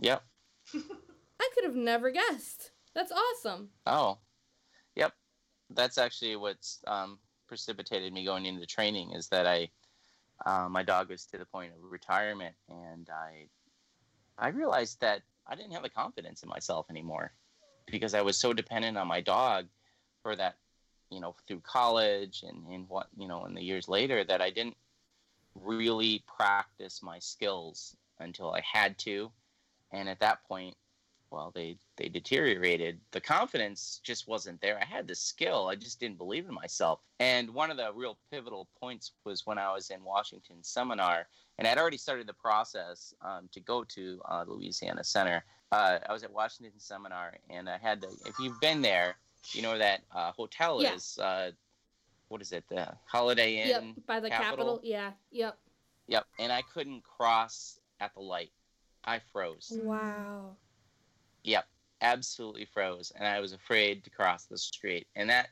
Yep. 0.00 0.22
i 0.74 1.48
could 1.54 1.64
have 1.64 1.74
never 1.76 2.10
guessed 2.10 2.72
that's 2.94 3.12
awesome 3.12 3.68
Oh, 3.86 4.18
yep. 4.96 5.12
That's 5.70 5.98
actually 5.98 6.36
what's 6.36 6.80
um, 6.86 7.18
precipitated 7.46 8.12
me 8.12 8.24
going 8.24 8.44
into 8.46 8.66
training 8.66 9.12
is 9.12 9.28
that 9.28 9.46
I 9.46 9.68
uh, 10.46 10.68
my 10.70 10.82
dog 10.82 11.10
was 11.10 11.24
to 11.26 11.38
the 11.38 11.44
point 11.44 11.72
of 11.72 11.90
retirement, 11.90 12.54
and 12.68 13.08
I 13.10 13.48
I 14.38 14.48
realized 14.48 15.00
that 15.00 15.22
I 15.46 15.54
didn't 15.54 15.72
have 15.72 15.82
the 15.82 15.90
confidence 15.90 16.42
in 16.42 16.48
myself 16.48 16.86
anymore 16.90 17.32
because 17.86 18.14
I 18.14 18.22
was 18.22 18.36
so 18.36 18.52
dependent 18.52 18.96
on 18.96 19.08
my 19.08 19.20
dog 19.20 19.66
for 20.22 20.36
that, 20.36 20.56
you 21.10 21.20
know, 21.20 21.34
through 21.46 21.60
college 21.60 22.44
and, 22.46 22.66
and 22.66 22.88
what, 22.88 23.08
you 23.16 23.26
know, 23.26 23.46
in 23.46 23.54
the 23.54 23.62
years 23.62 23.88
later 23.88 24.22
that 24.24 24.40
I 24.40 24.50
didn't 24.50 24.76
really 25.54 26.22
practice 26.26 27.02
my 27.02 27.18
skills 27.18 27.96
until 28.20 28.52
I 28.52 28.60
had 28.60 28.98
to. 28.98 29.30
And 29.90 30.08
at 30.08 30.20
that 30.20 30.44
point, 30.44 30.76
well, 31.30 31.52
they, 31.54 31.76
they 31.96 32.08
deteriorated. 32.08 32.98
The 33.12 33.20
confidence 33.20 34.00
just 34.02 34.26
wasn't 34.28 34.60
there. 34.60 34.78
I 34.80 34.84
had 34.84 35.06
the 35.06 35.14
skill, 35.14 35.68
I 35.68 35.74
just 35.74 36.00
didn't 36.00 36.18
believe 36.18 36.46
in 36.48 36.54
myself. 36.54 37.00
And 37.20 37.50
one 37.50 37.70
of 37.70 37.76
the 37.76 37.90
real 37.94 38.18
pivotal 38.30 38.68
points 38.80 39.12
was 39.24 39.46
when 39.46 39.58
I 39.58 39.72
was 39.72 39.90
in 39.90 40.02
Washington 40.02 40.56
seminar, 40.62 41.26
and 41.58 41.66
I'd 41.66 41.78
already 41.78 41.96
started 41.98 42.26
the 42.26 42.32
process 42.34 43.12
um, 43.22 43.48
to 43.52 43.60
go 43.60 43.84
to 43.84 44.20
uh, 44.30 44.44
Louisiana 44.46 45.04
Center. 45.04 45.44
Uh, 45.72 45.98
I 46.08 46.12
was 46.12 46.22
at 46.22 46.32
Washington 46.32 46.78
seminar, 46.78 47.34
and 47.50 47.68
I 47.68 47.76
had 47.78 48.00
to. 48.02 48.08
If 48.26 48.38
you've 48.38 48.60
been 48.60 48.80
there, 48.80 49.16
you 49.52 49.62
know 49.62 49.76
that 49.76 50.00
uh, 50.14 50.32
hotel 50.32 50.82
Yeah. 50.82 50.94
is 50.94 51.18
uh, 51.18 51.50
what 52.28 52.40
is 52.40 52.52
it? 52.52 52.64
The 52.68 52.88
Holiday 53.06 53.56
Inn. 53.62 53.68
yep, 53.68 53.84
by 54.06 54.20
the 54.20 54.28
Capitol. 54.30 54.50
Capitol. 54.50 54.80
Yeah, 54.82 55.10
yep. 55.30 55.58
Yep. 56.06 56.26
And 56.38 56.52
I 56.52 56.62
couldn't 56.62 57.02
cross 57.02 57.78
at 58.00 58.14
the 58.14 58.20
light. 58.20 58.50
I 59.04 59.20
froze. 59.32 59.72
Wow. 59.82 60.56
Yep. 61.48 61.66
Absolutely 62.02 62.66
froze, 62.66 63.10
and 63.16 63.26
I 63.26 63.40
was 63.40 63.52
afraid 63.52 64.04
to 64.04 64.10
cross 64.10 64.44
the 64.44 64.58
street, 64.58 65.06
and 65.16 65.30
that 65.30 65.48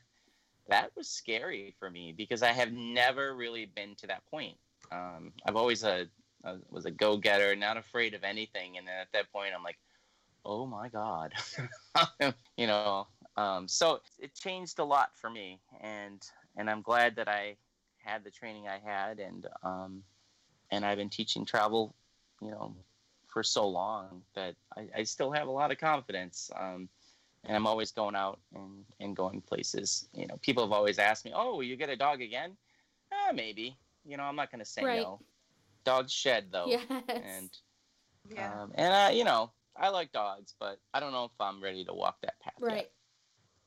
that 0.69 0.91
was 0.95 1.09
scary 1.09 1.73
for 1.79 1.89
me 1.89 2.13
because 2.15 2.43
I 2.43 2.51
have 2.51 2.71
never 2.71 3.35
really 3.35 3.65
been 3.65 3.95
to 3.95 4.07
that 4.07 4.25
point. 4.29 4.57
Um, 4.91 5.33
I've 5.45 5.55
always 5.55 5.83
a, 5.83 6.07
a 6.43 6.57
was 6.69 6.85
a 6.85 6.91
go 6.91 7.17
getter, 7.17 7.55
not 7.55 7.77
afraid 7.77 8.13
of 8.13 8.23
anything, 8.23 8.77
and 8.77 8.87
then 8.87 8.95
at 8.95 9.11
that 9.13 9.31
point, 9.33 9.53
I'm 9.57 9.63
like, 9.63 9.77
oh 10.45 10.65
my 10.67 10.87
god, 10.87 11.33
you 12.57 12.67
know. 12.67 13.07
Um, 13.35 13.67
so 13.67 13.99
it 14.19 14.33
changed 14.35 14.79
a 14.79 14.85
lot 14.85 15.09
for 15.15 15.29
me, 15.29 15.59
and 15.81 16.21
and 16.55 16.69
I'm 16.69 16.81
glad 16.81 17.15
that 17.17 17.27
I 17.27 17.57
had 17.97 18.23
the 18.23 18.31
training 18.31 18.67
I 18.67 18.77
had, 18.77 19.19
and 19.19 19.47
um, 19.63 20.03
and 20.71 20.85
I've 20.85 20.97
been 20.97 21.09
teaching 21.09 21.43
travel, 21.43 21.93
you 22.41 22.51
know, 22.51 22.75
for 23.27 23.43
so 23.43 23.67
long 23.67 24.21
that 24.33 24.55
I, 24.75 24.87
I 24.97 25.03
still 25.03 25.31
have 25.31 25.47
a 25.47 25.51
lot 25.51 25.71
of 25.71 25.77
confidence. 25.77 26.49
Um, 26.55 26.89
and 27.43 27.55
I'm 27.55 27.67
always 27.67 27.91
going 27.91 28.15
out 28.15 28.39
and, 28.53 28.83
and 28.99 29.15
going 29.15 29.41
places. 29.41 30.09
You 30.13 30.27
know, 30.27 30.37
people 30.41 30.63
have 30.63 30.71
always 30.73 30.99
asked 30.99 31.23
me, 31.25 31.31
"Oh, 31.35 31.55
will 31.55 31.63
you 31.63 31.75
get 31.77 31.89
a 31.89 31.95
dog 31.95 32.21
again?" 32.21 32.57
Ah, 33.13 33.31
maybe. 33.33 33.77
You 34.05 34.17
know, 34.17 34.23
I'm 34.23 34.35
not 34.35 34.51
going 34.51 34.59
to 34.59 34.65
say 34.65 34.83
Right. 34.83 35.01
no. 35.01 35.19
Dogs 35.85 36.11
shed 36.11 36.45
though, 36.51 36.65
yes. 36.67 36.83
and 37.09 37.49
Yeah. 38.29 38.63
um, 38.63 38.71
and 38.75 38.93
uh, 38.93 39.15
you 39.15 39.23
know, 39.23 39.51
I 39.75 39.89
like 39.89 40.11
dogs, 40.11 40.55
but 40.59 40.79
I 40.93 40.99
don't 40.99 41.11
know 41.13 41.25
if 41.25 41.31
I'm 41.39 41.61
ready 41.63 41.85
to 41.85 41.93
walk 41.93 42.21
that 42.21 42.39
path 42.39 42.53
right. 42.59 42.75
yet. 42.75 42.91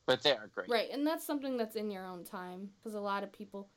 But 0.05 0.23
they 0.23 0.31
are 0.31 0.47
great. 0.53 0.69
Right. 0.69 0.89
And 0.91 1.05
that's 1.07 1.25
something 1.25 1.57
that's 1.57 1.75
in 1.75 1.89
your 1.89 2.05
own 2.05 2.23
time 2.23 2.69
because 2.79 2.93
a 2.95 2.99
lot 2.99 3.23
of 3.23 3.31
people, 3.31 3.69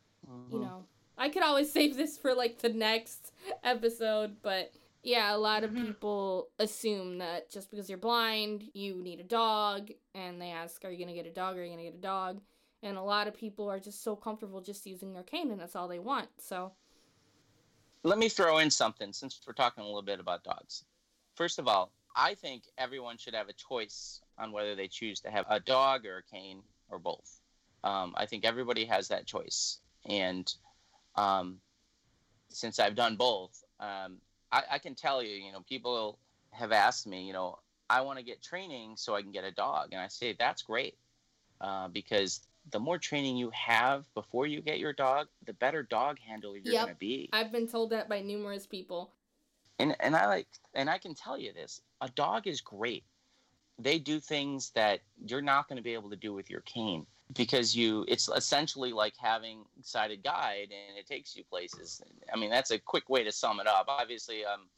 you 0.50 0.58
Mhm. 0.58 0.62
know, 0.62 0.84
I 1.16 1.28
could 1.28 1.42
always 1.42 1.72
save 1.72 1.96
this 1.96 2.18
for 2.18 2.34
like 2.34 2.58
the 2.58 2.70
next 2.70 3.32
episode, 3.62 4.42
but 4.42 4.72
yeah, 5.04 5.34
a 5.34 5.38
lot 5.38 5.64
of 5.64 5.70
Mhm. 5.70 5.86
people 5.86 6.50
assume 6.58 7.18
that 7.18 7.50
just 7.50 7.70
because 7.70 7.88
you're 7.88 7.98
blind, 7.98 8.70
you 8.74 8.96
need 9.02 9.20
a 9.20 9.24
dog, 9.24 9.90
and 10.14 10.40
they 10.40 10.50
ask, 10.50 10.84
"Are 10.84 10.90
you 10.90 10.98
gonna 10.98 11.14
get 11.14 11.26
a 11.26 11.32
dog? 11.32 11.56
Are 11.56 11.64
you 11.64 11.70
gonna 11.70 11.84
get 11.84 11.94
a 11.94 11.98
dog?" 11.98 12.42
And 12.82 12.98
a 12.98 13.02
lot 13.02 13.28
of 13.28 13.34
people 13.34 13.70
are 13.70 13.80
just 13.80 14.02
so 14.02 14.16
comfortable 14.16 14.60
just 14.60 14.86
using 14.86 15.12
their 15.14 15.22
cane, 15.22 15.50
and 15.50 15.60
that's 15.60 15.76
all 15.76 15.88
they 15.88 15.98
want. 16.00 16.30
So 16.40 16.76
Let 18.02 18.18
me 18.18 18.28
throw 18.28 18.58
in 18.58 18.70
something 18.70 19.12
since 19.12 19.40
we're 19.46 19.54
talking 19.54 19.82
a 19.82 19.86
little 19.86 20.02
bit 20.02 20.20
about 20.20 20.44
dogs. 20.44 20.84
First 21.36 21.58
of 21.58 21.68
all, 21.68 21.92
I 22.16 22.34
think 22.34 22.64
everyone 22.78 23.16
should 23.18 23.34
have 23.34 23.48
a 23.48 23.54
choice 23.54 24.20
on 24.38 24.52
whether 24.52 24.74
they 24.74 24.88
choose 24.88 25.20
to 25.20 25.30
have 25.30 25.46
a 25.48 25.60
dog 25.60 26.06
or 26.06 26.18
a 26.18 26.22
cane 26.22 26.62
or 26.90 26.98
both. 26.98 27.40
Um, 27.82 28.14
I 28.16 28.26
think 28.26 28.44
everybody 28.44 28.84
has 28.84 29.08
that 29.08 29.26
choice. 29.26 29.80
And 30.06 30.52
um, 31.16 31.60
since 32.50 32.78
I've 32.78 32.94
done 32.94 33.16
both, 33.16 33.64
um, 33.80 34.20
I, 34.54 34.62
I 34.76 34.78
can 34.78 34.94
tell 34.94 35.22
you, 35.22 35.34
you 35.34 35.52
know, 35.52 35.60
people 35.68 36.18
have 36.52 36.70
asked 36.72 37.06
me, 37.06 37.26
you 37.26 37.32
know, 37.32 37.58
I 37.90 38.00
want 38.02 38.18
to 38.20 38.24
get 38.24 38.40
training 38.42 38.94
so 38.96 39.14
I 39.16 39.22
can 39.22 39.32
get 39.32 39.44
a 39.44 39.50
dog. 39.50 39.88
And 39.92 40.00
I 40.00 40.08
say, 40.08 40.34
that's 40.38 40.62
great 40.62 40.96
uh, 41.60 41.88
because 41.88 42.40
the 42.70 42.78
more 42.78 42.98
training 42.98 43.36
you 43.36 43.50
have 43.50 44.06
before 44.14 44.46
you 44.46 44.62
get 44.62 44.78
your 44.78 44.92
dog, 44.92 45.26
the 45.44 45.52
better 45.54 45.82
dog 45.82 46.18
handler 46.20 46.56
you're 46.56 46.72
Yep. 46.72 46.84
going 46.84 46.94
to 46.94 46.98
be. 46.98 47.28
I've 47.32 47.52
been 47.52 47.66
told 47.66 47.90
that 47.90 48.08
by 48.08 48.20
numerous 48.20 48.66
people. 48.66 49.12
and 49.80 49.96
and 50.00 50.14
I 50.14 50.26
like 50.26 50.46
and 50.74 50.88
I 50.88 50.98
can 50.98 51.14
tell 51.14 51.36
you 51.36 51.52
this: 51.52 51.82
a 52.00 52.08
dog 52.08 52.46
is 52.46 52.60
great. 52.60 53.04
They 53.78 53.98
do 53.98 54.20
things 54.20 54.70
that 54.74 55.00
you're 55.24 55.42
not 55.42 55.68
going 55.68 55.76
to 55.76 55.82
be 55.82 55.94
able 55.94 56.10
to 56.10 56.16
do 56.16 56.32
with 56.32 56.48
your 56.48 56.60
cane 56.60 57.06
because 57.36 57.74
you. 57.74 58.04
It's 58.08 58.28
essentially 58.28 58.92
like 58.92 59.14
having 59.18 59.64
sighted 59.82 60.22
guide, 60.22 60.68
and 60.70 60.96
it 60.96 61.06
takes 61.06 61.34
you 61.36 61.42
places. 61.44 62.00
I 62.32 62.36
mean, 62.36 62.50
that's 62.50 62.70
a 62.70 62.78
quick 62.78 63.08
way 63.08 63.24
to 63.24 63.32
sum 63.32 63.60
it 63.60 63.66
up. 63.66 63.86
Obviously, 63.88 64.44
um, 64.44 64.68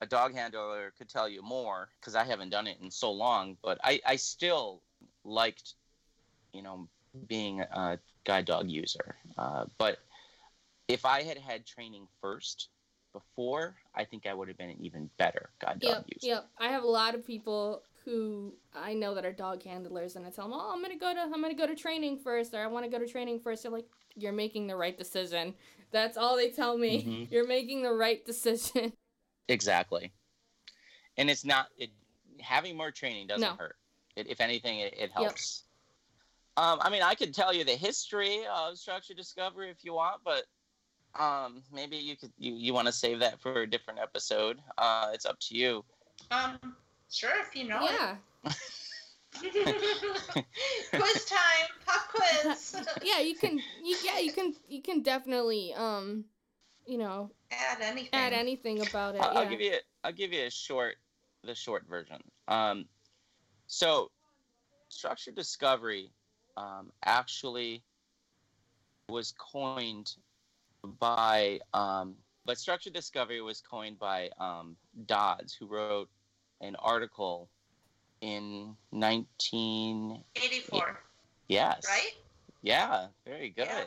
a 0.00 0.06
dog 0.06 0.34
handler 0.34 0.92
could 0.96 1.08
tell 1.08 1.28
you 1.28 1.42
more 1.42 1.88
because 2.00 2.14
I 2.14 2.24
haven't 2.24 2.50
done 2.50 2.66
it 2.66 2.78
in 2.82 2.90
so 2.90 3.12
long, 3.12 3.56
but 3.62 3.78
I 3.84 4.00
I 4.06 4.16
still 4.16 4.82
liked, 5.24 5.74
you 6.52 6.62
know, 6.62 6.88
being 7.26 7.60
a 7.60 7.98
guide 8.24 8.46
dog 8.46 8.70
user. 8.70 9.16
Uh, 9.36 9.64
but 9.76 9.98
if 10.88 11.04
I 11.04 11.22
had 11.22 11.38
had 11.38 11.66
training 11.66 12.06
first 12.20 12.68
before, 13.12 13.76
I 13.94 14.04
think 14.04 14.26
I 14.26 14.34
would 14.34 14.48
have 14.48 14.56
been 14.56 14.70
an 14.70 14.78
even 14.80 15.10
better 15.18 15.50
guide 15.60 15.80
dog 15.80 15.90
Yep, 15.90 16.04
user. 16.14 16.26
yep. 16.26 16.48
I 16.58 16.68
have 16.68 16.82
a 16.82 16.88
lot 16.88 17.14
of 17.14 17.26
people 17.26 17.82
who 18.08 18.54
I 18.74 18.94
know 18.94 19.14
that 19.14 19.24
are 19.26 19.32
dog 19.32 19.62
handlers, 19.62 20.16
and 20.16 20.24
I 20.26 20.30
tell 20.30 20.48
them, 20.48 20.54
"Oh, 20.58 20.72
I'm 20.72 20.80
gonna 20.82 20.96
go 20.96 21.12
to 21.12 21.20
I'm 21.20 21.42
gonna 21.42 21.54
go 21.54 21.66
to 21.66 21.74
training 21.74 22.18
first, 22.18 22.54
or 22.54 22.58
I 22.62 22.66
want 22.66 22.84
to 22.84 22.90
go 22.90 22.98
to 22.98 23.06
training 23.06 23.40
first. 23.40 23.62
They're 23.62 23.72
like, 23.72 23.86
"You're 24.16 24.32
making 24.32 24.66
the 24.66 24.76
right 24.76 24.96
decision." 24.96 25.54
That's 25.90 26.16
all 26.16 26.36
they 26.36 26.50
tell 26.50 26.78
me. 26.78 27.02
Mhm. 27.04 27.28
You're 27.32 27.46
making 27.46 27.82
the 27.82 27.92
right 27.92 28.24
decision. 28.24 28.92
Exactly. 29.50 30.12
And 31.16 31.30
it's 31.30 31.44
not 31.44 31.68
it 31.78 31.90
having 32.40 32.76
more 32.76 32.90
training 32.90 33.26
doesn't 33.26 33.48
No. 33.48 33.56
hurt. 33.56 33.76
It, 34.14 34.26
if 34.28 34.40
anything, 34.40 34.80
it, 34.80 34.94
it 34.96 35.10
helps. 35.10 35.64
Um, 36.56 36.78
I 36.82 36.90
mean, 36.90 37.02
I 37.02 37.14
could 37.14 37.32
tell 37.34 37.54
you 37.54 37.64
the 37.64 37.76
history 37.76 38.40
of 38.52 38.76
structure 38.78 39.14
discovery 39.14 39.70
if 39.70 39.84
you 39.84 39.94
want, 39.94 40.20
but 40.24 40.44
um, 41.18 41.62
maybe 41.72 41.96
you 41.96 42.16
could 42.16 42.32
you, 42.38 42.54
you 42.54 42.74
want 42.74 42.86
to 42.86 42.92
save 42.92 43.20
that 43.20 43.40
for 43.40 43.62
a 43.62 43.66
different 43.66 44.00
episode. 44.00 44.58
Uh, 44.76 45.10
it's 45.14 45.24
up 45.26 45.38
to 45.40 45.56
you. 45.56 45.84
Um, 46.30 46.76
sure, 47.10 47.30
if 47.40 47.54
you 47.56 47.68
know 47.68 47.82
yeah, 47.82 48.16
quiz 49.40 51.24
time, 51.24 51.68
pop 51.86 52.08
quiz. 52.12 52.76
yeah. 53.02 53.20
You 53.20 53.34
can, 53.34 53.58
you, 53.84 53.96
yeah, 54.04 54.18
you 54.18 54.32
can, 54.32 54.54
you 54.68 54.82
can 54.82 55.02
definitely, 55.02 55.74
um, 55.74 56.24
you 56.86 56.98
know, 56.98 57.30
Add 57.50 57.80
anything. 57.80 58.10
add 58.12 58.32
anything 58.32 58.80
about 58.86 59.14
it. 59.14 59.20
I'll, 59.20 59.32
yeah. 59.32 59.40
I'll 59.40 59.48
give 59.48 59.60
you 59.60 59.74
I'll 60.04 60.12
give 60.12 60.32
you 60.32 60.44
a 60.44 60.50
short 60.50 60.96
the 61.44 61.54
short 61.54 61.84
version. 61.88 62.18
Um, 62.48 62.86
so 63.66 64.10
structure 64.88 65.30
discovery 65.30 66.10
um, 66.56 66.90
actually 67.04 67.82
was 69.08 69.32
coined 69.38 70.14
by 70.98 71.60
um, 71.74 72.14
but 72.44 72.58
structure 72.58 72.90
discovery 72.90 73.40
was 73.40 73.60
coined 73.60 73.98
by 73.98 74.30
um, 74.40 74.76
Dodds 75.06 75.54
who 75.54 75.66
wrote 75.66 76.08
an 76.60 76.76
article 76.76 77.48
in 78.20 78.76
1984. 78.90 81.00
yes 81.48 81.84
right? 81.88 82.12
yeah 82.62 83.06
very 83.26 83.50
good 83.50 83.66
Yeah. 83.66 83.84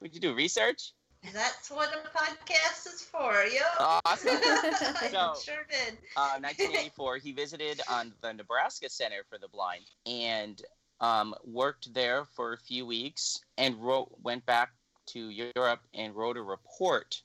would 0.00 0.14
you 0.14 0.20
do 0.20 0.34
research 0.34 0.92
That's 1.32 1.70
what 1.70 1.88
a 1.88 2.06
podcast 2.16 2.86
is 2.86 3.00
for. 3.00 3.32
Yep. 3.50 3.64
Awesome. 4.04 4.36
So- 5.10 5.34
sure 5.42 5.64
did. 5.70 5.96
uh, 6.18 6.36
1984, 6.38 7.16
he 7.16 7.32
visited 7.32 7.80
on 7.88 8.12
the 8.20 8.34
Nebraska 8.34 8.90
Center 8.90 9.24
for 9.30 9.38
the 9.38 9.48
Blind 9.48 9.84
and 10.04 10.60
um, 11.00 11.34
worked 11.44 11.94
there 11.94 12.26
for 12.36 12.52
a 12.52 12.58
few 12.58 12.84
weeks 12.84 13.40
and 13.56 13.74
wrote, 13.82 14.10
went 14.22 14.44
back 14.44 14.72
to 15.06 15.30
Europe 15.30 15.80
and 15.94 16.14
wrote 16.14 16.36
a 16.36 16.42
report 16.42 17.22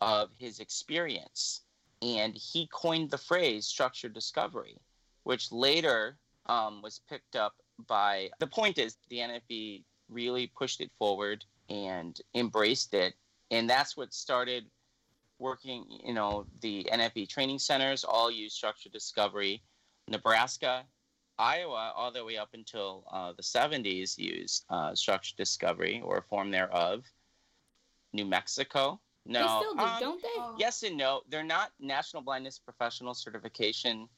of 0.00 0.30
his 0.38 0.58
experience. 0.58 1.60
And 2.02 2.36
he 2.36 2.68
coined 2.72 3.10
the 3.10 3.18
phrase 3.18 3.66
structured 3.66 4.14
discovery, 4.14 4.76
which 5.24 5.50
later 5.50 6.16
um, 6.46 6.82
was 6.82 7.00
picked 7.08 7.36
up 7.36 7.54
by. 7.86 8.30
The 8.38 8.46
point 8.46 8.78
is, 8.78 8.96
the 9.08 9.18
NFB 9.18 9.82
really 10.08 10.46
pushed 10.46 10.80
it 10.80 10.90
forward 10.98 11.44
and 11.68 12.18
embraced 12.34 12.94
it. 12.94 13.14
And 13.50 13.68
that's 13.68 13.96
what 13.96 14.14
started 14.14 14.66
working, 15.38 15.84
you 16.04 16.14
know, 16.14 16.46
the 16.60 16.86
NFB 16.92 17.28
training 17.28 17.58
centers 17.58 18.04
all 18.04 18.30
use 18.30 18.54
structured 18.54 18.92
discovery. 18.92 19.62
Nebraska, 20.08 20.84
Iowa, 21.38 21.92
all 21.94 22.10
the 22.10 22.24
way 22.24 22.36
up 22.36 22.50
until 22.54 23.04
uh, 23.12 23.32
the 23.36 23.42
70s, 23.42 24.18
used 24.18 24.64
uh, 24.70 24.94
structured 24.94 25.36
discovery 25.36 26.00
or 26.04 26.18
a 26.18 26.22
form 26.22 26.50
thereof. 26.50 27.04
New 28.12 28.24
Mexico 28.24 29.00
No, 29.28 29.40
they 29.40 29.46
still 29.46 29.74
do, 29.74 29.80
um, 29.80 30.00
don't 30.00 30.22
they? 30.22 30.28
Oh. 30.36 30.56
yes 30.58 30.82
and 30.82 30.96
no. 30.96 31.20
They're 31.28 31.44
not 31.44 31.72
National 31.78 32.22
Blindness 32.22 32.58
Professional 32.58 33.14
Certification 33.14 34.08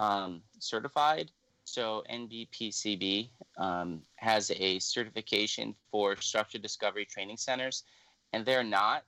um, 0.00 0.42
certified. 0.58 1.30
So 1.64 2.02
NBPCB 2.10 3.30
um, 3.58 4.02
has 4.16 4.50
a 4.50 4.78
certification 4.78 5.74
for 5.90 6.16
structured 6.16 6.62
discovery 6.62 7.04
training 7.04 7.36
centers, 7.36 7.84
and 8.32 8.44
they're 8.44 8.64
not. 8.64 9.04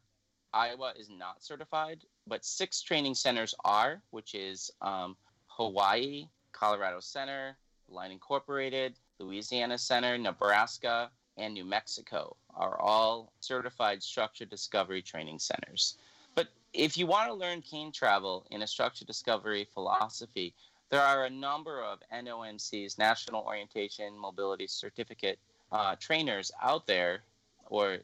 Iowa 0.52 0.92
is 0.98 1.10
not 1.10 1.42
certified, 1.42 2.04
but 2.26 2.44
six 2.44 2.80
training 2.80 3.14
centers 3.14 3.54
are, 3.64 4.00
which 4.10 4.34
is 4.34 4.70
um, 4.80 5.16
Hawaii, 5.48 6.28
Colorado 6.52 7.00
Center, 7.00 7.56
BLIND 7.88 8.12
Incorporated, 8.12 8.94
Louisiana 9.18 9.76
Center, 9.76 10.16
Nebraska, 10.16 11.10
and 11.36 11.54
New 11.54 11.64
Mexico 11.64 12.36
are 12.54 12.80
all 12.80 13.32
certified 13.40 14.02
structure 14.02 14.44
discovery 14.44 15.02
training 15.02 15.38
centers. 15.38 15.96
But 16.34 16.48
if 16.72 16.96
you 16.96 17.06
want 17.06 17.28
to 17.28 17.34
learn 17.34 17.62
cane 17.62 17.92
travel 17.92 18.46
in 18.50 18.62
a 18.62 18.66
structure 18.66 19.04
discovery 19.04 19.68
philosophy, 19.72 20.54
there 20.90 21.02
are 21.02 21.24
a 21.24 21.30
number 21.30 21.82
of 21.82 21.98
NOMC's 22.12 22.98
National 22.98 23.42
Orientation 23.42 24.16
Mobility 24.16 24.66
Certificate 24.66 25.38
uh, 25.72 25.96
trainers 25.98 26.52
out 26.62 26.86
there 26.86 27.22
or 27.68 27.98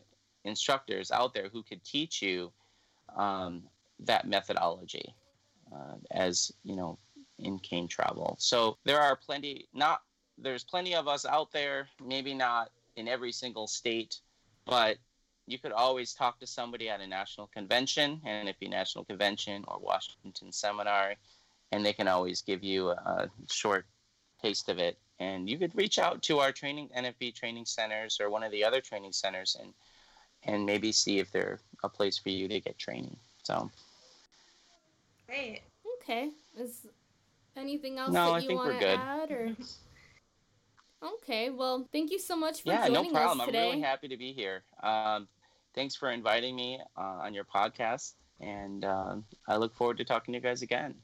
instructors 0.44 1.10
out 1.10 1.32
there 1.32 1.48
who 1.48 1.62
could 1.62 1.82
teach 1.84 2.20
you 2.20 2.50
um, 3.16 3.62
that 4.00 4.26
methodology 4.26 5.14
uh, 5.72 5.94
as 6.10 6.52
you 6.64 6.74
know 6.74 6.98
in 7.38 7.58
cane 7.58 7.88
travel. 7.88 8.36
So 8.38 8.76
there 8.84 9.00
are 9.00 9.16
plenty 9.16 9.68
not 9.72 10.02
there's 10.38 10.64
plenty 10.64 10.94
of 10.94 11.06
us 11.08 11.24
out 11.24 11.52
there, 11.52 11.88
maybe 12.04 12.34
not 12.34 12.70
in 12.96 13.08
every 13.08 13.32
single 13.32 13.66
state, 13.66 14.20
but 14.66 14.96
you 15.46 15.58
could 15.58 15.72
always 15.72 16.14
talk 16.14 16.38
to 16.40 16.46
somebody 16.46 16.88
at 16.88 17.00
a 17.00 17.06
national 17.06 17.48
convention, 17.48 18.20
and 18.24 18.48
NFB 18.48 18.70
national 18.70 19.04
convention 19.04 19.64
or 19.66 19.78
Washington 19.80 20.52
seminar, 20.52 21.14
and 21.72 21.84
they 21.84 21.92
can 21.92 22.08
always 22.08 22.42
give 22.42 22.62
you 22.62 22.90
a, 22.90 22.94
a 22.94 23.30
short 23.50 23.86
taste 24.40 24.68
of 24.68 24.78
it. 24.78 24.98
And 25.18 25.48
you 25.48 25.58
could 25.58 25.74
reach 25.74 25.98
out 25.98 26.22
to 26.22 26.38
our 26.38 26.52
training 26.52 26.90
NFB 26.96 27.34
training 27.34 27.64
centers 27.64 28.18
or 28.20 28.30
one 28.30 28.42
of 28.42 28.50
the 28.50 28.64
other 28.64 28.80
training 28.80 29.12
centers 29.12 29.56
and 29.60 29.72
and 30.44 30.66
maybe 30.66 30.90
see 30.90 31.20
if 31.20 31.30
they're 31.30 31.60
a 31.84 31.88
place 31.88 32.18
for 32.18 32.30
you 32.30 32.48
to 32.48 32.58
get 32.58 32.76
training. 32.76 33.16
So 33.44 33.70
Great. 35.28 35.60
Okay. 36.02 36.30
Is 36.58 36.86
anything 37.56 37.98
else 37.98 38.12
No, 38.12 38.34
that 38.34 38.42
you 38.42 38.56
want 38.56 38.80
to 38.80 38.86
add 38.86 39.30
or 39.30 39.56
Okay, 41.02 41.50
well, 41.50 41.88
thank 41.92 42.10
you 42.10 42.18
so 42.18 42.36
much 42.36 42.62
for 42.62 42.70
yeah, 42.70 42.86
no 42.88 42.94
joining 42.94 43.12
problem. 43.12 43.40
us 43.40 43.42
I'm 43.42 43.46
today. 43.48 43.68
really 43.70 43.80
happy 43.80 44.08
to 44.08 44.16
be 44.16 44.32
here. 44.32 44.62
Um, 44.82 45.26
thanks 45.74 45.96
for 45.96 46.10
inviting 46.10 46.54
me 46.54 46.80
uh, 46.96 47.00
on 47.00 47.34
your 47.34 47.44
podcast, 47.44 48.14
and 48.40 48.84
um 48.84 49.24
I 49.48 49.56
look 49.56 49.74
forward 49.74 49.98
to 49.98 50.04
talking 50.04 50.32
to 50.32 50.38
you 50.38 50.42
guys 50.42 50.62
again. 50.62 50.94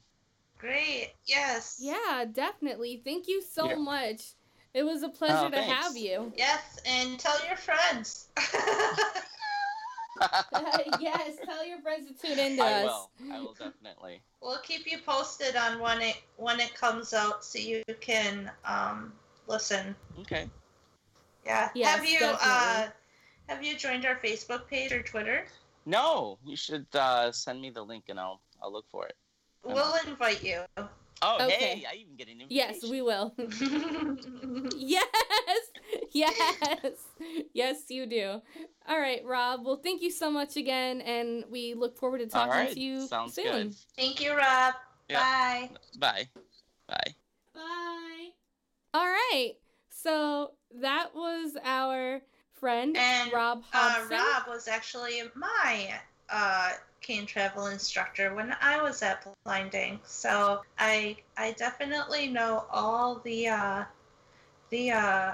Great. 0.57 1.11
Yes. 1.25 1.79
Yeah, 1.81 2.25
definitely. 2.31 3.01
Thank 3.03 3.27
you 3.27 3.41
so 3.41 3.67
Yeah. 3.67 3.75
much. 3.75 4.35
It 4.73 4.83
was 4.83 5.03
a 5.03 5.09
pleasure 5.09 5.47
Oh, 5.47 5.49
to 5.49 5.61
have 5.61 5.97
you. 5.97 6.31
Yes, 6.37 6.79
and 6.85 7.19
tell 7.19 7.45
your 7.45 7.57
friends. 7.57 8.27
yes, 10.99 11.37
tell 11.45 11.65
your 11.65 11.79
friends 11.81 12.07
to 12.07 12.27
tune 12.27 12.39
in 12.39 12.57
to 12.57 12.63
I 12.63 12.83
us. 12.83 12.85
will. 12.85 13.11
I 13.33 13.39
will 13.41 13.53
definitely. 13.53 14.21
we'll 14.41 14.59
keep 14.59 14.89
you 14.89 14.99
posted 15.05 15.55
on 15.55 15.79
when 15.79 16.01
it 16.01 16.17
when 16.37 16.59
it 16.59 16.73
comes 16.75 17.13
out, 17.13 17.43
so 17.43 17.59
you 17.59 17.83
can 17.99 18.49
um, 18.65 19.13
listen. 19.49 19.95
Okay. 20.21 20.49
Yeah. 21.45 21.69
Yes, 21.73 21.95
have 21.95 22.05
you 22.05 22.19
uh, 22.21 22.87
have 23.47 23.63
you 23.63 23.75
joined 23.75 24.05
our 24.05 24.15
Facebook 24.15 24.67
page 24.67 24.91
or 24.91 25.01
Twitter? 25.01 25.45
No, 25.85 26.37
you 26.45 26.55
should 26.55 26.85
uh, 26.93 27.31
send 27.31 27.61
me 27.61 27.69
the 27.71 27.81
link, 27.81 28.05
and 28.09 28.19
I'll 28.19 28.41
I'll 28.61 28.71
look 28.71 28.85
for 28.89 29.07
it. 29.07 29.15
We'll 29.63 29.95
invite 30.07 30.43
you. 30.43 30.61
Oh, 31.21 31.35
Okay. 31.41 31.51
hey, 31.51 31.85
I 31.89 31.95
even 31.95 32.15
get 32.15 32.27
an 32.29 32.39
invitation. 32.41 32.75
Yes, 32.81 32.89
we 32.89 33.01
will. 33.01 33.33
yes, 34.77 35.05
yes, 36.11 36.93
yes, 37.53 37.77
you 37.89 38.05
do. 38.05 38.41
All 38.87 38.99
right, 38.99 39.21
Rob. 39.25 39.65
Well, 39.65 39.81
thank 39.83 40.01
you 40.01 40.11
so 40.11 40.31
much 40.31 40.55
again, 40.55 41.01
and 41.01 41.43
we 41.49 41.73
look 41.73 41.97
forward 41.97 42.19
to 42.19 42.27
talking 42.27 42.51
right. 42.51 42.73
to 42.73 42.79
you 42.79 43.05
Sounds 43.05 43.35
soon. 43.35 43.43
good. 43.43 43.75
Thank 43.97 44.21
you, 44.21 44.31
Rob. 44.31 44.75
Yeah. 45.09 45.19
Bye. 45.19 45.69
Bye. 45.97 46.29
Bye. 46.87 46.95
Bye. 47.05 47.15
All 48.93 49.05
right. 49.05 49.53
So 49.89 50.51
that 50.81 51.09
was 51.13 51.57
our 51.63 52.21
friend 52.53 52.95
And, 52.97 53.31
Rob 53.31 53.63
Uh, 53.73 54.05
Rob 54.09 54.47
was 54.47 54.67
actually 54.67 55.21
my 55.35 55.99
uh, 56.29 56.71
cane 57.01 57.25
travel 57.25 57.67
instructor 57.67 58.33
when 58.33 58.55
I 58.61 58.81
was 58.81 59.01
at 59.01 59.25
BLIND 59.45 59.71
Inc, 59.71 59.99
so 60.05 60.61
I 60.77 61.17
I 61.37 61.51
definitely 61.53 62.27
know 62.27 62.65
all 62.71 63.19
the 63.23 63.47
uh, 63.49 63.83
the 64.69 64.91
uh, 64.91 65.33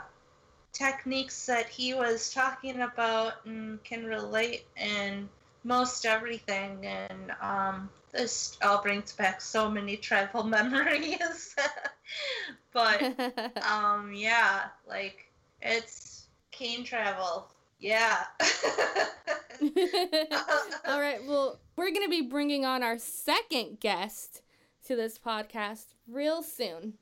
techniques 0.74 1.46
that 1.46 1.68
he 1.70 1.94
was 1.94 2.34
talking 2.34 2.82
about 2.82 3.46
and 3.46 3.84
can 3.84 4.06
relate 4.06 4.66
in 4.78 5.30
most 5.64 6.06
everything. 6.06 6.86
And 6.86 7.32
um, 7.42 7.90
this 8.12 8.58
all 8.62 8.82
brings 8.82 9.14
back 9.14 9.42
so 9.42 9.70
many 9.70 9.98
travel 9.98 10.44
memories. 10.58 11.56
but 12.76 13.02
um, 13.66 14.14
yeah, 14.14 14.66
like 14.88 15.32
it's 15.62 16.28
cane 16.52 16.84
travel. 16.84 17.48
Yeah. 17.80 18.26
All 20.86 21.00
right. 21.02 21.26
Well, 21.26 21.60
we're 21.76 21.92
going 21.92 22.04
to 22.04 22.10
be 22.10 22.22
bringing 22.22 22.66
on 22.66 22.84
our 22.84 23.00
second 23.00 23.80
guest 23.80 24.42
to 24.86 24.96
this 24.96 25.18
podcast 25.18 25.94
real 26.08 26.44
soon. 26.44 26.94